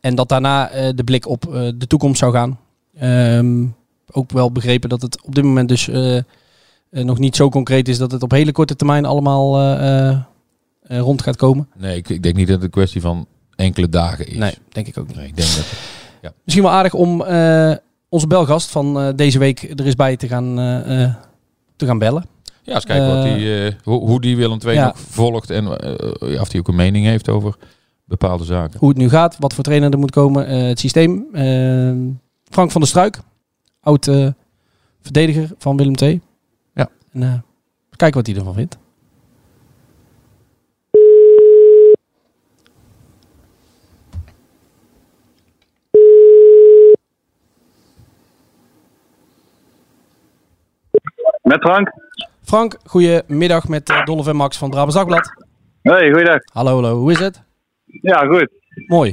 En 0.00 0.14
dat 0.14 0.28
daarna 0.28 0.70
de 0.92 1.04
blik 1.04 1.28
op 1.28 1.40
de 1.76 1.86
toekomst 1.86 2.18
zou 2.18 2.32
gaan. 2.32 2.58
Ehm, 2.98 3.64
ook 4.10 4.30
wel 4.30 4.52
begrepen 4.52 4.88
dat 4.88 5.02
het 5.02 5.22
op 5.24 5.34
dit 5.34 5.44
moment 5.44 5.68
dus 5.68 5.90
nog 6.90 7.18
niet 7.18 7.36
zo 7.36 7.48
concreet 7.48 7.88
is 7.88 7.98
dat 7.98 8.10
het 8.10 8.22
op 8.22 8.30
hele 8.30 8.52
korte 8.52 8.76
termijn 8.76 9.04
allemaal 9.04 9.76
rond 10.82 11.22
gaat 11.22 11.36
komen. 11.36 11.68
Nee, 11.76 11.96
ik, 11.96 12.08
ik 12.08 12.22
denk 12.22 12.36
niet 12.36 12.46
dat 12.46 12.56
het 12.56 12.64
een 12.64 12.70
kwestie 12.70 13.00
van 13.00 13.26
enkele 13.54 13.88
dagen 13.88 14.26
is. 14.26 14.36
Nee, 14.36 14.54
denk 14.68 14.86
ik 14.86 14.98
ook 14.98 15.06
niet. 15.06 15.16
Nee, 15.16 15.26
ik 15.26 15.36
denk 15.36 15.48
dat... 15.48 16.32
Misschien 16.44 16.64
wel 16.64 16.72
aardig 16.72 16.94
om 16.94 17.22
onze 18.08 18.26
belgast 18.26 18.70
van 18.70 19.00
eh, 19.00 19.08
deze 19.14 19.38
week 19.38 19.62
er 19.62 19.86
eens 19.86 19.94
bij 19.94 20.16
te 20.16 20.28
gaan, 20.28 20.58
eh, 20.58 21.02
eh, 21.04 21.14
te 21.76 21.86
gaan 21.86 21.98
bellen. 21.98 22.24
Ja, 22.62 22.74
eens 22.74 22.84
kijken 22.84 23.14
wat 23.14 23.22
die, 23.22 23.76
hoe, 23.82 24.08
hoe 24.08 24.20
die 24.20 24.36
Willem 24.36 24.58
II 24.64 24.74
ja. 24.74 24.86
nog 24.86 24.98
volgt 24.98 25.50
en 25.50 25.68
of 26.40 26.50
hij 26.50 26.58
ook 26.58 26.68
een 26.68 26.74
mening 26.74 27.06
heeft 27.06 27.28
over 27.28 27.56
bepaalde 28.04 28.44
zaken. 28.44 28.78
Hoe 28.78 28.88
het 28.88 28.98
nu 28.98 29.08
gaat, 29.08 29.36
wat 29.38 29.54
voor 29.54 29.64
trainer 29.64 29.92
er 29.92 29.98
moet 29.98 30.10
komen, 30.10 30.48
het 30.66 30.78
systeem. 30.78 31.26
Frank 32.44 32.70
van 32.70 32.80
der 32.80 32.90
Struik, 32.90 33.20
oud 33.80 34.10
verdediger 35.00 35.50
van 35.58 35.76
Willem 35.76 35.94
II. 35.94 36.20
Ja. 36.74 36.88
En, 37.12 37.44
kijken 37.96 38.18
wat 38.18 38.26
hij 38.26 38.36
ervan 38.36 38.54
vindt. 38.54 38.78
Met 51.48 51.60
Frank. 51.60 51.92
Frank, 52.44 52.76
goedemiddag 52.84 53.68
met 53.68 53.88
uh, 53.90 54.04
Dolph 54.04 54.28
en 54.28 54.36
Max 54.36 54.58
van 54.58 54.70
Brabants 54.70 54.94
Dagblad. 54.94 55.32
Hey, 55.82 56.10
goeiedag. 56.10 56.38
Hallo, 56.52 56.72
hallo. 56.74 56.96
Hoe 56.98 57.10
is 57.12 57.18
het? 57.18 57.42
Ja, 57.84 58.18
goed. 58.18 58.48
Mooi. 58.86 59.12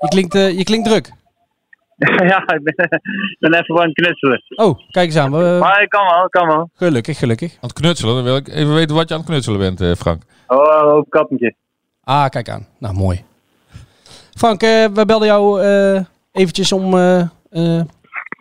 Je 0.00 0.08
klinkt, 0.08 0.34
eh, 0.34 0.58
je 0.58 0.64
klinkt 0.64 0.88
druk. 0.88 1.12
ja, 2.30 2.42
ik 2.48 2.62
ben, 2.62 2.74
ben 3.38 3.54
even 3.54 3.78
aan 3.80 3.84
het 3.88 3.92
knutselen. 3.94 4.42
Oh, 4.54 4.78
kijk 4.90 5.06
eens 5.06 5.16
aan. 5.16 5.30
We- 5.32 5.56
Maar 5.60 5.82
ik 5.82 5.88
kan 5.88 6.04
wel, 6.04 6.24
ik 6.24 6.30
kan 6.30 6.46
wel. 6.46 6.70
gelukkig, 6.74 7.18
gelukkig. 7.18 7.52
Aan 7.52 7.58
het 7.68 7.72
knutselen, 7.72 8.14
dan 8.14 8.24
wil 8.24 8.36
ik 8.36 8.48
even 8.48 8.74
weten 8.74 8.96
wat 8.96 9.08
je 9.08 9.14
aan 9.14 9.20
het 9.20 9.28
knutselen 9.28 9.58
bent, 9.58 9.80
eh, 9.80 9.92
Frank. 9.94 10.22
Oh, 10.46 10.96
op 10.96 11.10
kappentje. 11.10 11.54
Ah, 12.04 12.28
kijk 12.28 12.48
aan. 12.48 12.66
Nou, 12.78 12.94
mooi. 12.94 13.24
Frank, 14.34 14.62
eh, 14.62 14.84
we 14.84 15.04
belden 15.06 15.26
jou 15.28 15.62
eh, 15.62 16.00
eventjes 16.32 16.72
om 16.72 16.94
eh, 16.94 17.20
eh, 17.50 17.80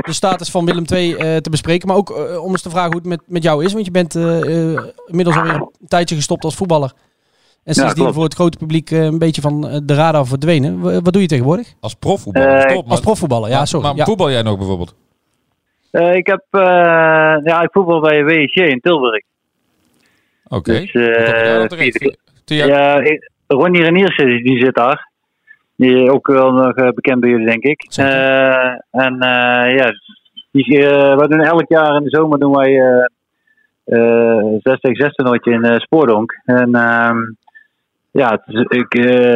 de 0.05 0.13
status 0.13 0.49
van 0.51 0.65
Willem 0.65 0.83
II 0.93 1.13
eh, 1.15 1.35
te 1.37 1.49
bespreken. 1.49 1.87
Maar 1.87 1.97
ook 1.97 2.09
eh, 2.11 2.43
om 2.43 2.51
eens 2.51 2.61
te 2.61 2.69
vragen 2.69 2.91
hoe 2.91 2.99
het 2.99 3.09
met, 3.09 3.21
met 3.25 3.43
jou 3.43 3.65
is. 3.65 3.73
Want 3.73 3.85
je 3.85 3.91
bent 3.91 4.15
eh, 4.15 4.73
eh, 4.73 4.83
inmiddels 5.07 5.35
alweer 5.37 5.53
een 5.53 5.87
tijdje 5.87 6.15
gestopt 6.15 6.43
als 6.43 6.55
voetballer. 6.55 6.91
En 7.63 7.73
sindsdien 7.73 7.97
klopt. 8.01 8.13
voor 8.15 8.23
het 8.23 8.33
grote 8.33 8.57
publiek 8.57 8.89
een 8.91 9.17
beetje 9.19 9.41
van 9.41 9.81
de 9.83 9.93
radar 9.93 10.25
verdwenen. 10.25 10.79
W- 10.81 10.99
wat 11.03 11.13
doe 11.13 11.21
je 11.21 11.27
tegenwoordig? 11.27 11.73
Als 11.79 11.93
profvoetballer, 11.93 12.61
stop. 12.61 12.81
maar- 12.83 12.91
Als 12.91 12.99
profvoetballer, 12.99 13.49
ja, 13.49 13.57
maar- 13.57 13.67
sorry. 13.67 13.85
Maar 13.87 13.95
ja. 13.95 14.05
voetbal 14.05 14.31
jij 14.31 14.41
nog 14.41 14.57
bijvoorbeeld? 14.57 14.95
Eh, 15.91 16.13
ik 16.15 16.27
heb, 16.27 16.43
eh, 16.49 16.61
ja, 17.43 17.61
ik 17.61 17.69
voetbal 17.71 17.99
bij 18.01 18.23
WSJ 18.23 18.59
in 18.61 18.79
Tilburg. 18.79 19.23
Oké. 20.47 20.71
Dus, 20.71 20.91
eh, 20.91 21.01
terecht? 21.65 21.97
vierde- 21.97 22.17
Via- 22.45 22.65
ja, 22.65 23.01
Ronnie 23.47 23.83
Reniers 23.83 24.17
die 24.17 24.59
zit 24.63 24.75
daar. 24.75 25.11
Die 25.79 26.11
ook 26.11 26.27
wel 26.27 26.51
nog 26.51 26.75
eh, 26.75 26.89
bekend 26.89 27.19
bij 27.19 27.29
jullie, 27.29 27.45
denk 27.45 27.63
ik. 27.63 27.83
Eh, 27.95 28.65
en 28.91 29.19
eh, 29.19 29.75
ja, 29.77 29.91
die, 30.51 30.79
we 31.15 31.25
doen 31.29 31.39
elk 31.41 31.67
jaar 31.67 31.95
in 31.95 32.03
de 32.03 32.09
zomer 32.09 32.39
doen 32.39 32.55
wij 32.55 32.73
eh 33.83 34.43
6 34.61 34.79
tegen 34.79 34.95
6 34.95 35.13
toernooitje 35.13 35.51
in 35.51 35.79
Spoordonk. 35.79 36.39
En 36.45 36.75
ehm, 36.75 37.17
ja, 38.11 38.41
is- 38.45 38.65
ik, 38.67 38.93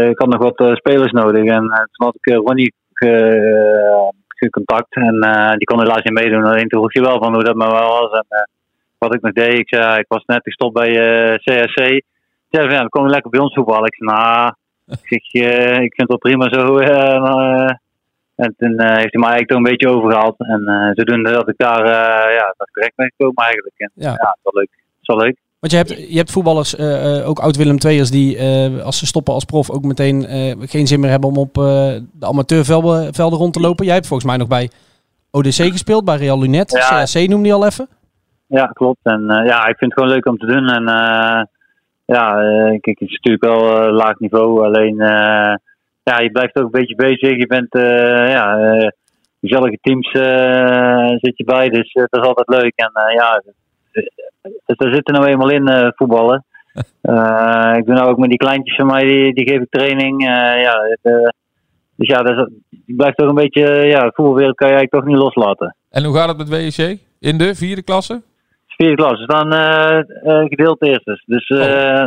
ik 0.10 0.18
had 0.20 0.28
nog 0.28 0.42
wat 0.52 0.78
spelers 0.78 1.12
nodig. 1.12 1.46
En 1.46 1.62
toen 1.92 2.06
had 2.06 2.16
ik 2.22 2.34
Ronnie 2.36 2.74
ge- 2.94 4.12
gecontact. 4.28 4.96
En 4.96 5.20
die 5.58 5.68
kon 5.68 5.80
helaas 5.80 6.02
niet 6.04 6.14
meedoen. 6.14 6.44
Alleen 6.44 6.68
toen 6.68 6.80
vroeg 6.80 6.94
je 6.94 7.02
wel 7.02 7.18
van 7.24 7.34
hoe 7.34 7.44
dat 7.44 7.56
maar 7.56 7.72
wel 7.72 7.88
was. 8.00 8.12
En 8.12 8.50
wat 8.98 9.14
ik 9.14 9.22
nog 9.22 9.32
deed, 9.34 9.60
ik 9.60 9.68
zei, 9.76 10.00
ik 10.00 10.06
was 10.08 10.24
net 10.26 10.42
gestopt 10.44 10.74
bij 10.74 10.90
eh 11.30 11.36
CSC. 11.36 11.80
Ja, 12.50 12.62
van, 12.62 12.70
ja, 12.72 12.78
dan 12.80 12.90
kom 12.90 13.04
je 13.04 13.10
lekker 13.10 13.30
bij 13.32 13.40
ons 13.40 13.54
voetballen. 13.54 13.86
Ik 13.86 13.96
zei, 13.96 14.10
nou, 14.12 14.54
ik, 14.86 15.00
zeg, 15.04 15.44
eh, 15.44 15.82
ik 15.82 15.94
vind 15.96 15.96
het 15.96 16.08
wel 16.08 16.18
prima 16.18 16.50
zo. 16.50 16.78
eh, 16.78 17.16
eh, 17.16 17.76
en 18.36 18.54
toen 18.58 18.82
heeft 18.82 19.14
hij 19.14 19.22
mij 19.22 19.30
eigenlijk 19.30 19.48
toch 19.48 19.58
een 19.58 19.64
beetje 19.64 19.90
overgehaald. 19.90 20.36
En 20.38 20.92
zodoende 20.96 21.32
dat 21.32 21.50
ik 21.50 21.58
daar, 21.58 21.86
ja, 22.34 22.54
dat 22.58 22.68
ik 22.68 22.74
direct 22.74 22.96
ben 22.96 23.14
gekomen 23.18 23.44
eigenlijk. 23.44 23.76
En, 23.78 23.92
Ja. 23.94 24.10
ja, 24.10 24.16
dat 24.16 24.36
is 24.36 24.44
wel 24.44 24.54
leuk. 24.54 24.70
Dat 24.70 25.02
is 25.02 25.08
wel 25.08 25.18
leuk. 25.18 25.38
Want 25.60 25.72
je 25.72 25.78
hebt, 25.78 26.12
je 26.12 26.18
hebt 26.18 26.32
voetballers, 26.32 26.80
ook 27.26 27.40
oud-Willem 27.40 27.78
II'ers, 27.78 28.12
die 28.12 28.42
als 28.82 28.98
ze 28.98 29.06
stoppen 29.06 29.34
als 29.34 29.46
prof 29.46 29.70
ook 29.70 29.84
meteen 29.84 30.26
geen 30.60 30.88
zin 30.88 31.00
meer 31.00 31.10
hebben 31.10 31.30
om 31.30 31.38
op 31.38 31.54
de 31.54 32.06
amateurvelden 32.20 33.14
velden 33.14 33.40
rond 33.40 33.54
te 33.54 33.60
lopen. 33.60 33.86
Jij 33.86 33.94
hebt 33.94 34.08
volgens 34.08 34.30
mij 34.30 34.38
nog 34.38 34.48
bij 34.48 34.70
ODC 35.32 35.72
gespeeld, 35.72 36.06
bij 36.06 36.18
Real 36.18 36.40
Lunet. 36.40 36.72
Ja. 36.72 37.04
CAC 37.04 37.28
noemde 37.28 37.48
je 37.48 37.54
al 37.54 37.66
even. 37.66 37.88
Ja, 38.48 38.66
klopt. 38.66 39.00
En 39.04 39.22
ja, 39.46 39.68
ik 39.68 39.78
vind 39.78 39.92
het 39.92 39.94
gewoon 39.94 40.10
leuk 40.10 40.26
om 40.26 40.38
te 40.38 40.46
doen. 40.46 40.68
En 40.70 40.88
ja, 42.06 42.42
eh, 42.42 42.80
kijk, 42.80 43.00
het 43.00 43.10
is 43.10 43.20
natuurlijk 43.22 43.44
wel 43.44 43.82
eh, 43.82 43.94
laag 43.94 44.20
niveau. 44.20 44.66
Alleen, 44.66 45.00
eh, 45.00 45.56
ja, 46.04 46.20
je 46.20 46.32
blijft 46.32 46.56
ook 46.56 46.64
een 46.64 46.80
beetje 46.80 46.96
bezig. 46.96 47.38
Je 47.38 47.48
bent, 47.48 47.68
ja, 48.30 48.58
gezellige 49.42 49.78
teams 49.82 50.12
zit 51.22 51.38
je 51.38 51.44
bij, 51.44 51.70
dus 51.70 51.94
dat 51.94 52.22
is 52.22 52.28
altijd 52.28 52.62
leuk. 52.62 52.74
En 52.76 52.92
ja, 53.16 53.42
dus, 53.92 54.78
daar 54.78 54.94
zit 54.94 55.08
er 55.08 55.14
nou 55.14 55.26
eenmaal 55.26 55.50
in 55.50 55.94
voetballen. 55.96 56.46
Ik 57.78 57.86
doe 57.86 57.96
nou 57.96 58.10
ook 58.10 58.18
met 58.18 58.30
die 58.30 58.38
kleintjes 58.38 58.76
van 58.76 58.86
mij, 58.86 59.04
die, 59.04 59.34
die 59.34 59.50
geef 59.50 59.62
ik 59.62 59.70
training. 59.70 60.24
Ja, 60.62 60.98
het, 61.02 61.34
dus 61.96 62.08
ja, 62.08 62.22
dat 62.22 62.38
is, 62.38 62.48
blijft 62.86 63.18
toch 63.18 63.30
een 63.30 63.36
beetje, 63.36 63.62
ja, 63.70 64.00
de 64.00 64.12
voetbalwereld 64.14 64.56
kan 64.56 64.68
je 64.68 64.74
eigenlijk 64.74 64.92
toch 64.92 65.14
niet 65.14 65.24
loslaten. 65.24 65.76
En 65.90 66.04
hoe 66.04 66.16
gaat 66.16 66.28
het 66.28 66.38
met 66.38 66.50
WEC? 66.50 67.00
In 67.20 67.38
de 67.38 67.56
vierde 67.56 67.84
klasse? 67.84 68.22
Vierde 68.78 68.96
klas, 68.96 69.18
we 69.20 69.24
staan 69.24 69.52
eh, 69.54 70.40
gedeeld 70.48 70.82
eerstes. 70.82 71.24
Dus 71.26 71.48
eh, 71.48 72.06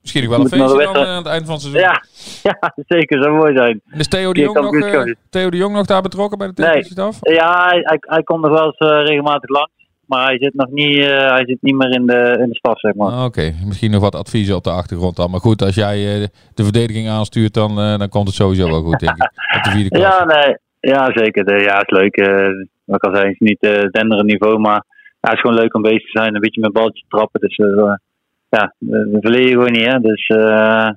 Misschien 0.00 0.22
nog 0.22 0.30
wel 0.30 0.40
een 0.40 0.48
feestje 0.48 0.92
dan 0.92 0.96
eh, 1.04 1.10
aan 1.10 1.16
het 1.16 1.26
eind 1.26 1.44
van 1.46 1.54
het 1.54 1.62
seizoen. 1.62 1.80
ja, 1.82 2.02
ja, 2.60 2.72
zeker, 2.86 3.22
zou 3.22 3.36
mooi 3.36 3.56
zijn. 3.56 3.80
En 3.90 3.98
is 3.98 4.08
Theo 4.08 4.32
de, 4.32 4.40
Jong 4.40 4.54
nog, 4.54 4.62
kampioenschap. 4.70 5.06
eh, 5.06 5.14
Theo 5.30 5.50
de 5.50 5.56
Jong 5.56 5.74
nog 5.74 5.86
daar 5.86 6.02
betrokken 6.02 6.38
bij 6.38 6.46
de 6.46 6.62
Nee. 6.62 6.70
televisieaf? 6.70 7.18
Ja, 7.20 7.66
hij, 7.68 7.80
hij, 7.82 7.96
hij 8.00 8.22
komt 8.22 8.42
nog 8.42 8.50
wel 8.50 8.64
eens 8.66 9.06
regelmatig 9.08 9.48
langs. 9.48 9.70
Maar 10.06 10.24
hij 10.26 10.38
zit 10.38 10.54
nog 10.54 10.70
niet, 10.70 11.04
hij 11.06 11.42
zit 11.46 11.58
niet 11.60 11.74
meer 11.74 11.90
in 11.94 12.06
de, 12.06 12.36
in 12.42 12.48
de 12.48 12.54
staf, 12.56 12.78
zeg 12.80 12.94
maar. 12.94 13.10
Ah, 13.12 13.24
Oké, 13.24 13.52
misschien 13.66 13.90
nog 13.90 14.00
wat 14.00 14.14
adviezen 14.14 14.56
op 14.56 14.64
de 14.64 14.70
achtergrond 14.70 15.16
dan. 15.16 15.30
Maar 15.30 15.40
goed, 15.40 15.62
als 15.62 15.74
jij 15.74 16.14
eh, 16.22 16.26
de 16.54 16.62
verdediging 16.64 17.08
aanstuurt, 17.08 17.54
dan, 17.54 17.76
dan 17.98 18.08
komt 18.08 18.26
het 18.26 18.36
sowieso 18.36 18.66
wel 18.68 18.82
goed, 18.82 18.98
denk 19.00 19.16
ik. 19.16 19.30
Op 19.56 19.62
de 19.64 19.70
vierde. 19.70 19.98
Ja, 19.98 20.24
nee. 20.24 20.56
Ja, 20.80 21.10
zeker. 21.14 21.62
Ja, 21.62 21.76
het 21.78 21.90
is 21.90 21.98
leuk. 21.98 22.16
wat 22.84 22.96
ik 22.96 23.04
al 23.04 23.14
zei, 23.14 23.26
het 23.28 23.40
is 23.40 23.48
niet 23.48 23.62
uh, 23.62 23.82
denderend 23.90 24.26
niveau, 24.28 24.58
maar 24.58 24.84
ja, 25.20 25.28
het 25.28 25.32
is 25.32 25.40
gewoon 25.40 25.56
leuk 25.56 25.74
om 25.74 25.82
bezig 25.82 26.10
te 26.10 26.18
zijn. 26.18 26.34
Een 26.34 26.40
beetje 26.40 26.60
met 26.60 26.72
balletjes 26.72 27.04
trappen. 27.08 27.40
Dus 27.40 27.56
eh, 27.56 27.94
ja, 28.48 28.74
we 28.78 29.18
verleer 29.20 29.46
je 29.46 29.52
gewoon 29.52 29.72
niet, 29.72 29.86
hè. 29.86 30.00
Dus, 30.00 30.26
eh, 30.26 30.88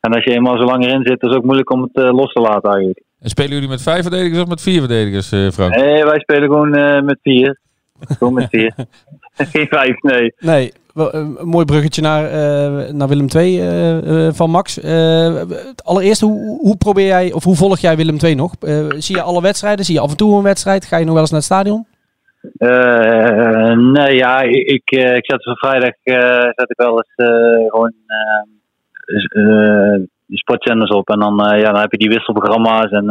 en 0.00 0.12
als 0.12 0.24
je 0.24 0.34
eenmaal 0.34 0.56
zo 0.56 0.64
lang 0.64 0.84
erin 0.84 1.06
zit, 1.06 1.22
is 1.22 1.28
het 1.28 1.36
ook 1.36 1.44
moeilijk 1.44 1.70
om 1.70 1.82
het 1.82 1.96
eh, 1.96 2.10
los 2.10 2.32
te 2.32 2.40
laten 2.40 2.70
eigenlijk. 2.70 3.02
En 3.20 3.28
spelen 3.28 3.52
jullie 3.52 3.68
met 3.68 3.82
vijf 3.82 4.02
verdedigers 4.02 4.42
of 4.42 4.48
met 4.48 4.60
vier 4.60 4.78
verdedigers, 4.78 5.32
eh, 5.32 5.48
Frank? 5.48 5.76
Nee, 5.76 6.04
wij 6.04 6.18
spelen 6.18 6.42
gewoon 6.42 6.74
eh, 6.74 7.02
met 7.02 7.18
vier. 7.22 7.58
Gewoon 8.00 8.34
met 8.34 8.48
vier. 8.50 8.74
Geen 9.52 9.66
vijf, 9.66 10.02
nee. 10.02 10.34
Nee, 10.38 10.72
wel, 10.94 11.14
een 11.14 11.48
mooi 11.48 11.64
bruggetje 11.64 12.02
naar, 12.02 12.24
eh, 12.24 12.92
naar 12.92 13.08
Willem 13.08 13.26
II 13.36 14.32
van 14.32 14.50
Max. 14.50 14.80
Eh, 14.80 15.42
allereerst, 15.84 16.20
hoe, 16.20 16.58
hoe 16.60 16.76
probeer 16.76 17.06
jij, 17.06 17.32
of 17.32 17.44
hoe 17.44 17.56
volg 17.56 17.78
jij 17.78 17.96
Willem 17.96 18.16
II 18.22 18.34
nog? 18.34 18.54
Eh, 18.60 18.86
zie 18.98 19.16
je 19.16 19.22
alle 19.22 19.42
wedstrijden? 19.42 19.84
Zie 19.84 19.94
je 19.94 20.00
af 20.00 20.10
en 20.10 20.16
toe 20.16 20.36
een 20.36 20.42
wedstrijd? 20.42 20.84
Ga 20.84 20.96
je 20.96 21.04
nog 21.04 21.12
wel 21.12 21.22
eens 21.22 21.30
naar 21.30 21.40
het 21.40 21.48
stadion? 21.48 21.86
Eh, 22.56 23.76
nee, 23.76 24.16
ja, 24.16 24.40
ik, 24.40 24.68
ik, 24.68 24.90
eh, 24.90 25.16
ik 25.16 25.24
zet 25.26 25.42
van 25.42 25.56
vrijdag 25.56 25.94
eh, 26.02 26.50
zet 26.54 26.70
ik 26.70 26.76
wel 26.76 26.96
eens 26.96 27.14
gewoon 27.70 27.92
de 30.26 30.36
sportzenders 30.36 30.90
op. 30.90 31.08
En 31.10 31.18
dan, 31.18 31.36
ja, 31.36 31.72
dan 31.72 31.80
heb 31.80 31.92
je 31.92 31.98
die 31.98 32.08
wisselprogramma's 32.08 32.90
en 32.90 33.10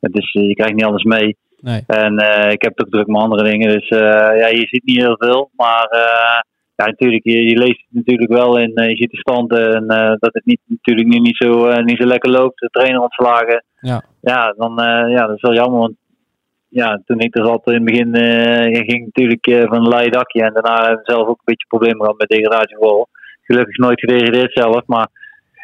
het 0.00 0.16
is, 0.16 0.32
je 0.32 0.54
krijgt 0.54 0.74
niet 0.74 0.84
alles 0.84 1.02
mee. 1.02 1.36
Nee. 1.60 1.82
En 1.86 2.12
ik 2.50 2.62
heb 2.62 2.76
het 2.76 2.86
ook 2.86 2.92
druk 2.92 3.06
met 3.06 3.20
andere 3.20 3.50
dingen. 3.50 3.68
Dus 3.68 3.88
ja, 3.88 4.46
je 4.46 4.66
ziet 4.66 4.84
niet 4.84 5.00
heel 5.00 5.16
veel. 5.18 5.50
Maar 5.56 5.88
ja, 6.76 6.84
natuurlijk, 6.84 7.24
je, 7.24 7.42
je 7.42 7.56
leest 7.58 7.80
het 7.80 7.94
natuurlijk 7.94 8.32
wel 8.32 8.58
in. 8.58 8.74
eh, 8.74 8.88
je 8.88 8.96
ziet 8.96 9.10
de 9.10 9.16
stand 9.16 9.52
en 9.52 9.86
dat 10.18 10.34
het 10.34 10.44
niet, 10.44 10.60
natuurlijk 10.66 11.08
nu 11.08 11.18
niet 11.18 11.36
zo, 11.36 11.80
niet 11.82 12.00
zo 12.00 12.06
lekker 12.06 12.30
loopt. 12.30 12.60
De 12.60 12.68
trainer 12.70 13.00
ontslagen. 13.00 13.64
Ja. 13.80 14.02
Ja, 14.20 14.54
dan, 14.56 14.74
ja, 15.10 15.26
dat 15.26 15.36
is 15.36 15.42
wel 15.42 15.54
jammer. 15.54 15.78
Want 15.80 15.94
ja, 16.74 17.02
toen 17.06 17.20
ik 17.20 17.36
er 17.36 17.44
zat 17.44 17.66
in 17.66 17.74
het 17.74 17.84
begin, 17.84 18.14
eh, 18.14 18.86
ging 18.86 19.04
natuurlijk 19.04 19.46
eh, 19.46 19.62
van 19.62 19.76
een 19.76 19.88
leien 19.88 20.12
dakje. 20.12 20.42
En 20.42 20.52
daarna 20.52 21.00
zelf 21.02 21.28
ook 21.28 21.38
een 21.38 21.52
beetje 21.52 21.66
problemen 21.68 22.00
gehad 22.00 22.18
met 22.18 22.28
degradatievoetbal. 22.28 23.08
Gelukkig 23.42 23.76
nooit 23.76 24.00
gedegradeerd 24.00 24.52
zelf. 24.52 24.82
Maar 24.86 25.08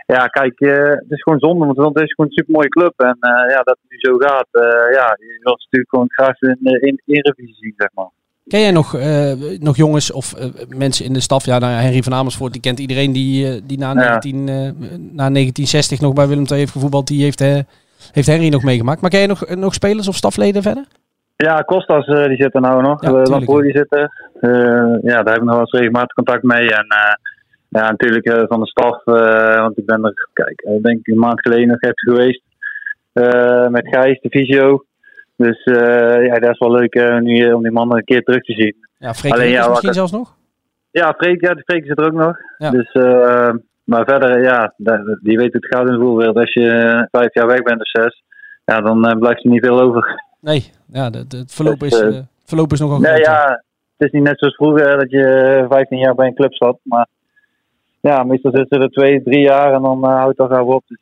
ja, 0.07 0.27
kijk, 0.27 0.61
eh, 0.61 0.91
het 0.91 1.11
is 1.11 1.23
gewoon 1.23 1.39
zonde. 1.39 1.67
Want 1.67 1.95
het 1.95 2.05
is 2.05 2.13
gewoon 2.15 2.31
een 2.31 2.37
super 2.37 2.53
mooie 2.55 2.69
club. 2.69 2.93
En 2.97 3.17
ja, 3.49 3.63
dat 3.63 3.79
het 3.81 3.91
nu 3.91 3.99
zo 3.99 4.17
gaat. 4.17 4.49
eh, 4.51 4.95
ja, 4.95 5.17
je 5.19 5.41
natuurlijk 5.43 5.91
gewoon 5.91 6.11
graag 6.11 6.41
in 6.41 6.59
de 6.61 6.81
in, 6.81 7.01
Eredivisie 7.07 7.55
zien, 7.55 7.75
zeg 7.77 7.89
maar. 7.95 8.11
Ken 8.47 8.61
jij 8.61 8.71
nog, 8.71 8.93
nog 9.59 9.77
jongens 9.77 10.13
of 10.13 10.35
mensen 10.69 11.05
in 11.05 11.13
de 11.13 11.21
staf? 11.21 11.45
Ja, 11.45 11.59
nou, 11.59 11.73
Henry 11.73 12.03
van 12.03 12.15
Amersfoort, 12.15 12.53
die 12.53 12.61
kent 12.61 12.79
iedereen 12.79 13.13
die, 13.13 13.67
die 13.67 13.79
na, 13.79 13.93
19, 13.93 14.49
eh, 14.49 14.55
na 14.99 15.31
1960 15.31 16.01
nog 16.01 16.13
bij 16.13 16.29
Willem 16.29 16.45
II 16.51 16.59
heeft 16.59 16.73
gevoetbald. 16.73 17.07
Die 17.07 17.23
heeft, 17.23 17.41
heeft 18.13 18.27
Henry 18.27 18.49
nog 18.49 18.63
meegemaakt. 18.63 19.01
Maar 19.01 19.11
ken 19.11 19.19
jij 19.19 19.29
nog, 19.29 19.49
nog 19.49 19.75
spelers 19.75 20.09
of 20.09 20.17
stafleden 20.17 20.63
verder? 20.63 20.85
Ja, 21.47 21.61
Kostas 21.61 22.07
eh, 22.07 22.25
die 22.25 22.37
zit 22.43 22.55
er 22.55 22.61
nou 22.61 22.83
nog. 22.83 23.03
Ja, 23.03 23.09
tuurlijk, 23.09 23.29
Lamproe 23.29 23.63
die 23.63 23.77
zit 23.77 23.87
er. 23.95 24.11
Eh, 24.41 24.95
ja, 25.03 25.23
daar 25.23 25.33
heb 25.35 25.37
ik 25.37 25.43
nog 25.43 25.51
wel 25.51 25.61
eens 25.61 25.73
regelmatig 25.79 26.13
contact 26.15 26.43
mee. 26.43 26.75
En 26.75 26.87
eh, 26.89 27.15
ja, 27.69 27.91
natuurlijk 27.91 28.27
eh, 28.27 28.43
van 28.47 28.61
de 28.61 28.67
staf. 28.67 29.07
eh, 29.07 29.61
want 29.61 29.79
ik 29.79 29.87
ben 29.87 30.05
er, 30.05 30.29
kijk, 30.33 30.61
ik 30.61 30.83
denk 30.83 31.07
een 31.07 31.19
maand 31.19 31.41
geleden 31.41 31.69
nog 31.69 31.81
even 31.81 31.99
geweest. 31.99 32.43
eh, 33.13 33.67
met 33.69 33.89
Gijs, 33.89 34.21
de 34.21 34.29
visio. 34.31 34.85
Dus 35.37 35.63
eh, 35.63 36.27
ja, 36.27 36.35
dat 36.39 36.51
is 36.51 36.59
wel 36.59 36.71
leuk 36.73 36.95
eh, 36.95 37.19
nu, 37.19 37.45
eh, 37.47 37.55
om 37.55 37.63
die 37.63 37.73
mannen 37.73 37.97
een 37.97 38.05
keer 38.05 38.23
terug 38.23 38.43
te 38.43 38.53
zien. 38.53 38.77
Ja, 38.99 39.15
Freek 39.15 39.33
Alleen, 39.33 39.51
ja, 39.51 39.69
misschien 39.69 39.93
zelfs 39.95 40.13
nog? 40.13 40.35
Ja, 40.91 41.15
Freek, 41.19 41.41
ja, 41.41 41.55
de 41.55 41.63
Freek 41.65 41.87
zit 41.87 42.01
er 42.01 42.07
ook 42.07 42.13
nog. 42.13 42.37
Ja. 42.59 42.71
Dus, 42.71 42.93
eh, 42.93 43.51
maar 43.85 44.05
verder, 44.05 44.43
ja, 44.43 44.73
die 45.23 45.37
weet 45.39 45.53
het 45.53 45.67
gaat 45.67 45.81
in 45.87 45.93
de 45.93 45.99
voetbalwereld. 45.99 46.37
Als 46.37 46.53
je 46.53 46.69
eh, 46.71 47.03
vijf 47.11 47.35
jaar 47.35 47.47
weg 47.47 47.63
bent 47.63 47.81
of 47.81 47.89
zes, 47.89 48.23
ja, 48.65 48.81
dan 48.81 49.07
eh, 49.07 49.19
blijft 49.19 49.45
er 49.45 49.51
niet 49.51 49.65
veel 49.67 49.81
over. 49.81 50.29
Nee, 50.41 50.71
ja, 50.93 51.11
het 51.11 51.53
verloop 51.55 51.81
Dus, 51.81 51.93
is, 51.93 52.01
eh, 52.01 52.09
eh, 52.09 52.15
het 52.15 52.27
verloop 52.45 52.73
is 52.73 52.81
nogal 52.81 53.01
Nee, 53.01 53.13
groot, 53.13 53.27
ja, 53.27 53.63
het 53.97 54.09
is 54.09 54.11
niet 54.11 54.23
net 54.23 54.39
zoals 54.39 54.55
vroeger 54.55 54.99
dat 54.99 55.11
je 55.11 55.67
15 55.69 55.99
jaar 55.99 56.15
bij 56.15 56.27
een 56.27 56.35
club 56.35 56.55
zat. 56.55 56.79
Maar 56.83 57.07
ja, 58.01 58.23
meestal 58.23 58.53
zitten 58.55 58.81
er 58.81 58.91
twee, 58.91 59.23
drie 59.23 59.41
jaar 59.41 59.75
en 59.75 59.83
dan 59.83 60.05
eh, 60.05 60.17
houdt 60.17 60.39
al 60.39 60.49
gauw 60.49 60.67
op. 60.67 60.85
Dus 60.87 60.99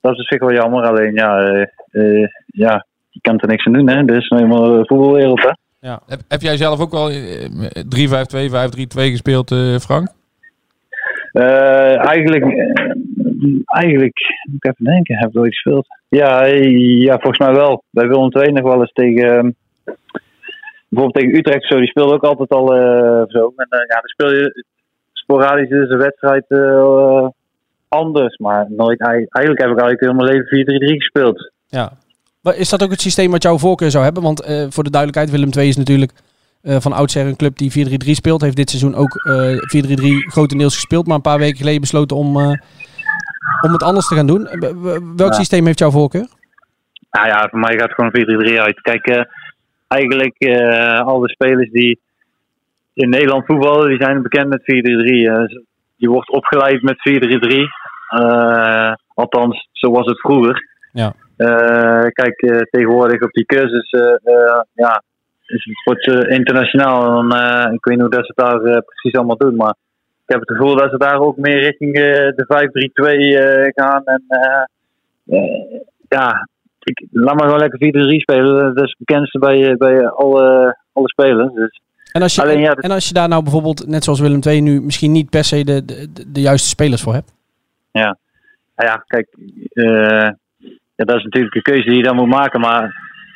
dat 0.00 0.18
is 0.18 0.26
zich 0.26 0.40
wel 0.40 0.52
jammer. 0.52 0.84
Alleen 0.84 1.14
ja, 1.14 1.38
eh, 1.38 1.66
eh, 1.90 2.28
ja 2.46 2.86
je 3.10 3.20
kan 3.20 3.38
er 3.38 3.48
niks 3.48 3.66
aan 3.66 3.72
doen. 3.72 3.88
Hè. 3.88 4.04
Dit 4.04 4.16
is 4.16 4.28
nou 4.28 4.42
eenmaal 4.42 4.64
de 4.64 4.86
voetbalwereld. 4.86 5.42
Hè. 5.42 5.50
Heb, 6.06 6.20
heb 6.28 6.40
jij 6.40 6.56
zelf 6.56 6.80
ook 6.80 6.90
wel 6.90 7.10
eh, 7.10 7.48
3-5-2, 7.88 8.50
5-3-2 8.50 9.10
gespeeld, 9.10 9.50
eh, 9.50 9.76
Frank? 9.76 10.08
Eh, 11.32 12.06
eigenlijk, 12.06 12.44
eh, 12.44 12.92
eigenlijk, 13.64 14.18
moet 14.50 14.64
ik 14.64 14.72
even 14.72 14.84
denken, 14.84 15.16
heb 15.18 15.28
ik 15.28 15.38
ooit 15.38 15.54
gespeeld? 15.54 15.86
Ja, 16.08 16.44
ja, 16.44 17.18
volgens 17.18 17.38
mij 17.38 17.52
wel. 17.52 17.82
Bij 17.90 18.08
Willem 18.08 18.32
II 18.32 18.52
nog 18.52 18.62
wel 18.62 18.80
eens 18.80 18.92
tegen, 18.92 19.36
ehm, 19.36 19.50
bijvoorbeeld 20.88 21.24
tegen 21.24 21.38
Utrecht 21.38 21.62
of 21.62 21.68
zo, 21.68 21.78
die 21.78 21.88
speelde 21.88 22.14
ook 22.14 22.24
altijd 22.24 22.48
al 22.48 22.74
eh, 22.74 23.22
zo. 23.26 23.52
En 23.56 23.66
eh, 23.68 23.86
ja, 23.88 23.94
dan 23.94 24.08
speel 24.08 24.32
je 24.32 24.64
sporadisch 25.12 25.68
dus 25.68 25.90
een 25.90 25.98
wedstrijd 25.98 26.44
eh, 26.48 27.28
anders, 27.88 28.36
maar 28.36 28.66
nooit, 28.68 29.00
eigenlijk 29.00 29.60
heb 29.60 29.70
ik 29.70 29.80
eigenlijk 29.80 30.00
heel 30.00 30.14
mijn 30.14 30.30
leven 30.30 30.92
4-3-3 30.94 30.96
gespeeld. 30.96 31.52
Ja. 31.66 31.92
Maar 32.46 32.56
is 32.56 32.68
dat 32.68 32.82
ook 32.82 32.90
het 32.90 33.00
systeem 33.00 33.30
wat 33.30 33.42
jouw 33.42 33.58
voorkeur 33.58 33.90
zou 33.90 34.04
hebben? 34.04 34.22
Want 34.22 34.42
eh, 34.42 34.66
voor 34.68 34.84
de 34.84 34.90
duidelijkheid, 34.90 35.30
Willem 35.30 35.50
II 35.56 35.68
is 35.68 35.76
natuurlijk 35.76 36.12
eh, 36.62 36.76
van 36.80 36.92
oudsher 36.92 37.26
een 37.26 37.36
club 37.36 37.56
die 37.58 37.88
4-3-3 38.06 38.10
speelt. 38.10 38.40
Heeft 38.40 38.56
dit 38.56 38.70
seizoen 38.70 38.94
ook 38.94 39.14
eh 39.14 39.84
4-3-3 39.86 40.30
grotendeels 40.30 40.74
gespeeld. 40.74 41.06
Maar 41.06 41.16
een 41.16 41.22
paar 41.22 41.38
weken 41.38 41.56
geleden 41.56 41.80
besloten 41.80 42.16
om, 42.16 42.40
eh, 42.40 42.52
om 43.60 43.72
het 43.72 43.82
anders 43.82 44.08
te 44.08 44.14
gaan 44.14 44.26
doen. 44.26 44.46
Eh, 44.46 44.58
welk 45.16 45.32
Ja. 45.32 45.32
systeem 45.32 45.66
heeft 45.66 45.78
jouw 45.78 45.90
voorkeur? 45.90 46.26
Nou 47.10 47.26
ja, 47.26 47.48
voor 47.50 47.58
mij 47.58 47.72
gaat 47.78 47.88
het 47.88 47.94
gewoon 47.94 48.10
4-3-3 48.12 48.60
uit. 48.60 48.80
Kijk, 48.80 49.06
eh, 49.06 49.22
eigenlijk 49.88 50.34
eh 50.38 51.00
al 51.00 51.20
de 51.20 51.28
spelers 51.28 51.70
die 51.70 52.00
in 52.94 53.08
Nederland 53.08 53.46
voetballen, 53.46 53.88
die 53.88 54.02
zijn 54.02 54.22
bekend 54.22 54.48
met 54.48 54.62
4-3-3. 54.62 55.28
Eh, 55.28 55.42
z- 55.44 55.64
je 55.96 56.08
wordt 56.08 56.30
opgeleid 56.30 56.82
met 56.82 57.00
4-3-3. 57.00 57.68
Eh, 58.08 58.92
althans, 59.14 59.68
zo 59.72 59.90
was 59.90 60.06
het 60.06 60.20
vroeger. 60.20 60.68
Ja. 60.92 61.12
Kijk, 62.12 62.66
tegenwoordig 62.70 63.20
op 63.22 63.30
die 63.32 63.44
cursus, 63.44 63.90
ja, 64.74 65.02
is 65.46 65.64
het 65.64 65.82
wordt 65.84 66.28
internationaal. 66.30 67.18
En, 67.18 67.72
ik 67.74 67.84
weet 67.84 67.94
niet 67.94 68.00
hoe 68.06 68.10
dat 68.10 68.26
ze 68.26 68.32
het 68.36 68.46
daar 68.46 68.82
precies 68.82 69.14
allemaal 69.14 69.36
doen, 69.36 69.56
maar 69.56 69.74
ik 70.26 70.32
heb 70.32 70.40
het 70.40 70.56
gevoel 70.56 70.76
dat 70.76 70.90
ze 70.90 70.98
daar 70.98 71.18
ook 71.20 71.36
meer 71.36 71.60
richting 71.60 71.94
eh, 71.94 72.02
de 72.36 72.44
5-3-2 73.02 73.38
eh, 73.38 73.84
gaan. 73.84 74.04
En 74.04 74.24
eh, 74.28 75.80
ja, 76.08 76.48
ik, 76.82 77.06
laat 77.10 77.34
maar 77.34 77.44
gewoon 77.44 77.60
lekker 77.60 78.14
4-3 78.14 78.16
spelen. 78.16 78.74
Dat 78.74 78.84
is 78.84 78.94
het 78.98 79.06
bekendste 79.06 79.38
bij, 79.38 79.76
bij 79.76 80.08
alle, 80.08 80.76
alle 80.92 81.08
spelers. 81.08 81.54
Dus, 81.54 81.80
En 82.12 82.22
als, 82.22 82.34
je, 82.34 82.42
Alleen, 82.42 82.60
ja, 82.60 82.72
en 82.72 82.90
als 82.90 83.08
je 83.08 83.14
daar 83.14 83.28
nou 83.28 83.42
bijvoorbeeld, 83.42 83.86
net 83.86 84.04
zoals 84.04 84.20
Willem 84.20 84.40
II 84.46 84.60
nu, 84.60 84.80
misschien 84.80 85.12
niet 85.12 85.30
per 85.30 85.44
se 85.44 85.64
de, 85.64 85.84
de, 85.84 86.08
de- 86.32 86.40
juiste 86.40 86.68
spelers 86.68 87.02
voor 87.02 87.14
hebt. 87.14 87.32
nou 88.76 88.88
ja, 88.90 89.04
kijk, 89.06 89.28
ja, 90.94 91.04
dat 91.04 91.16
is 91.16 91.24
natuurlijk 91.24 91.54
een 91.54 91.62
keuze 91.62 91.88
die 91.88 91.96
je 91.96 92.02
dan 92.02 92.16
moet 92.16 92.28
maken. 92.28 92.60
Maar 92.60 92.82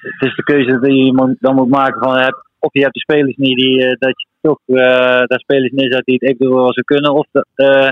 het 0.00 0.28
is 0.28 0.34
de 0.34 0.42
keuze 0.42 0.80
die 0.80 1.04
je 1.04 1.36
dan 1.40 1.54
moet 1.54 1.68
maken 1.68 2.02
van 2.02 2.18
heb, 2.18 2.46
of 2.58 2.72
je 2.72 2.80
hebt 2.80 2.94
de 2.94 3.00
spelers 3.00 3.36
niet 3.36 3.56
die 3.56 3.96
dat 3.98 4.20
je 4.20 4.26
toch 4.40 4.60
eh, 4.66 4.76
daar 5.26 5.38
spelers 5.38 5.72
neerzet 5.72 6.04
die 6.04 6.14
het 6.14 6.22
eventueel 6.22 6.54
wel 6.54 6.72
zou 6.72 6.84
kunnen. 6.84 7.14
Of 7.14 7.26
dat, 7.32 7.46
eh, 7.54 7.88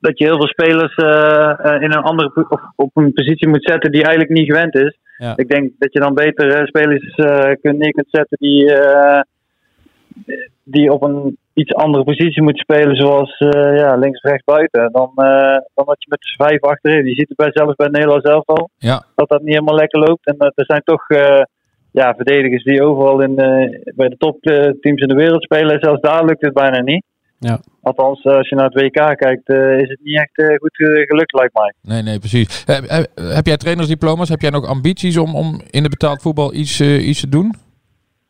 dat 0.00 0.18
je 0.18 0.24
heel 0.24 0.36
veel 0.36 0.48
spelers 0.48 0.94
eh, 0.94 1.82
in 1.82 1.92
een 1.92 2.02
andere 2.02 2.46
of 2.48 2.60
op 2.76 2.90
een 2.94 3.12
positie 3.12 3.48
moet 3.48 3.68
zetten 3.70 3.92
die 3.92 4.02
eigenlijk 4.02 4.38
niet 4.38 4.46
gewend 4.46 4.74
is. 4.74 4.98
Ja. 5.18 5.32
Ik 5.36 5.48
denk 5.48 5.72
dat 5.78 5.92
je 5.92 6.00
dan 6.00 6.14
beter 6.14 6.66
spelers 6.66 7.14
kunt 7.60 7.78
neer 7.78 7.92
kunt 7.92 8.08
zetten 8.10 8.36
die, 8.40 8.72
die 10.64 10.92
op 10.92 11.02
een 11.02 11.38
iets 11.54 11.74
andere 11.74 12.04
positie 12.04 12.42
moeten 12.42 12.62
spelen, 12.62 12.96
zoals 12.96 13.36
ja, 13.76 13.96
links 13.96 14.20
of 14.20 14.30
rechts 14.30 14.44
buiten. 14.44 14.92
Dan, 14.92 15.12
eh, 15.14 15.58
dan 15.74 15.84
dat 15.84 15.96
je 15.98 16.06
met 16.08 16.34
vijf 16.36 16.60
achterin. 16.60 17.06
Je 17.06 17.14
ziet 17.14 17.28
het 17.28 17.36
bij 17.36 17.50
zelfs 17.52 17.74
bij 17.74 17.88
Nederland 17.88 18.26
zelf 18.26 18.46
al 18.46 18.70
Ja. 18.76 19.04
dat 19.14 19.28
dat 19.28 19.40
niet 19.40 19.54
helemaal 19.54 19.74
lekker 19.74 20.00
loopt. 20.00 20.26
En 20.26 20.36
eh, 20.38 20.50
er 20.54 20.64
zijn 20.64 20.82
toch 20.84 21.06
ja, 22.00 22.14
verdedigers 22.14 22.64
die 22.64 22.82
overal 22.82 23.20
in, 23.20 23.38
eh, 23.38 23.80
bij 23.94 24.08
de 24.08 24.16
topteams 24.16 25.00
in 25.00 25.08
de 25.08 25.14
wereld 25.14 25.42
spelen. 25.42 25.78
Zelfs 25.80 26.00
daar 26.00 26.24
lukt 26.24 26.44
het 26.44 26.54
bijna 26.54 26.80
niet. 26.80 27.04
Ja. 27.38 27.58
Althans, 27.82 28.22
eh, 28.22 28.36
als 28.36 28.48
je 28.48 28.54
naar 28.54 28.70
het 28.70 28.80
WK 28.80 29.16
kijkt, 29.16 29.48
eh, 29.48 29.78
is 29.78 29.88
het 29.88 29.98
niet 30.02 30.16
echt 30.18 30.38
eh, 30.38 30.56
goed 30.56 30.78
eh, 30.80 31.06
gelukt, 31.06 31.32
lijkt 31.32 31.54
mij. 31.54 31.74
Nee, 31.82 32.02
nee, 32.02 32.18
precies. 32.18 32.62
Heb, 32.66 32.84
heb, 32.88 33.06
heb 33.34 33.46
jij 33.46 33.56
trainersdiploma's? 33.56 34.28
Heb 34.28 34.40
jij 34.40 34.50
nog 34.50 34.66
ambities 34.66 35.16
om, 35.16 35.34
om 35.34 35.60
in 35.70 35.82
de 35.82 35.88
betaald 35.88 36.22
voetbal 36.22 36.54
iets, 36.54 36.80
eh, 36.80 37.08
iets 37.08 37.20
te 37.20 37.28
doen? 37.28 37.54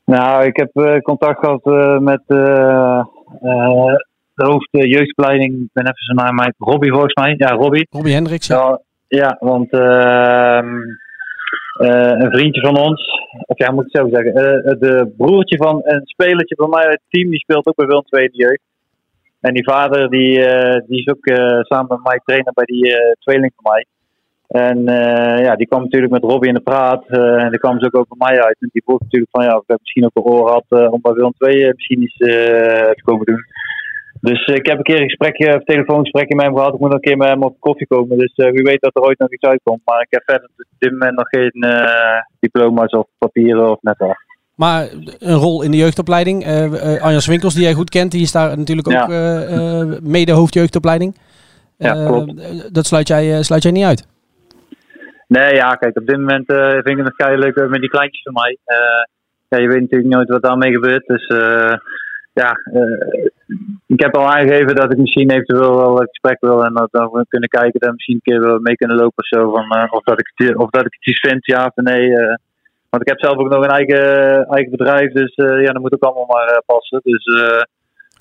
Nou, 0.05 0.45
ik 0.45 0.57
heb 0.57 0.71
eh, 0.73 0.99
contact 0.99 1.39
gehad 1.39 1.67
eh, 1.67 1.99
met 1.99 2.23
eh, 2.27 2.99
eh, 3.43 3.95
de 4.35 4.45
hoofd 4.45 4.69
eh, 4.71 4.91
jeugdopleiding. 4.91 5.53
Ik 5.53 5.69
ben 5.73 5.85
even 5.85 6.05
zijn 6.17 6.35
naam. 6.37 6.53
Robbie 6.59 6.91
volgens 6.93 7.15
mij. 7.15 7.35
Ja, 7.39 7.51
Robbie. 7.51 7.87
Robbie 7.91 8.15
Hendricks. 8.15 8.47
Ja. 8.47 8.81
Ja, 9.09 9.37
want 9.41 9.73
ehm, 9.73 9.83
eh, 9.83 10.65
een 11.79 12.31
vriendje 12.33 12.61
van 12.61 12.79
ons, 12.79 13.05
of 13.47 13.59
ja, 13.59 13.71
moet 13.73 13.87
ik 13.87 13.97
zo 13.97 14.09
zeggen, 14.09 14.35
eh, 14.35 14.81
de 14.81 15.13
broertje 15.17 15.57
van 15.57 15.81
een 15.85 16.01
spelertje 16.05 16.55
bij 16.55 16.69
mij 16.69 16.85
uit 16.85 16.93
het 16.93 17.11
team, 17.11 17.31
die 17.31 17.39
speelt 17.39 17.67
ook 17.67 17.77
bij 17.77 17.87
Willem 17.87 18.05
II 18.11 18.25
in 18.25 18.31
de 18.33 18.39
jeugd. 18.39 18.63
En 19.41 19.55
die 19.55 19.65
vader, 19.65 20.11
die, 20.11 20.45
eh, 20.45 20.81
die 20.87 20.99
is 20.99 21.09
ook 21.09 21.27
eh, 21.27 21.61
samen 21.61 21.87
met 21.89 22.03
mij 22.05 22.21
trainer 22.25 22.53
bij 22.53 22.65
die 22.65 22.97
eh, 22.97 23.13
tweeling 23.19 23.53
van 23.57 23.73
mij. 23.73 23.87
En 24.49 24.89
eh, 24.89 25.45
ja, 25.45 25.57
die 25.57 25.67
kwam 25.67 25.83
natuurlijk 25.83 26.13
met 26.13 26.23
Robbie 26.23 26.49
in 26.49 26.55
de 26.55 26.61
praat. 26.61 27.05
eh, 27.09 27.43
en 27.43 27.51
die 27.51 27.59
kwam 27.59 27.79
ze 27.81 27.87
ook 27.87 27.97
over 27.97 28.17
mij 28.19 28.43
uit. 28.43 28.57
En 28.61 28.69
die 28.73 28.83
vroeg 28.85 29.01
natuurlijk 29.01 29.31
van 29.31 29.45
ja, 29.45 29.57
of 29.57 29.63
ik 29.67 29.79
misschien 29.81 30.05
ook 30.05 30.17
een 30.17 30.33
oor 30.33 30.51
had 30.51 30.65
eh, 30.69 30.93
om 30.93 31.01
bij 31.03 31.13
Willem 31.13 31.33
II 31.39 31.63
eh, 31.63 31.73
misschien 31.75 32.03
iets 32.03 32.17
eh, 32.17 32.29
te 32.91 33.03
komen 33.05 33.27
doen. 33.27 33.43
Dus 34.29 34.45
eh, 34.45 34.55
ik 34.55 34.67
heb 34.67 34.77
een 34.77 34.83
keer 34.83 35.01
een 35.01 35.09
gesprekje, 35.09 35.53
een 35.53 35.65
telefoongesprekje 35.65 36.35
met 36.35 36.45
hem 36.45 36.55
gehad. 36.57 36.75
Ik 36.75 36.81
moet 36.81 36.89
nog 36.89 36.99
een 36.99 37.09
keer 37.09 37.17
met 37.17 37.29
hem 37.29 37.43
op 37.43 37.61
koffie 37.61 37.87
komen. 37.87 38.19
Dus 38.19 38.33
eh, 38.35 38.51
wie 38.51 38.63
weet 38.63 38.81
dat 38.81 38.95
er 38.97 39.03
ooit 39.03 39.19
nog 39.19 39.33
iets 39.33 39.49
uitkomt. 39.49 39.81
Maar 39.85 40.01
ik 40.01 40.07
heb 40.11 40.23
verder 40.27 40.49
op 40.57 40.65
dit 40.79 40.91
moment 40.91 41.17
nog 41.17 41.29
geen 41.29 41.63
eh, 41.63 42.21
diploma's 42.41 42.93
of 42.93 43.07
papieren 43.19 43.71
of 43.71 43.79
net 43.83 43.99
wat. 43.99 44.17
Maar 44.55 44.89
een 45.19 45.35
rol 45.35 45.63
in 45.63 45.71
de 45.71 45.77
jeugdopleiding. 45.77 46.45
eh, 46.45 47.03
Anja 47.03 47.21
Swinkels, 47.21 47.55
die 47.55 47.63
jij 47.63 47.73
goed 47.73 47.91
kent, 47.91 48.11
die 48.13 48.23
is 48.23 48.33
daar 48.33 48.59
natuurlijk 48.59 48.89
ook 48.89 49.09
Ja. 49.11 49.99
mede 50.03 50.33
hoofdjeugdopleiding. 50.33 51.17
Ja, 51.79 52.07
klopt. 52.07 52.75
dat 52.75 52.87
sluit 52.87 53.09
jij, 53.09 53.43
sluit 53.43 53.63
jij 53.63 53.73
niet 53.73 53.85
uit. 53.85 54.07
Nee, 55.27 55.55
ja, 55.55 55.75
kijk, 55.75 55.99
op 55.99 56.07
dit 56.07 56.17
moment 56.19 56.45
vind 56.47 56.99
ik 56.99 57.05
het 57.05 57.19
nog 57.19 57.29
leuk 57.39 57.69
met 57.69 57.81
die 57.81 57.91
kleintjes 57.91 58.23
van 58.23 58.33
mij. 58.33 58.59
Ja, 59.49 59.59
je 59.59 59.69
weet 59.69 59.81
natuurlijk 59.81 60.15
nooit 60.15 60.29
wat 60.29 60.43
daarmee 60.43 60.73
gebeurt. 60.73 61.07
Dus 61.07 61.27
ja, 62.35 62.53
eh, 62.73 63.27
ik 63.87 64.01
heb 64.01 64.17
al 64.17 64.31
aangegeven 64.31 64.75
dat 64.75 64.93
ik 64.93 64.99
misschien 64.99 65.31
eventueel 65.31 65.77
wel 65.77 66.01
een 66.01 66.09
gesprek 66.09 66.37
wil. 66.41 66.65
En 66.65 66.75
dat, 66.75 66.89
we 66.91 67.25
kunnen 67.29 67.49
kijken 67.49 67.81
dat 67.81 67.89
we 67.89 67.95
misschien 67.95 68.21
een 68.23 68.39
keer 68.41 68.61
mee 68.61 68.77
kunnen 68.77 68.97
lopen 68.97 69.17
of 69.23 69.27
zo. 69.27 69.51
Van, 69.51 69.71
eh, 69.71 69.93
of, 69.93 70.03
dat 70.05 70.19
ik, 70.21 70.33
het- 70.35 70.57
of 70.57 70.71
dat 70.71 70.87
ik 70.87 70.95
het 70.99 71.07
iets 71.07 71.21
vind, 71.21 71.47
ja 71.47 71.65
of 71.75 71.85
nee. 71.85 72.17
eh. 72.17 72.35
want 72.91 73.03
ik 73.03 73.09
heb 73.09 73.21
zelf 73.21 73.37
ook 73.39 73.49
nog 73.49 73.65
een 73.65 73.71
eigen, 73.71 74.45
eigen 74.47 74.71
bedrijf. 74.71 75.13
Dus 75.13 75.35
eh, 75.35 75.61
ja, 75.63 75.73
dat 75.73 75.83
moet 75.83 75.95
ook 75.95 76.03
allemaal 76.03 76.27
maar 76.27 76.63
passen. 76.67 77.01
Dus 77.05 77.25
eh, 77.25 77.63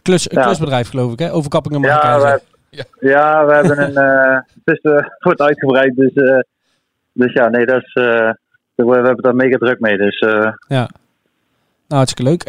Klus, 0.01 0.31
een 0.31 0.37
Ja. 0.37 0.43
klusbedrijf 0.45 0.89
geloof 0.89 1.13
ik, 1.13 1.19
hè? 1.19 1.31
Overkappingen 1.31 1.81
mag 1.81 1.95
ik 1.95 2.03
ja, 2.03 2.15
we, 2.15 2.21
zeggen. 2.21 2.41
ja. 2.99 3.45
we 3.45 3.53
hebben 3.53 3.81
een. 3.83 3.95
eh 3.95 4.39
het 4.63 4.79
is, 4.83 4.91
wordt 5.25 5.41
uitgebreid. 5.41 5.95
Dus, 5.95 6.13
eh, 6.13 6.39
dus 7.13 7.33
ja, 7.33 7.49
nee, 7.49 7.65
dat 7.65 7.81
is. 7.83 7.93
eh, 7.93 8.29
we 8.75 8.85
we 8.85 8.93
hebben 8.95 9.17
daar 9.23 9.35
mega 9.35 9.57
druk 9.57 9.79
mee. 9.79 9.97
Dus 9.97 10.19
eh, 10.19 10.51
Nou, 10.67 10.87
hartstikke 11.87 12.31
leuk. 12.31 12.43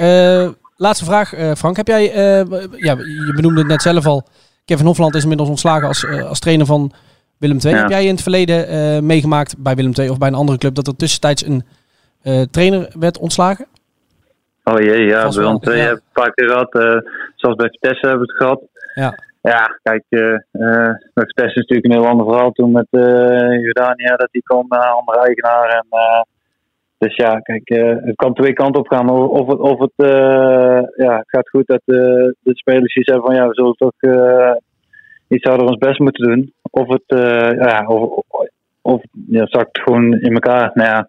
Laatste 0.77 1.05
vraag, 1.05 1.33
eh, 1.33 1.53
Frank. 1.53 1.77
Heb 1.77 1.87
jij, 1.87 2.13
eh, 2.13 2.45
ja, 2.71 2.97
je 3.27 3.33
benoemde 3.35 3.59
het 3.59 3.69
net 3.69 3.83
zelf 3.83 4.07
al, 4.07 4.23
Kevin 4.65 4.87
Hofland 4.87 5.15
is 5.15 5.23
inmiddels 5.23 5.49
ontslagen 5.49 5.89
als, 5.89 6.05
eh, 6.05 6.29
als 6.29 6.39
trainer 6.39 6.67
van 6.67 6.93
Willem 7.39 7.59
II. 7.65 7.75
Ja. 7.75 7.81
Heb 7.81 7.91
jij 7.91 8.05
in 8.05 8.11
het 8.11 8.23
verleden 8.23 9.07
meegemaakt 9.07 9.55
bij 9.59 9.75
Willem 9.75 9.93
II 9.99 10.09
of 10.09 10.19
bij 10.19 10.29
een 10.29 10.35
andere 10.35 10.59
club 10.59 10.75
dat 10.75 10.87
er 10.87 10.97
tussentijds 10.97 11.47
een 11.47 11.65
trainer 12.51 12.93
werd 12.99 13.19
ontslagen? 13.19 13.67
Oh 14.65 14.81
jee, 14.81 15.05
ja, 15.05 15.29
bij 15.29 15.45
ons 15.45 15.61
twee 15.61 15.77
ja. 15.77 15.85
hebben 15.85 16.03
we 16.03 16.21
een 16.21 16.23
paar 16.23 16.35
keer 16.35 16.49
gehad. 16.49 16.75
eh, 16.75 17.11
zoals 17.37 17.57
bij 17.57 17.69
Vitesse 17.69 18.07
hebben 18.09 18.27
we 18.27 18.33
het 18.33 18.43
gehad. 18.43 18.63
Ja. 18.95 19.19
Ja, 19.43 19.79
kijk, 19.83 20.05
eh 20.09 20.35
eh, 20.35 20.95
bij 21.15 21.25
Vitesse 21.27 21.61
is 21.61 21.67
natuurlijk 21.67 21.85
een 21.87 22.01
heel 22.01 22.07
ander 22.07 22.27
verhaal 22.27 22.51
toen 22.51 22.73
met 22.73 22.87
Jordania, 23.61 24.17
dat 24.17 24.29
die 24.31 24.43
kwam 24.43 24.67
naar 24.69 24.87
een 24.87 24.95
andere 24.95 25.19
eigenaar. 25.19 25.69
En, 25.69 25.87
dus 26.99 27.17
ja, 27.17 27.39
kijk, 27.39 27.69
eh, 27.69 27.97
het 28.05 28.17
kan 28.17 28.35
twee 28.35 28.53
kanten 28.53 28.81
op 28.81 28.89
gaan. 28.89 29.11
Of 29.11 29.47
het, 29.47 29.59
of 29.59 29.79
het, 29.79 29.93
eh, 29.97 30.81
ja, 30.97 31.23
gaat 31.27 31.49
goed 31.49 31.67
dat 31.67 31.83
eh, 31.85 31.97
de 32.41 32.55
spelers 32.55 32.95
die 32.95 33.05
zeggen 33.05 33.25
van 33.25 33.35
ja, 33.35 33.49
we 33.49 33.55
zullen 33.55 33.75
toch 33.75 33.93
iets 35.29 35.49
harder 35.49 35.67
ons 35.67 35.79
best 35.79 35.99
moeten 35.99 36.29
doen. 36.29 36.53
Of 36.71 36.89
het, 36.89 37.05
ja, 37.59 37.87
of, 37.87 38.23
of, 38.83 39.03
ja, 39.29 39.47
zakt 39.47 39.81
gewoon 39.81 40.13
in 40.13 40.35
elkaar. 40.35 40.71
Nou 40.75 40.89
ja, 40.89 41.09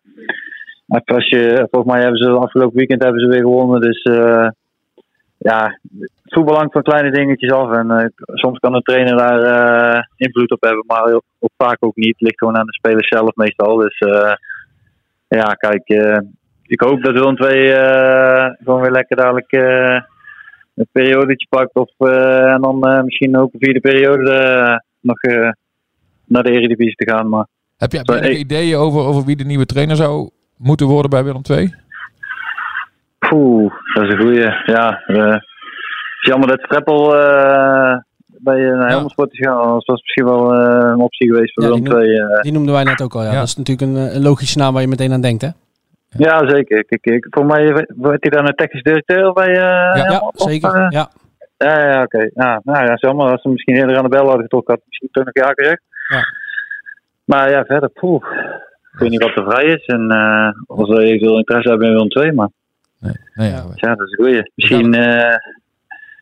als 0.87 1.29
je, 1.29 1.67
volgens 1.71 1.93
mij 1.93 2.01
hebben 2.01 2.19
ze 2.19 2.29
afgelopen 2.29 2.77
weekend 2.77 3.03
hebben 3.03 3.21
ze 3.21 3.27
weer 3.27 3.41
gewonnen. 3.41 3.81
Dus 3.81 4.01
eh, 4.01 4.47
ja, 5.37 5.79
het 5.99 6.33
voetbal 6.33 6.55
hangt 6.55 6.73
van 6.73 6.81
kleine 6.81 7.11
dingetjes 7.11 7.51
af. 7.51 7.77
En 7.77 8.13
soms 8.15 8.59
kan 8.59 8.75
een 8.75 8.81
trainer 8.81 9.17
daar 9.17 10.09
invloed 10.15 10.51
op 10.51 10.61
hebben, 10.61 10.83
maar 10.87 11.13
ook 11.13 11.51
vaak 11.57 11.77
ook 11.79 11.95
niet. 11.95 12.15
Het 12.17 12.21
ligt 12.21 12.37
gewoon 12.37 12.57
aan 12.57 12.65
de 12.65 12.73
spelers 12.73 13.07
zelf 13.07 13.35
meestal. 13.35 13.75
Dus 13.75 13.99
ja, 15.35 15.53
kijk, 15.53 15.87
eh, 15.87 16.19
ik 16.63 16.81
hoop 16.81 17.03
dat 17.03 17.13
Willem 17.13 17.37
II 17.37 17.69
eh 17.69 18.49
gewoon 18.63 18.81
weer 18.81 18.91
lekker 18.91 19.17
dadelijk 19.17 19.51
eh, 19.51 19.99
een 20.75 20.87
periodetje 20.91 21.47
pakt. 21.49 21.75
Of, 21.75 22.07
en 22.51 22.61
dan 22.61 23.05
misschien 23.05 23.37
ook 23.37 23.53
een 23.53 23.59
vierde 23.59 23.79
periode 23.79 24.81
nog 25.01 25.19
naar 26.25 26.43
de 26.43 26.51
Eredivisie 26.51 26.95
te 26.95 27.09
gaan. 27.11 27.29
Maar 27.29 27.47
Heb 27.77 27.93
eh, 27.93 28.39
ideeën 28.39 28.77
over, 28.77 29.01
over 29.01 29.25
wie 29.25 29.35
de 29.35 29.45
nieuwe 29.45 29.65
trainer 29.65 29.95
zou 29.95 30.29
moeten 30.57 30.87
worden 30.87 31.09
bij 31.09 31.23
Willem 31.23 31.41
II? 31.49 31.73
Poeh, 33.19 33.73
dat 33.93 34.03
is 34.03 34.11
een 34.11 34.19
goeie. 34.19 34.53
Ja, 34.65 35.01
het 35.05 35.17
is 35.17 36.27
jammer 36.27 36.47
dat 36.47 36.61
Streppel 36.61 37.17
eh, 37.17 37.97
bij 38.45 38.59
een 38.67 38.79
Helmersport 38.87 39.31
is 39.31 39.37
gegaan. 39.37 39.57
Anders 39.61 39.85
was 39.85 39.95
het 39.99 40.03
misschien 40.03 40.25
wel 40.25 40.53
eh, 40.53 40.89
een 40.91 40.99
optie 41.01 41.27
geweest 41.33 41.53
voor 41.53 41.63
Ja, 41.63 41.69
Willem 41.69 42.01
II. 42.01 42.17
eh. 42.17 42.41
Die 42.41 42.51
noemden 42.51 42.73
wij 42.73 42.83
net 42.83 43.01
ook 43.01 43.13
al. 43.15 43.21
Ja. 43.23 43.31
Ja. 43.31 43.39
Dat 43.39 43.47
is 43.47 43.55
natuurlijk 43.55 43.87
een, 43.91 43.97
eh, 44.07 44.15
een 44.15 44.21
logische 44.21 44.57
naam 44.57 44.73
waar 44.73 44.81
je 44.81 44.87
meteen 44.87 45.11
aan 45.13 45.21
denkt, 45.21 45.41
hè? 45.41 45.49
Ja, 46.17 46.49
zeker. 46.49 46.85
Kijk, 46.85 47.27
voor 47.29 47.45
mij 47.45 47.87
wordt 47.95 48.23
hij 48.23 48.31
dan 48.31 48.47
een 48.47 48.55
technisch 48.55 48.83
directeur 48.83 49.33
bij 49.33 49.47
eh 49.49 49.55
Ja, 49.57 49.95
Ja, 49.95 50.31
zeker. 50.35 50.73
eh? 50.73 50.85
Ja. 50.89 51.09
Ja, 51.57 51.89
ja 51.89 52.01
oké. 52.03 52.29
Ja, 52.33 52.61
nou 52.63 52.85
ja, 52.85 52.93
jammer. 52.99 53.31
Als 53.31 53.41
ze 53.41 53.49
misschien 53.49 53.75
eerder 53.75 53.97
aan 53.97 54.03
de 54.03 54.09
bel 54.09 54.23
hadden 54.25 54.41
getrokken, 54.43 54.73
had 54.73 54.81
ik 54.81 54.87
misschien 54.87 55.09
toch 55.11 55.23
nog 55.25 55.33
ja 55.45 55.51
gezegd. 55.55 55.81
Ja. 56.09 56.23
Maar 57.25 57.49
ja, 57.51 57.63
verder, 57.65 57.89
poeh. 57.89 58.23
Ik 58.93 58.99
weet 58.99 59.09
niet 59.09 59.23
wat 59.23 59.35
er 59.35 59.51
vrij 59.51 59.63
is. 59.65 59.85
En 59.85 60.09
eh 60.11 60.49
of 60.67 60.87
ze 60.87 61.01
eventueel 61.01 61.37
interesse 61.37 61.69
hebben 61.69 61.87
in 61.87 61.93
Willem 61.93 62.11
II, 62.11 62.31
maar 62.31 62.49
Nee, 62.99 63.13
nee, 63.33 63.49
Ja. 63.49 63.55
ja. 63.55 63.63
ja, 63.75 63.95
dat 63.95 64.07
is 64.07 64.17
een 64.17 64.25
goeie. 64.25 64.51
Misschien, 64.55 64.93
eh 64.93 65.35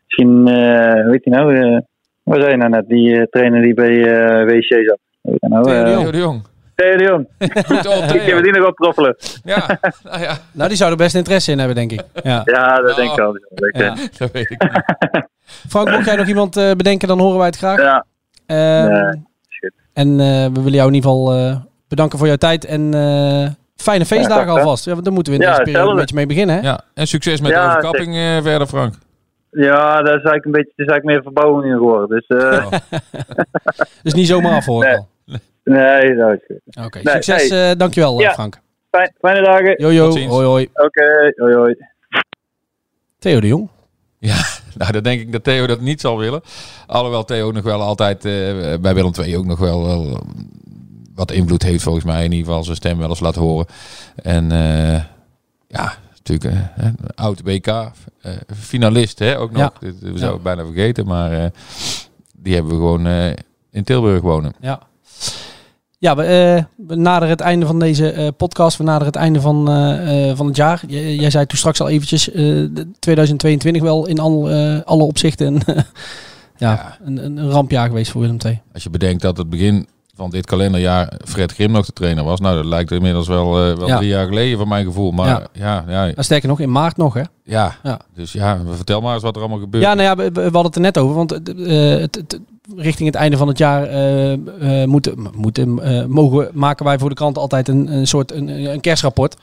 misschien 0.05 0.47
eh 0.47 1.05
weet 1.09 1.23
je 1.23 1.29
nou, 1.29 1.81
waar 2.23 2.39
zei 2.39 2.51
je 2.51 2.57
nou 2.57 2.69
net? 2.69 2.87
Die 2.87 3.15
eh, 3.17 3.23
trainer 3.29 3.61
die 3.61 3.73
bij 3.73 4.03
eh 4.03 4.45
WC 4.45 4.85
zat. 4.87 4.97
Nou, 5.39 5.63
Theo 5.63 5.73
de 5.73 5.81
eh, 5.83 5.91
Jong. 5.91 6.03
Theo 6.03 6.11
de 6.11 6.17
Jong. 6.17 6.43
Theo 6.75 6.97
de 6.97 7.03
Jong. 7.03 7.27
Goed 7.67 7.87
al, 7.87 8.03
Ik 8.03 8.09
heb 8.09 8.21
Theo. 8.25 8.41
die 8.41 8.51
nog 8.51 8.67
optroppelen. 8.67 9.15
Ja, 9.43 9.65
nou 10.03 10.21
ja, 10.21 10.37
Nou, 10.51 10.67
die 10.69 10.77
zou 10.77 10.91
er 10.91 10.97
best 10.97 11.15
interesse 11.15 11.51
in 11.51 11.57
hebben, 11.57 11.75
denk 11.75 11.91
ik. 11.91 12.01
Ja. 12.23 12.41
Ja, 12.45 12.75
dat 12.81 12.89
Oh. 12.91 12.95
denk 12.95 13.11
ik 13.11 13.17
wel. 13.17 13.37
Ja. 13.71 13.95
dat 14.17 14.31
weet 14.31 14.51
ik 14.51 14.61
niet. 14.61 14.81
Frank, 15.69 15.89
mocht 15.91 16.05
jij 16.05 16.15
nog 16.15 16.27
iemand 16.27 16.57
eh, 16.57 16.71
bedenken, 16.71 17.07
dan 17.07 17.19
horen 17.19 17.37
wij 17.37 17.47
het 17.47 17.57
graag. 17.57 17.81
Ja, 17.81 18.05
Ehm, 18.45 19.11
goed. 19.59 19.71
en 19.93 20.07
eh, 20.19 20.25
we 20.45 20.51
willen 20.53 20.71
jou 20.73 20.87
in 20.87 20.93
ieder 20.93 21.09
geval 21.09 21.33
eh, 21.33 21.55
bedanken 21.87 22.17
voor 22.17 22.27
jouw 22.27 22.35
tijd 22.35 22.65
en 22.65 22.93
eh, 22.93 23.47
fijne 23.75 24.05
feestdagen 24.05 24.51
alvast. 24.51 24.85
Ja, 24.85 24.91
want 24.91 25.03
daar 25.03 25.13
moeten 25.13 25.33
we 25.33 25.39
in 25.39 25.45
Ja, 25.45 25.51
deze 25.57 25.63
periode 25.71 25.89
een 25.91 25.95
beetje 25.97 26.15
mee 26.15 26.25
beginnen. 26.25 26.55
Hè? 26.55 26.61
Ja, 26.61 26.79
en 26.93 27.07
succes 27.07 27.41
met 27.41 27.51
Ja, 27.51 27.61
de 27.63 27.67
overkapping 27.69 28.15
eh, 28.15 28.41
verder, 28.41 28.67
Frank. 28.67 28.93
Ja, 29.53 29.95
dat 29.97 30.07
is 30.15 30.23
eigenlijk 30.23 30.45
een 30.45 30.51
beetje, 30.51 30.71
het 30.75 30.87
is 30.87 30.93
eigenlijk 30.93 31.03
meer 31.05 31.21
verbouwing 31.21 31.73
geworden. 31.73 32.07
Dus 32.07 32.27
eh, 32.27 32.65
Oh. 32.65 32.71
Dus 34.03 34.13
niet 34.13 34.27
zomaar 34.27 34.55
af 34.55 34.65
hoor. 34.65 34.85
ik 34.85 34.99
Nee. 35.25 35.39
nee, 35.63 36.15
dat 36.15 36.31
is 36.33 36.39
goed. 36.47 36.85
Oké, 36.85 36.99
Nee, 37.03 37.13
succes. 37.13 37.49
hey. 37.49 37.71
eh, 37.71 37.77
dankjewel, 37.77 38.17
eh, 38.17 38.25
Ja. 38.25 38.33
Frank. 38.33 38.59
Fijn, 38.91 39.13
fijne 39.19 39.41
dagen. 39.41 39.75
Jojo, 39.81 40.11
hoi 40.27 40.45
hoi. 40.45 40.69
Oké, 40.73 41.33
hoi 41.35 41.55
hoi. 41.55 41.75
Theo 43.19 43.39
de 43.39 43.47
Jong. 43.47 43.69
Ja, 44.19 44.35
nou 44.77 44.91
dan 44.91 45.03
denk 45.03 45.21
ik 45.21 45.31
dat 45.31 45.43
Theo 45.43 45.67
dat 45.67 45.81
niet 45.81 46.01
zal 46.01 46.17
willen. 46.19 46.41
Alhoewel 46.87 47.23
Theo 47.23 47.51
nog 47.51 47.63
wel 47.63 47.81
altijd 47.81 48.25
eh, 48.25 48.31
bij 48.81 48.93
Willem 48.93 49.11
II 49.23 49.37
ook 49.37 49.45
nog 49.45 49.59
wel, 49.59 49.83
wel 49.85 50.19
wat 51.15 51.31
invloed 51.31 51.63
heeft 51.63 51.83
volgens 51.83 52.05
mij. 52.05 52.23
In 52.23 52.31
ieder 52.31 52.45
geval 52.47 52.63
zijn 52.63 52.75
stem 52.75 52.97
wel 52.97 53.09
eens 53.09 53.19
laten 53.19 53.41
horen. 53.41 53.65
En 54.15 54.51
eh, 54.51 55.03
ja, 55.67 55.93
natuurlijk 56.23 56.55
eh, 56.77 56.85
een 56.85 56.95
oud 57.15 57.41
WK 57.43 57.67
eh, 57.67 57.91
finalist 58.55 59.19
hè, 59.19 59.39
ook 59.39 59.51
nog. 59.51 59.61
Ja. 59.61 59.71
Dit- 59.79 59.99
We 59.99 60.05
zouden 60.07 60.29
het 60.33 60.41
bijna 60.43 60.65
vergeten, 60.65 61.05
maar 61.05 61.31
eh, 61.31 61.45
die 62.37 62.53
hebben 62.53 62.71
we 62.71 62.77
gewoon 62.77 63.07
eh, 63.07 63.29
in 63.71 63.83
Tilburg 63.83 64.21
wonen. 64.21 64.53
Ja. 64.61 64.79
Ja, 65.97 66.15
we, 66.15 66.23
eh, 66.23 66.63
we 66.87 66.95
naderen 66.95 67.29
het 67.29 67.39
einde 67.39 67.65
van 67.65 67.79
deze 67.79 68.11
eh, 68.11 68.27
podcast. 68.37 68.77
We 68.77 68.83
naderen 68.83 69.07
het 69.07 69.15
einde 69.15 69.41
van, 69.41 69.69
eh, 69.69 70.29
eh, 70.29 70.37
van 70.37 70.47
het 70.47 70.55
jaar. 70.55 70.83
J- 70.87 71.19
jij 71.19 71.29
zei 71.29 71.45
toen 71.45 71.57
straks 71.57 71.81
al 71.81 71.89
eventjes, 71.89 72.29
eh, 72.31 72.35
de 72.71 72.87
2022 72.99 73.81
wel 73.81 74.07
in 74.07 74.19
al, 74.19 74.49
eh, 74.49 74.79
alle 74.85 75.03
opzichten 75.03 75.47
een, 75.47 75.61
ja, 76.57 76.97
een, 77.03 77.25
een 77.25 77.49
rampjaar 77.49 77.87
geweest 77.87 78.11
voor 78.11 78.21
Willem 78.21 78.37
II. 78.45 78.61
Als 78.73 78.83
je 78.83 78.89
bedenkt 78.89 79.21
dat 79.21 79.37
het 79.37 79.49
begin 79.49 79.87
van 80.15 80.29
dit 80.29 80.45
kalenderjaar 80.45 81.13
Fred 81.25 81.51
Grim 81.53 81.71
nog 81.71 81.85
de 81.85 81.93
trainer 81.93 82.23
was. 82.23 82.39
Nou, 82.39 82.55
dat 82.55 82.65
lijkt 82.65 82.91
inmiddels 82.91 83.27
wel, 83.27 83.45
eh, 83.69 83.77
wel 83.77 83.87
Ja. 83.87 83.97
drie 83.97 84.09
jaar 84.09 84.25
geleden 84.27 84.57
van 84.57 84.67
mijn 84.67 84.85
gevoel. 84.85 85.11
Maar 85.11 85.27
Ja. 85.27 85.47
ja, 85.53 85.85
ja, 85.87 86.03
ja, 86.05 86.21
sterker 86.21 86.47
nog, 86.49 86.59
in 86.59 86.71
maart 86.71 86.97
nog, 86.97 87.13
hè? 87.13 87.21
ja. 87.43 87.75
Ja. 87.83 87.99
Dus 88.13 88.31
ja, 88.31 88.59
vertel 88.75 89.01
maar 89.01 89.13
eens 89.13 89.23
wat 89.23 89.35
er 89.35 89.41
allemaal 89.41 89.59
gebeurt. 89.59 89.83
Ja, 89.83 89.93
nou 89.93 90.07
ja, 90.07 90.15
we, 90.15 90.31
we 90.31 90.41
hadden 90.41 90.63
het 90.65 90.75
er 90.75 90.81
net 90.81 90.97
over. 90.97 91.15
Want 91.15 91.31
eh, 91.31 91.99
het, 91.99 92.15
het- 92.15 92.39
richting 92.75 93.07
het 93.07 93.17
einde 93.17 93.37
van 93.37 93.47
het 93.47 93.57
jaar 93.57 93.83
eh, 93.83 94.33
eh, 94.33 94.87
moeten, 94.87 95.27
moeten, 95.35 95.79
eh, 95.79 96.05
mogen, 96.05 96.49
maken 96.53 96.85
wij 96.85 96.99
voor 96.99 97.09
de 97.09 97.15
krant 97.15 97.37
altijd 97.37 97.67
een, 97.67 97.93
een 97.93 98.07
soort 98.07 98.31
een, 98.31 98.47
een 98.71 98.81
kerstrapport. 98.81 99.35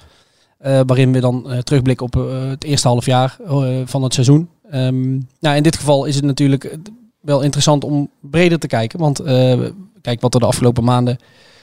eh, 0.58 0.80
waarin 0.86 1.12
we 1.12 1.20
dan 1.20 1.50
eh, 1.50 1.58
terugblikken 1.58 2.06
op 2.06 2.16
eh, 2.16 2.48
het 2.48 2.64
eerste 2.64 2.88
half 2.88 3.06
jaar 3.06 3.36
eh, 3.46 3.66
van 3.84 4.02
het 4.02 4.14
seizoen. 4.14 4.48
Ehm, 4.70 5.10
nou, 5.40 5.56
in 5.56 5.62
dit 5.62 5.76
geval 5.76 6.04
is 6.04 6.14
het 6.14 6.24
natuurlijk 6.24 6.64
eh, 6.64 6.76
wel 7.20 7.40
interessant 7.42 7.84
om 7.84 8.10
breder 8.20 8.58
te 8.58 8.66
kijken. 8.66 8.98
Want 8.98 9.18
eh, 9.20 9.60
kijk, 10.00 10.20
wat 10.20 10.34
er 10.34 10.40
de 10.40 10.46
afgelopen 10.46 10.84
maanden 10.84 11.18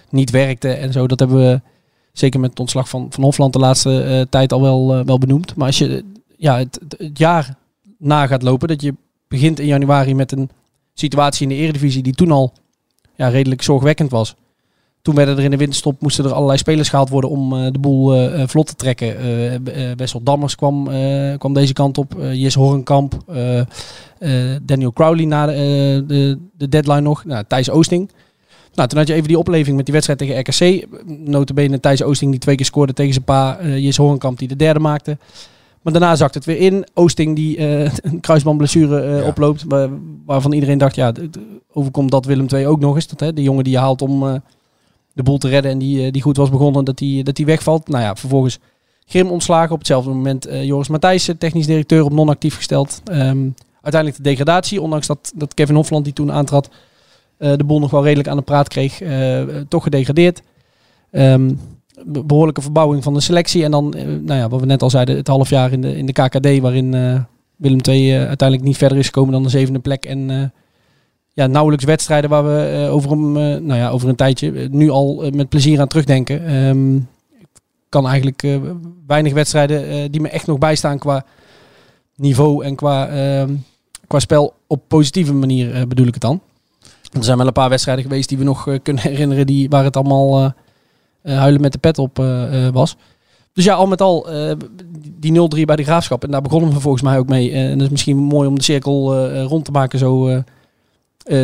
niet 0.10 0.30
werkte 0.30 0.70
en 0.70 0.91
zo, 0.91 1.08
dat 1.08 1.20
hebben 1.20 1.38
we 1.38 1.62
zeker 2.14 2.39
met 2.39 2.49
het 2.49 2.60
ontslag 2.60 2.89
van, 2.89 3.08
van 3.10 3.24
Hofland 3.24 3.53
de 3.53 3.60
laatste 3.60 4.03
eh, 4.03 4.22
tijd 4.30 4.53
al 4.53 4.62
wel, 4.62 4.95
eh, 4.95 5.05
wel 5.05 5.18
benoemd. 5.18 5.55
Maar 5.55 5.68
als 5.68 5.78
je 5.78 6.03
ja, 6.38 6.58
het- 6.58 6.80
het 6.97 7.18
jaar 7.18 7.55
na 7.97 8.28
gaat 8.28 8.41
lopen, 8.43 8.68
dat 8.68 8.82
je 8.82 8.93
begint 9.28 9.60
in 9.60 9.66
januari 9.66 10.16
met 10.16 10.32
een 10.32 10.49
situatie 10.93 11.43
in 11.43 11.49
de 11.49 11.62
Eredivisie 11.62 12.03
die 12.03 12.14
toen 12.16 12.32
al 12.32 12.53
ja, 13.16 13.28
redelijk 13.28 13.62
zorgwekkend 13.62 14.12
was. 14.12 14.36
Toen 15.08 15.16
werden 15.16 15.38
er 15.38 15.43
in 15.43 15.51
de 15.51 15.58
winterstop 15.58 16.01
moesten 16.01 16.26
er 16.26 16.34
allerlei 16.34 16.58
spelers 16.58 16.89
gehaald 16.89 17.10
worden 17.10 17.30
om 17.30 17.53
eh, 17.53 17.72
de 17.72 17.80
boel 17.80 18.14
eh, 18.14 18.41
eh, 18.41 18.47
vlot 18.47 18.68
te 18.68 18.76
trekken. 18.76 19.16
Wessel 19.97 20.24
Dammers 20.24 20.55
kwam, 20.55 20.89
kwam 21.38 21.53
deze 21.53 21.74
kant 21.74 21.97
op. 21.97 22.16
Jis 22.32 22.53
Horenkamp. 22.53 23.18
Daniel 24.62 24.93
Crowley 24.93 25.26
na 25.26 25.45
de, 25.45 26.03
de, 26.08 26.39
de 26.58 26.70
deadline 26.70 27.01
nog. 27.01 27.26
Nou, 27.26 27.43
Thijs 27.47 27.70
Oosting. 27.70 28.12
Nou, 28.74 28.89
toen 28.89 28.97
had 28.97 29.08
je 29.08 29.14
even 29.14 29.28
die 29.28 29.38
opleving 29.38 29.76
met 29.76 29.86
die 29.86 29.93
wedstrijd 29.93 30.20
tegen 30.20 30.39
RKC. 30.39 30.88
Notabene 31.05 31.80
Thijs 31.80 32.03
Oosting 32.03 32.32
die 32.32 32.39
twee 32.39 32.55
keer 32.55 32.66
scoorde 32.66 32.93
tegen 32.93 33.14
zijn 33.14 33.26
pa. 33.26 33.58
Jis 33.64 33.97
Horenkamp 33.97 34.39
die 34.39 34.47
de 34.47 34.55
derde 34.55 34.80
maakte. 34.80 35.18
Maar 35.82 35.93
daarna 35.93 36.16
zakt 36.16 36.34
het 36.34 36.45
weer 36.45 36.58
in. 36.58 36.88
Oosting 36.93 37.36
die 37.36 37.60
een 37.60 38.20
kruisbandblessure 38.20 39.01
Ja. 39.01 39.28
oploopt. 39.28 39.64
Waar, 39.68 39.89
waarvan 40.26 40.51
iedereen 40.51 40.78
dacht, 40.78 40.95
ja, 40.95 41.14
overkomt 41.74 42.12
dat 42.12 42.26
Willem 42.26 42.47
II 42.53 42.68
ook 42.68 42.80
nog 42.80 42.95
eens. 42.95 43.08
Dat, 43.08 43.20
hè, 43.20 43.34
de 43.34 43.43
jongen 43.43 43.64
die 43.64 43.74
je 43.74 43.80
haalt 43.80 44.01
om 44.01 44.41
de 45.18 45.24
boel 45.24 45.38
te 45.38 45.47
redden 45.47 45.72
en 45.72 45.78
die, 45.78 46.05
eh, 46.05 46.11
die 46.11 46.22
goed 46.22 46.38
was 46.38 46.49
begonnen, 46.49 46.86
dat 46.86 46.97
die, 46.97 47.24
dat 47.24 47.36
die 47.36 47.45
wegvalt. 47.45 47.88
Nou 47.88 48.03
ja, 48.03 48.15
vervolgens 48.15 48.59
Grim 49.05 49.30
ontslagen. 49.30 49.72
Op 49.72 49.78
hetzelfde 49.78 50.09
moment 50.09 50.45
eh, 50.45 50.63
Joris 50.63 50.88
Matthijssen, 50.88 51.38
technisch 51.38 51.65
directeur, 51.65 52.03
op 52.03 52.11
non-actief 52.11 52.55
gesteld. 52.55 53.01
Ehm, 53.05 53.49
uiteindelijk 53.82 54.24
de 54.24 54.30
degradatie, 54.30 54.82
ondanks 54.82 55.07
dat, 55.07 55.32
dat 55.36 55.53
Kevin 55.53 55.76
Hofland 55.76 56.03
die 56.03 56.13
toen 56.13 56.32
aantrad, 56.32 56.70
eh, 57.38 57.53
de 57.55 57.63
boel 57.63 57.80
nog 57.80 57.91
wel 57.91 58.03
redelijk 58.03 58.28
aan 58.30 58.38
de 58.38 58.43
praat 58.43 58.68
kreeg. 58.68 59.01
toch 59.68 59.84
gedegradeerd. 59.84 60.41
Be- 61.11 62.26
behoorlijke 62.26 62.61
verbouwing 62.61 63.03
van 63.03 63.13
de 63.13 63.20
selectie. 63.20 63.63
En 63.63 63.72
dan, 63.72 63.89
nou 64.22 64.39
ja, 64.39 64.49
wat 64.49 64.59
we 64.59 64.65
net 64.65 64.82
al 64.82 64.89
zeiden, 64.89 65.15
het 65.15 65.28
half 65.28 65.49
jaar 65.49 65.72
in 65.72 65.82
de, 65.82 65.97
in 65.97 66.05
de 66.05 66.13
KKD, 66.13 66.59
waarin 66.59 66.91
Willem 67.55 67.80
II 67.82 68.13
uiteindelijk 68.13 68.68
niet 68.68 68.78
verder 68.78 68.97
is 68.97 69.05
gekomen 69.05 69.34
dan 69.34 69.43
de 69.43 69.49
zevende 69.49 69.80
plek. 69.80 70.05
En 70.05 70.51
ja, 71.38 71.47
nauwelijks 71.47 71.85
wedstrijden 71.85 72.29
waar 72.29 72.45
we 72.45 72.83
eh, 72.85 72.93
over, 72.93 73.11
een, 73.11 73.38
eh, 73.38 73.61
nou 73.61 73.79
ja, 73.79 73.89
over 73.89 74.09
een 74.09 74.15
tijdje 74.15 74.51
eh, 74.51 74.69
nu 74.69 74.89
al 74.89 75.29
met 75.33 75.49
plezier 75.49 75.79
aan 75.79 75.88
terugdenken. 75.88 76.45
Ehm, 76.45 76.95
ik 76.95 77.89
kan 77.89 78.07
eigenlijk 78.07 78.59
weinig 79.07 79.33
wedstrijden 79.33 80.11
die 80.11 80.21
me 80.21 80.29
echt 80.29 80.47
nog 80.47 80.57
bijstaan 80.57 80.97
qua 80.99 81.25
niveau 82.15 82.63
en 82.65 82.75
qua, 82.75 83.07
ehm, 83.07 83.53
qua 84.07 84.19
spel 84.19 84.53
op 84.67 84.81
positieve 84.88 85.33
manier 85.33 85.88
bedoel 85.88 86.07
ik 86.07 86.13
het 86.13 86.21
dan. 86.21 86.41
Er 87.11 87.23
zijn 87.23 87.38
wel 87.38 87.47
een 87.47 87.53
paar 87.53 87.69
wedstrijden 87.69 88.03
geweest 88.03 88.29
die 88.29 88.38
we 88.38 88.43
nog 88.43 88.77
kunnen 88.83 89.03
herinneren 89.11 89.45
die, 89.45 89.69
waar 89.69 89.83
het 89.83 89.97
allemaal 89.97 90.53
huilen 91.23 91.61
met 91.61 91.71
de 91.71 91.77
pet 91.77 91.97
op 91.97 92.17
was. 92.73 92.97
Dus 93.53 93.63
ja, 93.63 93.73
al 93.73 93.88
met 93.88 94.01
al, 94.01 94.27
die 95.19 95.49
0-3 95.55 95.65
bij 95.65 95.75
de 95.75 95.83
Graafschap. 95.83 96.23
En 96.23 96.31
daar 96.31 96.41
begonnen 96.41 96.73
we 96.73 96.79
volgens 96.79 97.03
mij 97.03 97.17
ook 97.17 97.27
mee. 97.27 97.51
En 97.51 97.77
dat 97.77 97.85
is 97.85 97.91
misschien 97.91 98.17
mooi 98.17 98.47
om 98.47 98.55
de 98.55 98.63
cirkel 98.63 99.29
rond 99.43 99.65
te 99.65 99.71
maken 99.71 99.99
zo 99.99 100.43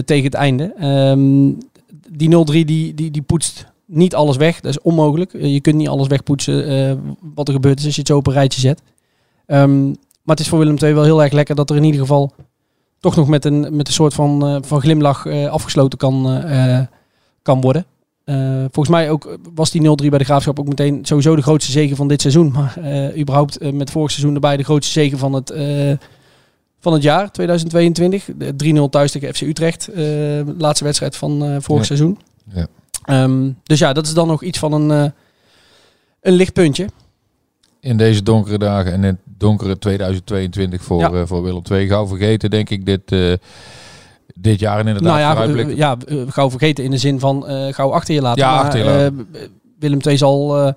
tegen 0.06 0.24
het 0.24 0.34
einde. 0.34 0.74
Ehm, 0.78 1.52
die 2.10 2.30
0-3 2.30 2.66
die, 2.66 2.94
die, 2.94 3.12
die 3.12 3.22
poetst 3.22 3.66
niet 3.86 4.16
alles 4.16 4.38
weg. 4.38 4.60
Dat 4.60 4.72
is 4.72 4.82
onmogelijk. 4.82 5.34
Eh, 5.34 5.54
je 5.54 5.60
kunt 5.60 5.76
niet 5.76 5.88
alles 5.88 6.08
wegpoetsen 6.08 6.68
eh, 6.68 6.96
wat 7.36 7.48
er 7.48 7.54
gebeurd 7.54 7.80
is 7.80 7.86
als 7.86 7.94
je 7.94 8.00
het 8.00 8.10
zo 8.10 8.18
op 8.18 8.28
een 8.28 8.34
rijtje 8.34 8.60
zet. 8.60 8.82
Ehm, 9.46 9.86
maar 9.88 10.36
het 10.36 10.40
is 10.40 10.48
voor 10.48 10.60
Willem 10.60 10.78
II 10.82 10.94
wel 10.94 11.04
heel 11.04 11.24
erg 11.24 11.32
lekker 11.34 11.56
dat 11.56 11.70
er 11.70 11.76
in 11.76 11.84
ieder 11.84 12.00
geval 12.00 12.34
toch 13.00 13.16
nog 13.16 13.28
met 13.28 13.46
een, 13.46 13.76
met 13.76 13.88
een 13.88 13.94
soort 13.94 14.14
van, 14.14 14.46
eh, 14.46 14.58
van 14.62 14.82
glimlach 14.82 15.26
eh, 15.26 15.48
afgesloten 15.48 15.98
kan, 15.98 16.30
eh, 16.30 16.78
eh, 16.78 16.86
kan 17.42 17.62
worden. 17.62 17.86
Eh, 18.24 18.60
volgens 18.60 18.90
mij 18.90 19.10
ook 19.10 19.38
was 19.54 19.72
die 19.72 19.82
0-3 19.82 20.10
bij 20.10 20.18
de 20.20 20.26
Graafschap 20.26 20.60
ook 20.60 20.68
meteen 20.68 21.06
sowieso 21.06 21.36
de 21.36 21.42
grootste 21.42 21.72
zegen 21.72 21.96
van 21.96 22.08
dit 22.08 22.22
seizoen. 22.22 22.52
Maar 22.52 22.78
eh, 22.78 23.20
überhaupt 23.20 23.58
eh, 23.58 23.72
met 23.72 23.92
vorig 23.92 24.12
seizoen 24.12 24.34
erbij 24.34 24.58
de 24.58 24.64
grootste 24.64 24.94
zegen 24.94 25.18
van 25.18 25.34
het, 25.34 25.50
eh, 25.50 25.92
van 26.84 26.94
het 26.94 27.04
jaar 27.04 27.32
2022. 27.32 28.26
De 28.38 28.54
3-0 28.88 28.90
thuis 28.90 29.12
tegen 29.12 29.34
FC 29.36 29.42
Utrecht. 29.42 29.88
eh, 29.88 30.04
laatste 30.58 30.84
wedstrijd 30.84 31.16
van 31.16 31.44
eh, 31.44 31.56
vorig 31.60 31.82
Ja. 31.82 31.88
seizoen. 31.88 32.20
Ja. 32.54 32.68
Ehm, 33.06 33.50
dus 33.64 33.80
ja, 33.80 33.94
dat 33.94 34.06
is 34.06 34.14
dan 34.14 34.28
nog 34.28 34.44
iets 34.44 34.60
van 34.60 34.74
een, 34.74 34.92
eh, 34.92 35.12
een 36.22 36.34
lichtpuntje. 36.34 36.88
In 37.80 37.98
deze 37.98 38.24
donkere 38.24 38.58
dagen 38.58 38.92
en 38.92 38.98
in 39.04 39.04
het 39.04 39.18
donkere 39.38 39.78
2022 39.80 40.84
voor, 40.84 41.00
Ja. 41.00 41.26
voor 41.26 41.44
Willem 41.44 41.62
II. 41.72 41.88
Gauw 41.88 42.08
vergeten, 42.08 42.50
denk 42.50 42.70
ik, 42.70 42.86
dit, 42.86 43.02
dit 44.36 44.60
jaar 44.60 44.80
en 44.80 44.88
inderdaad 44.88 45.36
nou 45.36 45.58
ja, 45.58 45.76
ja, 45.76 45.98
gauw 46.28 46.50
vergeten 46.50 46.84
in 46.84 46.92
de 46.92 46.98
zin 46.98 47.20
van 47.20 47.44
gauw 47.74 47.92
achter 47.92 48.14
je 48.14 48.22
laten. 48.22 48.44
Ja, 48.44 48.56
Maar, 48.56 48.64
achter 48.64 48.80
je 48.80 48.86
laten. 48.86 49.28
Willem 49.80 50.00
II 50.08 50.18
zal 50.18 50.74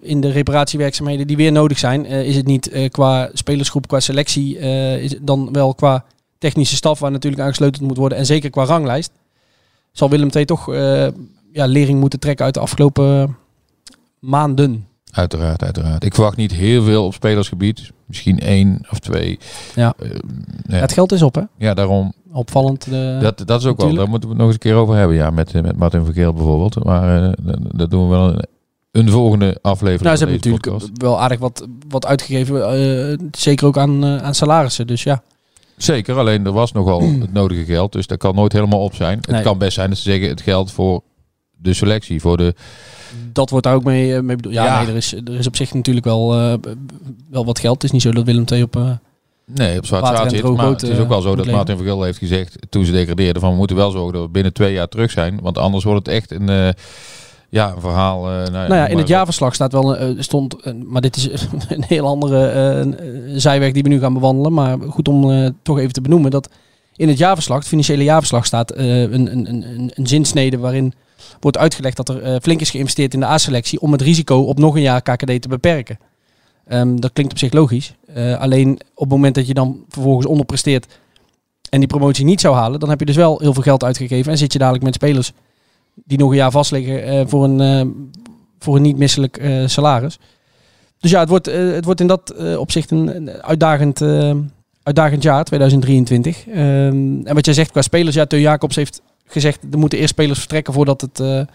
in 0.00 0.20
de 0.20 0.30
reparatiewerkzaamheden 0.30 1.26
die 1.26 1.36
weer 1.36 1.52
nodig 1.52 1.78
zijn, 1.78 2.06
eh, 2.06 2.24
is 2.26 2.36
het 2.36 2.46
niet 2.46 2.68
eh, 2.68 2.88
qua 2.90 3.30
spelersgroep, 3.32 3.86
qua 3.88 4.00
selectie, 4.00 4.58
eh, 4.58 5.02
is 5.02 5.10
het 5.12 5.26
dan 5.26 5.52
wel 5.52 5.74
qua 5.74 6.04
technische 6.38 6.76
staf 6.76 6.98
waar 6.98 7.10
natuurlijk 7.10 7.42
aangesloten 7.42 7.84
moet 7.84 7.96
worden 7.96 8.18
en 8.18 8.26
zeker 8.26 8.50
qua 8.50 8.64
ranglijst, 8.64 9.10
zal 9.92 10.10
Willem 10.10 10.28
II 10.34 10.44
toch 10.44 10.72
eh, 10.74 11.06
ja, 11.52 11.66
lering 11.66 12.00
moeten 12.00 12.18
trekken 12.20 12.44
uit 12.44 12.54
de 12.54 12.60
afgelopen 12.60 13.36
maanden. 14.18 14.86
Uiteraard, 15.12 15.62
uiteraard. 15.64 16.04
Ik 16.04 16.14
verwacht 16.14 16.36
niet 16.36 16.52
heel 16.52 16.82
veel 16.82 17.04
op 17.04 17.14
spelersgebied. 17.14 17.90
Misschien 18.06 18.38
één 18.40 18.80
of 18.90 18.98
twee. 18.98 19.38
Ja. 19.74 19.94
Eh, 19.98 20.10
Ja, 20.66 20.76
het 20.76 20.92
geld 20.92 21.12
is 21.12 21.22
op, 21.22 21.34
hè? 21.34 21.42
ja, 21.58 21.74
daarom. 21.74 22.12
Opvallend. 22.32 22.86
eh, 22.86 23.20
Dat, 23.20 23.42
dat 23.46 23.60
is 23.60 23.66
ook 23.66 23.80
wel. 23.80 23.94
Daar 23.94 24.08
moeten 24.08 24.28
we 24.28 24.34
het 24.34 24.44
nog 24.44 24.46
eens 24.46 24.54
een 24.64 24.70
keer 24.70 24.74
over 24.80 24.94
hebben. 24.94 25.16
Ja, 25.16 25.30
met, 25.30 25.54
eh, 25.54 25.62
met 25.62 25.76
Martin 25.76 26.04
Vergeel 26.04 26.32
bijvoorbeeld. 26.32 26.84
Maar 26.84 27.22
eh, 27.24 27.32
dat 27.72 27.90
doen 27.90 28.02
we 28.08 28.08
wel 28.16 28.42
een, 28.90 29.10
volgende 29.10 29.58
aflevering. 29.62 30.02
nou, 30.02 30.16
ze 30.16 30.24
van 30.24 30.32
hebben 30.32 30.36
natuurlijk 30.36 30.64
podcast. 30.64 31.02
wel 31.02 31.20
aardig 31.20 31.38
wat, 31.38 31.66
wat 31.88 32.06
uitgegeven, 32.06 32.72
eh, 32.72 33.18
zeker 33.30 33.66
ook 33.66 33.78
aan, 33.78 34.04
eh, 34.04 34.16
aan 34.16 34.34
salarissen. 34.34 34.86
Dus 34.86 35.02
ja. 35.02 35.22
Zeker, 35.76 36.18
alleen 36.18 36.46
er 36.46 36.52
was 36.52 36.72
nogal 36.72 37.02
het 37.20 37.32
nodige 37.32 37.64
geld. 37.64 37.92
Dus 37.92 38.06
dat 38.06 38.18
kan 38.18 38.34
nooit 38.34 38.52
helemaal 38.52 38.82
op 38.82 38.94
zijn. 38.94 39.18
Nee. 39.20 39.36
Het 39.36 39.44
kan 39.44 39.58
best 39.58 39.74
zijn 39.74 39.88
dat 39.88 39.98
ze 39.98 40.10
zeggen 40.10 40.28
het 40.28 40.40
geld 40.40 40.72
voor 40.72 41.02
de 41.56 41.74
selectie. 41.74 42.20
Voor 42.20 42.36
de, 42.36 42.54
Dat 43.32 43.50
wordt 43.50 43.64
daar 43.64 43.74
ook 43.74 43.84
mee, 43.84 44.14
eh, 44.14 44.22
mee 44.22 44.36
bedoeld. 44.36 44.54
Ja, 44.54 44.64
Ja. 44.64 44.78
Nee, 44.80 44.88
er, 44.90 44.96
is, 44.96 45.12
er 45.12 45.38
is 45.38 45.46
op 45.46 45.56
zich 45.56 45.74
natuurlijk 45.74 46.06
wel, 46.06 46.28
wel 47.30 47.44
wat 47.44 47.58
geld. 47.58 47.74
Het 47.74 47.84
is 47.84 47.90
niet 47.90 48.02
zo 48.02 48.10
dat 48.10 48.24
Willem 48.24 48.44
II 48.52 48.62
op... 48.62 48.98
nee, 49.44 49.78
op 49.78 49.86
zwart 49.86 50.20
en 50.20 50.30
zit. 50.30 50.42
Maar 50.42 50.66
het 50.66 50.82
is 50.82 50.98
ook 50.98 51.08
wel 51.08 51.20
zo 51.20 51.36
dat. 51.36 51.46
Martin 51.46 51.76
Vergeel 51.76 52.02
heeft 52.02 52.18
gezegd 52.18 52.56
toen 52.68 52.84
ze 52.84 52.92
degradeerden. 52.92 53.42
Van 53.42 53.50
we 53.50 53.56
moeten 53.56 53.76
wel 53.76 53.90
zorgen 53.90 54.12
dat 54.12 54.22
we 54.22 54.28
binnen 54.28 54.52
twee 54.52 54.72
jaar 54.72 54.88
terug 54.88 55.10
zijn. 55.10 55.38
Want 55.42 55.58
anders 55.58 55.84
wordt 55.84 56.06
het 56.06 56.14
echt 56.14 56.30
een, 56.30 56.74
ja, 57.50 57.72
een 57.72 57.80
verhaal. 57.80 58.30
eh, 58.30 58.32
nou, 58.32 58.50
nou 58.50 58.74
ja, 58.74 58.86
in 58.86 58.98
het 58.98 59.08
jaarverslag 59.08 59.54
staat 59.54 59.72
wel, 59.72 59.96
eh, 59.96 60.14
stond, 60.18 60.74
maar 60.84 61.00
dit 61.00 61.16
is 61.16 61.28
een 61.68 61.84
heel 61.84 62.06
andere 62.06 62.46
eh, 62.46 62.86
zijweg 63.34 63.72
die 63.72 63.82
we 63.82 63.88
nu 63.88 64.00
gaan 64.00 64.14
bewandelen. 64.14 64.52
Maar 64.52 64.78
goed 64.88 65.08
om 65.08 65.54
toch 65.62 65.78
even 65.78 65.92
te 65.92 66.00
benoemen 66.00 66.30
dat 66.30 66.48
in 66.96 67.08
het 67.08 67.18
jaarverslag, 67.18 67.58
het 67.58 67.68
financiële 67.68 68.04
jaarverslag, 68.04 68.46
staat 68.46 68.76
een, 68.76 69.32
een, 69.32 69.48
een, 69.48 69.92
een, 69.94 70.06
zinsnede 70.06 70.58
waarin 70.58 70.92
wordt 71.40 71.58
uitgelegd 71.58 71.96
dat 71.96 72.08
er 72.08 72.40
flink 72.40 72.60
is 72.60 72.70
geïnvesteerd 72.70 73.14
in 73.14 73.20
de 73.20 73.26
A-selectie 73.26 73.80
om 73.80 73.92
het 73.92 74.02
risico 74.02 74.40
op 74.40 74.58
nog 74.58 74.74
een 74.74 74.82
jaar 74.82 75.02
KKD 75.02 75.42
te 75.42 75.48
beperken. 75.48 75.98
Ehm, 76.66 76.96
dat 76.96 77.12
klinkt 77.12 77.32
op 77.32 77.38
zich 77.38 77.52
logisch. 77.52 77.94
Alleen 78.38 78.80
op 78.94 79.00
het 79.00 79.08
moment 79.08 79.34
dat 79.34 79.46
je 79.46 79.54
dan 79.54 79.84
vervolgens 79.88 80.26
onderpresteert 80.26 80.98
en 81.70 81.78
die 81.78 81.88
promotie 81.88 82.24
niet 82.24 82.40
zou 82.40 82.54
halen, 82.54 82.80
dan 82.80 82.88
heb 82.88 82.98
je 82.98 83.06
dus 83.06 83.16
wel 83.16 83.38
heel 83.38 83.54
veel 83.54 83.62
geld 83.62 83.84
uitgegeven 83.84 84.32
en 84.32 84.38
zit 84.38 84.52
je 84.52 84.58
dadelijk 84.58 84.84
met 84.84 84.94
spelers 84.94 85.32
die 86.04 86.18
nog 86.18 86.30
een 86.30 86.36
jaar 86.36 86.50
vastliggen 86.50 87.02
eh, 87.02 87.22
voor, 87.26 87.44
een, 87.44 87.60
eh, 87.60 87.86
voor 88.58 88.76
een 88.76 88.82
niet 88.82 88.96
misselijk 88.96 89.36
eh, 89.36 89.66
salaris. 89.66 90.18
Dus 91.00 91.10
ja, 91.10 91.20
het 91.20 91.28
wordt, 91.28 91.46
het 91.46 91.84
wordt 91.84 92.00
in 92.00 92.06
dat 92.06 92.56
opzicht 92.56 92.90
een, 92.90 93.30
uitdagend, 93.30 94.02
uitdagend 94.82 95.22
jaar, 95.22 95.44
2023. 95.44 96.48
Ehm, 96.48 96.56
en 97.24 97.34
wat 97.34 97.44
jij 97.44 97.54
zegt 97.54 97.70
qua 97.70 97.82
spelers, 97.82 98.14
ja, 98.14 98.26
Teun 98.26 98.40
Jacobs 98.40 98.76
heeft 98.76 99.02
gezegd, 99.24 99.58
er 99.70 99.78
moeten 99.78 99.98
eerst 99.98 100.10
spelers 100.10 100.38
vertrekken 100.38 100.72
voordat, 100.72 101.00
het, 101.00 101.46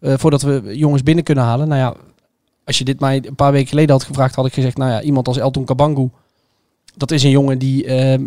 voordat 0.00 0.42
we 0.42 0.62
jongens 0.72 1.02
binnen 1.02 1.24
kunnen 1.24 1.44
halen. 1.44 1.68
Nou 1.68 1.80
ja, 1.80 1.94
als 2.64 2.78
je 2.78 2.84
dit 2.84 3.00
mij 3.00 3.22
een 3.26 3.34
paar 3.34 3.52
weken 3.52 3.68
geleden 3.68 3.90
had 3.90 4.04
gevraagd, 4.04 4.34
had 4.34 4.46
ik 4.46 4.52
gezegd, 4.52 4.76
nou 4.76 4.90
ja, 4.90 5.02
iemand 5.02 5.28
als 5.28 5.38
Elton 5.38 5.64
Kabangu, 5.64 6.08
dat 6.96 7.10
is 7.10 7.22
een 7.22 7.30
jongen 7.30 7.58
die 7.58 7.84
ehm, 7.84 8.26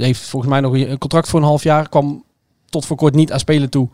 heeft 0.00 0.20
volgens 0.20 0.52
mij 0.52 0.60
nog 0.60 0.72
een 0.72 0.98
contract 0.98 1.28
voor 1.28 1.40
een 1.40 1.46
half 1.46 1.62
jaar, 1.62 1.88
kwam 1.88 2.24
tot 2.68 2.86
voor 2.86 2.96
kort 2.96 3.14
niet 3.14 3.32
aan 3.32 3.38
spelen 3.38 3.70
toe. 3.70 3.88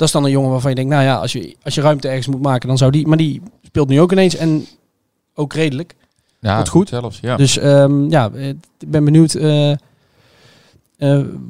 Dat 0.00 0.08
is 0.08 0.14
dan 0.14 0.24
een 0.24 0.30
jongen 0.30 0.50
waarvan 0.50 0.70
je 0.70 0.76
denkt, 0.76 0.90
nou 0.90 1.04
ja, 1.04 1.16
als 1.16 1.32
je, 1.32 1.56
als 1.62 1.74
je 1.74 1.80
ruimte 1.80 2.08
ergens 2.08 2.26
moet 2.26 2.42
maken, 2.42 2.68
dan 2.68 2.78
zou 2.78 2.90
die... 2.90 3.06
Maar 3.06 3.16
die 3.16 3.42
speelt 3.62 3.88
nu 3.88 4.00
ook 4.00 4.12
ineens 4.12 4.36
en 4.36 4.66
ook 5.34 5.52
redelijk. 5.52 5.94
Ja, 6.40 6.64
goed. 6.64 6.88
zelfs. 6.88 7.18
Ja. 7.20 7.36
Dus 7.36 7.58
ehm, 7.58 8.10
ja, 8.10 8.30
eh, 8.30 8.48
ik 8.78 8.90
ben 8.90 9.04
benieuwd 9.04 9.34
eh, 9.34 9.70
eh, 9.70 9.76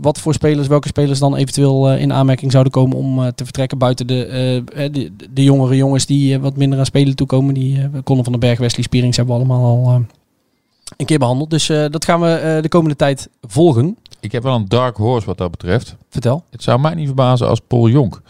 wat 0.01 0.19
voor 0.19 0.35
spelers, 0.35 0.67
welke 0.67 0.89
spelers 0.89 1.19
dan 1.19 1.37
eventueel 1.37 1.93
in 1.93 2.13
aanmerking 2.13 2.51
zouden 2.51 2.73
komen 2.73 2.97
om 2.97 3.33
te 3.35 3.45
vertrekken 3.45 3.79
buiten 3.79 4.07
de, 4.07 4.63
de, 4.93 5.13
de 5.31 5.45
jongere 5.45 5.77
jongens 5.77 6.07
die 6.07 6.39
wat 6.39 6.57
minder 6.57 6.79
aan 6.79 6.87
spelen 6.87 7.17
toekomen. 7.17 7.55
Die 7.55 7.91
Conor 8.05 8.23
van 8.23 8.33
den 8.33 8.41
Berg, 8.41 8.59
Wesley 8.59 8.85
Spierings 8.85 9.17
hebben 9.17 9.35
we 9.35 9.41
allemaal 9.41 9.65
al 9.65 10.05
een 10.97 11.07
keer 11.07 11.19
behandeld. 11.19 11.51
Dus 11.51 11.67
dat 11.67 12.05
gaan 12.05 12.21
we 12.21 12.59
de 12.63 12.69
komende 12.69 12.97
tijd 12.97 13.29
volgen. 13.43 13.97
Ik 14.21 14.33
heb 14.33 14.43
wel 14.43 14.55
een 14.55 14.69
dark 14.69 14.97
horse 14.97 15.27
wat 15.27 15.39
dat 15.39 15.51
betreft. 15.51 15.97
Vertel. 16.09 16.45
Het 16.51 16.63
zou 16.63 16.81
mij 16.81 16.95
niet 16.95 17.07
verbazen 17.07 17.49
als 17.49 17.61
Paul 17.67 17.89
Jonk 17.89 18.23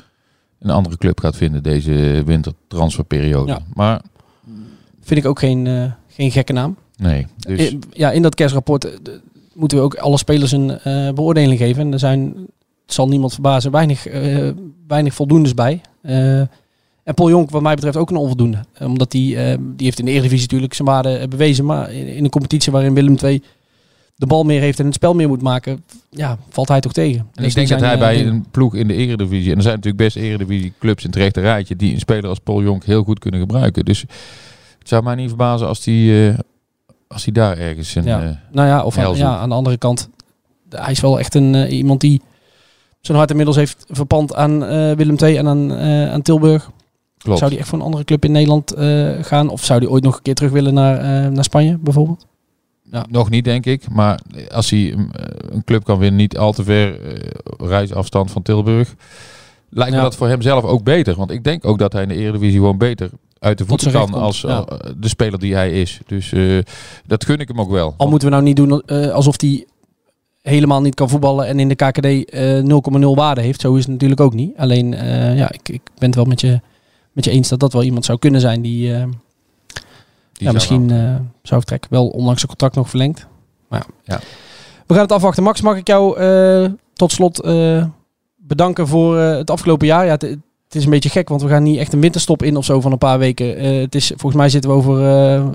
een 0.61 0.71
andere 0.71 0.97
club 0.97 1.21
gaat 1.21 1.37
vinden 1.37 1.63
deze 1.63 2.23
wintertransferperiode. 2.27 3.53
Ja. 3.53 3.61
Maar 3.75 4.03
Vind 5.01 5.21
ik 5.21 5.27
ook 5.27 5.39
geen, 5.39 5.67
eh, 5.67 5.85
geen 6.09 6.31
gekke 6.31 6.53
naam. 6.53 6.77
nee. 6.97 7.27
Dus, 7.37 7.59
Eh, 7.71 7.77
ja, 7.93 8.11
in 8.11 8.23
dat 8.23 8.35
kerstrapport 8.35 8.85
eh, 8.85 9.13
moeten 9.55 9.79
we 9.79 9.85
ook 9.85 9.95
alle 9.95 10.19
spelers 10.19 10.53
een 10.53 10.67
beoordeling 11.15 11.59
geven. 11.59 11.83
En 11.83 11.93
er 11.93 11.99
zijn, 11.99 12.35
het 12.85 12.95
zal 12.95 13.09
niemand 13.09 13.33
verbazen, 13.33 13.71
weinig, 13.71 14.07
weinig 14.87 15.15
voldoendes 15.15 15.55
bij. 15.55 15.81
En 17.05 17.15
Paul 17.15 17.29
Jonk, 17.31 17.51
wat 17.51 17.63
mij 17.63 17.75
betreft, 17.75 17.97
ook 17.97 18.11
een 18.11 18.17
onvoldoende. 18.17 18.59
Omdat 18.81 19.13
hij, 19.13 19.23
eh, 19.53 19.59
die 19.61 19.87
heeft 19.87 19.99
in 19.99 20.05
de 20.05 20.11
Eredivisie 20.11 20.43
natuurlijk 20.47 20.75
zijn 20.75 20.89
waarde 20.89 21.29
bewezen. 21.29 21.65
Maar 21.65 21.93
in, 21.93 22.07
in 22.07 22.25
een 22.25 22.31
competitie 22.31 22.73
waarin 22.73 22.95
Willem 22.95 23.17
II 23.23 23.43
de 24.21 24.27
bal 24.27 24.45
meer 24.45 24.61
heeft 24.61 24.79
en 24.79 24.85
het 24.85 24.95
spel 24.95 25.15
meer 25.15 25.29
moet 25.29 25.43
maken, 25.43 25.85
ja, 26.11 26.39
valt 26.49 26.69
hij 26.69 26.81
toch 26.81 26.93
tegen. 26.93 27.19
en 27.21 27.27
Dus 27.43 27.47
ik 27.47 27.55
denk 27.55 27.69
dat 27.69 27.81
hij 27.81 27.93
eh, 27.93 27.99
bij 27.99 28.27
een 28.27 28.45
ploeg 28.51 28.75
in 28.75 28.89
de 28.89 28.95
Eredivisie, 28.95 29.51
en 29.51 29.57
er 29.57 29.63
zijn 29.63 29.75
natuurlijk 29.75 30.03
best 30.03 30.17
Eredivisie 30.17 30.73
clubs 30.79 31.05
in 31.05 31.11
het 31.11 31.19
rechte 31.19 31.41
rijtje, 31.41 31.77
die 31.77 31.93
een 31.93 31.99
speler 31.99 32.29
als 32.29 32.39
Paul 32.39 32.63
Jonk 32.63 32.85
heel 32.85 33.03
goed 33.05 33.19
kunnen 33.19 33.41
gebruiken. 33.41 33.85
Dus 33.85 34.01
het 34.79 34.89
zou 34.89 35.03
mij 35.03 35.15
niet 35.15 35.29
verbazen 35.29 35.69
als 35.69 35.83
die, 35.83 36.29
eh, 36.29 36.39
als 37.09 37.25
die 37.25 37.33
daar 37.33 37.59
ergens 37.59 37.95
een... 37.95 38.05
Ja. 38.05 38.23
eh, 38.23 38.31
Nou 38.53 38.69
ja, 38.69 38.85
of 38.85 38.99
aan, 38.99 39.17
ja, 39.17 39.37
aan 39.37 39.49
de 39.49 39.55
andere 39.55 39.77
kant, 39.79 40.09
hij 40.71 40.93
is 40.93 41.01
wel 41.01 41.19
echt 41.19 41.35
een 41.35 41.55
iemand 41.69 42.01
die 42.01 42.21
zijn 43.01 43.17
hart 43.19 43.31
inmiddels 43.31 43.57
heeft 43.57 43.85
verpand 43.89 44.35
aan 44.35 44.59
Willem 44.97 45.17
II 45.17 45.37
en 45.37 45.49
aan, 45.49 45.73
aan 46.13 46.23
Tilburg. 46.23 46.71
klopt. 47.19 47.39
Zou 47.39 47.51
die 47.51 47.59
echt 47.59 47.69
voor 47.69 47.79
een 47.79 47.85
andere 47.85 48.05
club 48.05 48.25
in 48.25 48.33
Nederland 48.33 48.75
gaan? 49.21 49.49
Of 49.49 49.65
zou 49.65 49.81
die 49.81 49.91
ooit 49.91 50.03
nog 50.03 50.17
een 50.17 50.23
keer 50.23 50.35
terug 50.35 50.51
willen 50.53 50.75
naar, 50.75 51.33
naar 51.33 51.45
Spanje 51.45 51.79
bijvoorbeeld? 51.79 52.27
Ja. 52.91 53.07
Nog 53.11 53.31
niet, 53.31 53.45
denk 53.45 53.67
ik. 53.67 53.89
Maar 53.91 54.21
als 54.53 54.71
hij 54.71 54.93
een, 54.93 55.13
eh, 55.13 55.55
een 55.55 55.65
club 55.65 55.85
kan 55.85 55.99
winnen, 55.99 56.21
niet 56.21 56.39
al 56.39 56.53
te 56.53 56.65
ver 56.65 57.01
eh, 57.01 57.31
reisafstand 57.59 58.31
van 58.31 58.43
Tilburg, 58.43 58.95
lijkt 59.69 59.95
me 59.95 60.01
dat 60.01 60.17
voor 60.17 60.29
hem 60.29 60.43
zelf 60.43 60.65
ook 60.65 60.85
beter. 60.85 61.15
Want 61.15 61.31
ik 61.31 61.45
denk 61.45 61.65
ook 61.65 61.79
dat 61.79 61.93
hij 61.93 62.03
in 62.03 62.09
de 62.09 62.15
Eredivisie 62.15 62.59
gewoon 62.59 62.79
beter 62.79 63.11
uit 63.39 63.59
de 63.59 63.67
voeten 63.67 63.93
kan 63.93 64.15
als 64.15 64.45
eh, 64.45 64.63
de 64.97 65.09
speler 65.09 65.39
die 65.39 65.55
hij 65.55 65.81
is. 65.81 66.01
Dus 66.07 66.33
dat 67.07 67.25
gun 67.25 67.39
ik 67.39 67.49
hem 67.49 67.61
ook 67.61 67.71
wel. 67.71 67.95
Al 67.97 68.09
moeten 68.09 68.29
we 68.29 68.35
nou 68.35 68.47
niet 68.47 68.57
doen 68.57 68.85
alsof 69.13 69.41
hij 69.41 69.67
helemaal 70.43 70.81
niet 70.81 70.95
kan 70.95 71.09
voetballen 71.09 71.47
en 71.47 71.61
in 71.61 71.69
de 71.69 71.75
KKD 71.75 72.31
eh 72.31 72.63
0,0 73.01 73.15
waarde 73.15 73.41
heeft. 73.41 73.61
Zo 73.61 73.75
is 73.75 73.83
het 73.83 73.93
natuurlijk 73.93 74.21
ook 74.21 74.35
niet. 74.35 74.57
Alleen, 74.57 74.91
ja, 75.37 75.53
ik, 75.53 75.69
ik 75.69 75.81
ben 75.99 76.09
het 76.09 76.15
wel 76.15 76.25
met 76.25 76.41
je, 76.41 76.61
met 77.13 77.25
je 77.25 77.31
eens 77.31 77.49
dat 77.49 77.61
dat 77.61 77.73
wel 77.73 77.83
iemand 77.83 78.05
zou 78.05 78.19
kunnen 78.19 78.41
zijn 78.41 78.63
die, 78.63 78.93
Die 78.93 79.07
ja, 80.45 80.45
zou 80.45 80.55
misschien 80.55 80.91
eh, 80.91 81.15
zou 81.43 81.61
vertrekken. 81.61 81.91
Wel 81.91 82.09
ondanks 82.09 82.39
zijn 82.41 82.49
contract 82.51 82.75
nog 82.75 82.89
verlengd. 82.89 83.27
Maar 83.69 83.85
ja. 84.05 84.15
Ja. 84.15 84.21
We 84.87 84.95
gaan 84.95 85.03
het 85.03 85.13
afwachten. 85.13 85.43
Max, 85.43 85.61
mag 85.61 85.77
ik 85.77 85.87
jou 85.87 86.19
eh, 86.19 86.71
tot 86.95 87.13
slot 87.13 87.41
eh, 87.41 87.85
bedanken 88.37 88.87
voor 88.89 89.17
het 89.19 89.51
afgelopen 89.51 89.87
jaar. 89.87 90.05
Ja, 90.05 90.11
het, 90.11 90.23
het 90.23 90.39
is 90.75 90.85
een 90.85 90.91
beetje 90.91 91.09
gek, 91.09 91.29
want 91.29 91.43
we 91.43 91.49
gaan 91.49 91.63
niet 91.63 91.79
echt 91.79 91.93
een 91.93 92.01
winterstop 92.01 92.43
in 92.43 92.57
of 92.57 92.65
zo 92.65 92.81
van 92.81 92.93
een 92.93 92.99
paar 92.99 93.19
weken. 93.19 93.65
Het 93.81 93.95
is, 93.95 94.07
volgens 94.07 94.35
mij 94.35 94.49
zitten 94.49 94.71
we 94.71 94.77
over, 94.77 94.95
eh, 94.95 95.47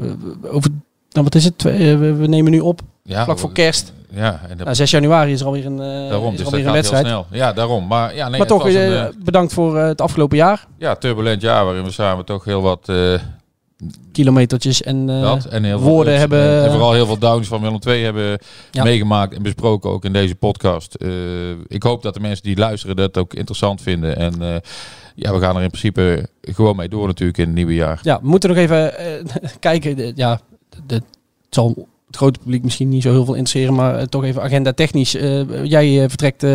over 0.54 0.70
nou, 1.10 1.24
wat 1.24 1.36
is 1.36 1.44
het? 1.44 1.62
We, 1.62 2.14
we 2.14 2.28
nemen 2.28 2.52
nu 2.52 2.60
op, 2.60 2.82
Ja, 3.04 3.24
vlak 3.24 3.40
voor 3.40 3.52
kerst. 3.52 3.94
Ja, 4.10 4.40
en 4.50 4.58
dat, 4.58 4.66
Nou, 4.66 4.76
6 4.76 4.92
januari 4.92 5.32
is 5.32 5.40
er 5.40 5.46
alweer 5.46 5.66
een, 5.66 5.78
daarom. 5.78 6.32
is 6.32 6.38
Dus 6.38 6.40
er 6.40 6.46
alweer 6.46 6.68
een 6.68 6.74
wedstrijd. 6.74 7.06
heel 7.06 7.26
snel. 7.30 7.40
Ja, 7.40 7.54
daarom. 7.54 7.88
Maar, 7.88 8.16
ja, 8.16 8.22
nee, 8.22 8.30
maar 8.32 8.40
het 8.40 8.48
toch, 8.48 8.70
een, 8.70 9.14
bedankt 9.24 9.54
voor 9.54 9.78
het 9.78 10.02
afgelopen 10.02 10.38
jaar. 10.38 10.66
ja, 10.78 10.96
turbulent 10.96 11.42
jaar 11.42 11.66
waarin 11.66 11.84
we 11.84 11.92
samen 11.92 12.26
toch 12.26 12.44
heel 12.44 12.62
wat 12.62 12.90
Kilometertjes 14.12 14.82
en 14.82 15.06
dat 15.08 15.46
en 15.46 15.64
heel 15.64 15.80
veel 15.80 15.88
woorden 15.90 16.18
hebben- 16.20 16.64
en, 16.64 16.72
vooral 16.72 16.94
heel 16.94 17.06
veel 17.06 17.18
downs 17.18 17.48
van 17.48 17.62
Willem 17.62 17.80
II 17.88 18.04
hebben 18.04 18.40
Ja. 18.72 18.84
meegemaakt 18.84 19.36
en 19.36 19.44
besproken 19.44 19.90
ook 19.90 20.06
in 20.06 20.14
deze 20.14 20.36
podcast. 20.36 20.94
Eh, 20.94 21.10
ik 21.68 21.84
hoop 21.84 22.02
dat 22.04 22.14
de 22.14 22.20
mensen 22.20 22.44
die 22.44 22.58
luisteren 22.58 22.96
dat 22.96 23.18
ook 23.18 23.34
interessant 23.34 23.82
vinden 23.82 24.18
en 24.18 24.42
eh, 24.42 24.56
ja, 25.16 25.34
we 25.34 25.40
gaan 25.40 25.56
er 25.56 25.62
in 25.62 25.68
principe 25.70 26.30
gewoon 26.42 26.76
mee 26.76 26.90
door 26.90 27.08
natuurlijk 27.08 27.38
in 27.38 27.46
het 27.46 27.56
nieuwe 27.56 27.74
jaar. 27.74 28.00
Ja, 28.02 28.20
we 28.22 28.28
moeten 28.28 28.50
nog 28.50 28.58
even 28.58 28.94
kijken. 29.60 30.12
Ja, 30.16 30.42
de, 30.86 30.96
het 30.96 31.04
zal 31.50 31.88
het 32.08 32.16
grote 32.16 32.40
publiek 32.40 32.64
misschien 32.64 32.90
niet 32.90 33.04
zo 33.04 33.12
heel 33.12 33.26
veel 33.26 33.34
interesseren, 33.36 33.76
maar 33.76 34.06
toch 34.08 34.24
even 34.24 34.42
agenda 34.42 34.74
technisch. 34.74 35.12
Jij 35.64 36.10
vertrekt 36.10 36.46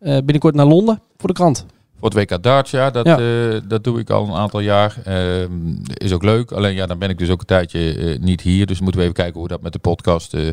binnenkort 0.00 0.54
naar 0.54 0.66
Londen 0.66 1.00
voor 1.18 1.28
de 1.28 1.34
krant. 1.34 1.66
Voor 2.00 2.10
het 2.10 2.30
WK 2.30 2.42
Darts, 2.42 2.70
ja, 2.70 2.90
dat, 2.90 3.06
Ja. 3.06 3.18
eh, 3.18 3.60
dat 3.68 3.84
doe 3.84 3.98
ik 3.98 4.10
al 4.10 4.26
een 4.26 4.34
aantal 4.34 4.60
jaar. 4.60 4.96
Ehm, 5.04 5.50
is 5.94 6.12
ook 6.12 6.22
leuk. 6.22 6.52
Alleen 6.52 6.74
ja, 6.74 6.86
dan 6.86 6.98
ben 6.98 7.10
ik 7.10 7.18
dus 7.18 7.30
ook 7.30 7.40
een 7.40 7.46
tijdje 7.46 7.94
eh, 7.94 8.18
niet 8.18 8.40
hier. 8.40 8.66
Dus 8.66 8.80
moeten 8.80 8.96
we 9.00 9.02
even 9.02 9.16
kijken 9.16 9.34
hoe 9.34 9.42
we 9.42 9.48
dat 9.48 9.62
met 9.62 9.72
de 9.72 9.78
podcast 9.78 10.34
eh, 10.34 10.48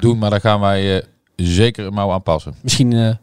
doen. 0.00 0.18
Maar 0.18 0.30
daar 0.30 0.40
gaan 0.40 0.60
wij 0.60 1.02
zeker 1.36 1.86
een 1.86 1.92
mouw 1.94 2.10
aan 2.10 2.22
passen. 2.22 2.54
Misschien 2.60 3.18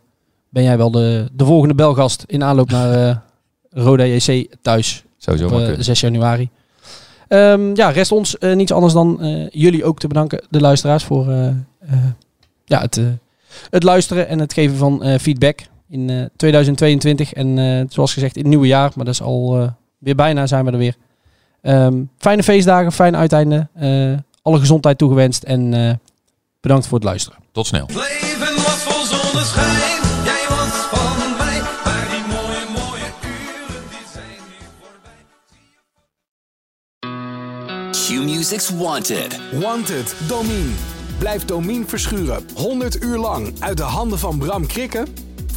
ben 0.49 0.63
jij 0.63 0.77
wel 0.77 0.91
de, 0.91 1.29
de 1.33 1.45
volgende 1.45 1.75
belgast 1.75 2.23
in 2.27 2.43
aanloop 2.43 2.69
naar 2.69 3.21
Roda 3.69 4.03
JC 4.03 4.55
thuis 4.61 5.03
zo 5.17 5.31
op 5.31 5.39
maar 5.39 5.59
eh, 5.59 5.65
kunnen. 5.65 5.83
6 5.83 5.99
januari. 5.99 6.49
Ehm, 7.27 7.75
ja, 7.75 7.89
rest 7.89 8.11
ons 8.11 8.35
niets 8.39 8.71
anders 8.71 8.93
dan 8.93 9.19
jullie 9.51 9.83
ook 9.85 9.99
te 9.99 10.07
bedanken, 10.07 10.43
de 10.49 10.59
luisteraars, 10.61 11.03
voor 11.03 11.25
ja, 12.65 12.79
het, 12.81 13.01
het 13.69 13.83
luisteren 13.83 14.27
en 14.27 14.39
het 14.39 14.53
geven 14.53 14.77
van 14.77 15.19
feedback 15.19 15.59
in 15.93 16.09
eh, 16.09 16.25
2022. 16.35 17.33
En 17.33 17.57
eh, 17.57 17.85
zoals 17.89 18.13
gezegd, 18.13 18.35
in 18.35 18.41
het 18.41 18.49
nieuwe 18.49 18.67
jaar, 18.67 18.91
maar 18.95 19.05
dat 19.05 19.13
is 19.13 19.21
al 19.21 19.59
eh, 19.61 19.67
weer 19.97 20.15
bijna 20.15 20.47
zijn 20.47 20.65
we 20.65 20.71
er 20.71 20.77
weer. 20.77 20.95
Ehm, 21.61 22.03
fijne 22.17 22.43
feestdagen, 22.43 22.91
fijn 22.91 23.15
uiteinde. 23.15 23.67
eh, 23.73 24.11
alle 24.41 24.59
gezondheid 24.59 24.97
toegewenst 24.97 25.43
en 25.43 25.73
eh, 25.73 25.93
bedankt 26.61 26.87
voor 26.87 26.97
het 26.97 27.07
luisteren. 27.07 27.39
Tot 27.51 27.67
snel. 27.67 27.85
Het 27.85 27.95
leven 27.95 28.55
was 28.55 28.73
vol 28.83 29.05
zonneschijn, 29.17 30.01
jij 30.23 30.45
was 30.49 30.69
van 30.91 31.37
mij. 31.37 31.59
Maar 31.83 32.07
die 32.09 32.23
mooie, 32.33 32.65
mooie 32.85 33.07
uren, 33.23 33.83
die 33.89 34.05
zijn 34.13 34.39
nu 34.49 34.57
voorbij. 34.81 35.21
Q-Music's 37.91 38.69
Wanted. 38.69 39.39
Wanted, 39.61 40.15
Domine. 40.27 40.71
Blijf 41.17 41.45
Domine 41.45 41.85
verschuren 41.85 42.43
100 42.55 43.03
uur 43.03 43.17
lang 43.17 43.53
uit 43.59 43.77
de 43.77 43.83
handen 43.83 44.19
van 44.19 44.37
Bram 44.37 44.65
Krikken? 44.67 45.07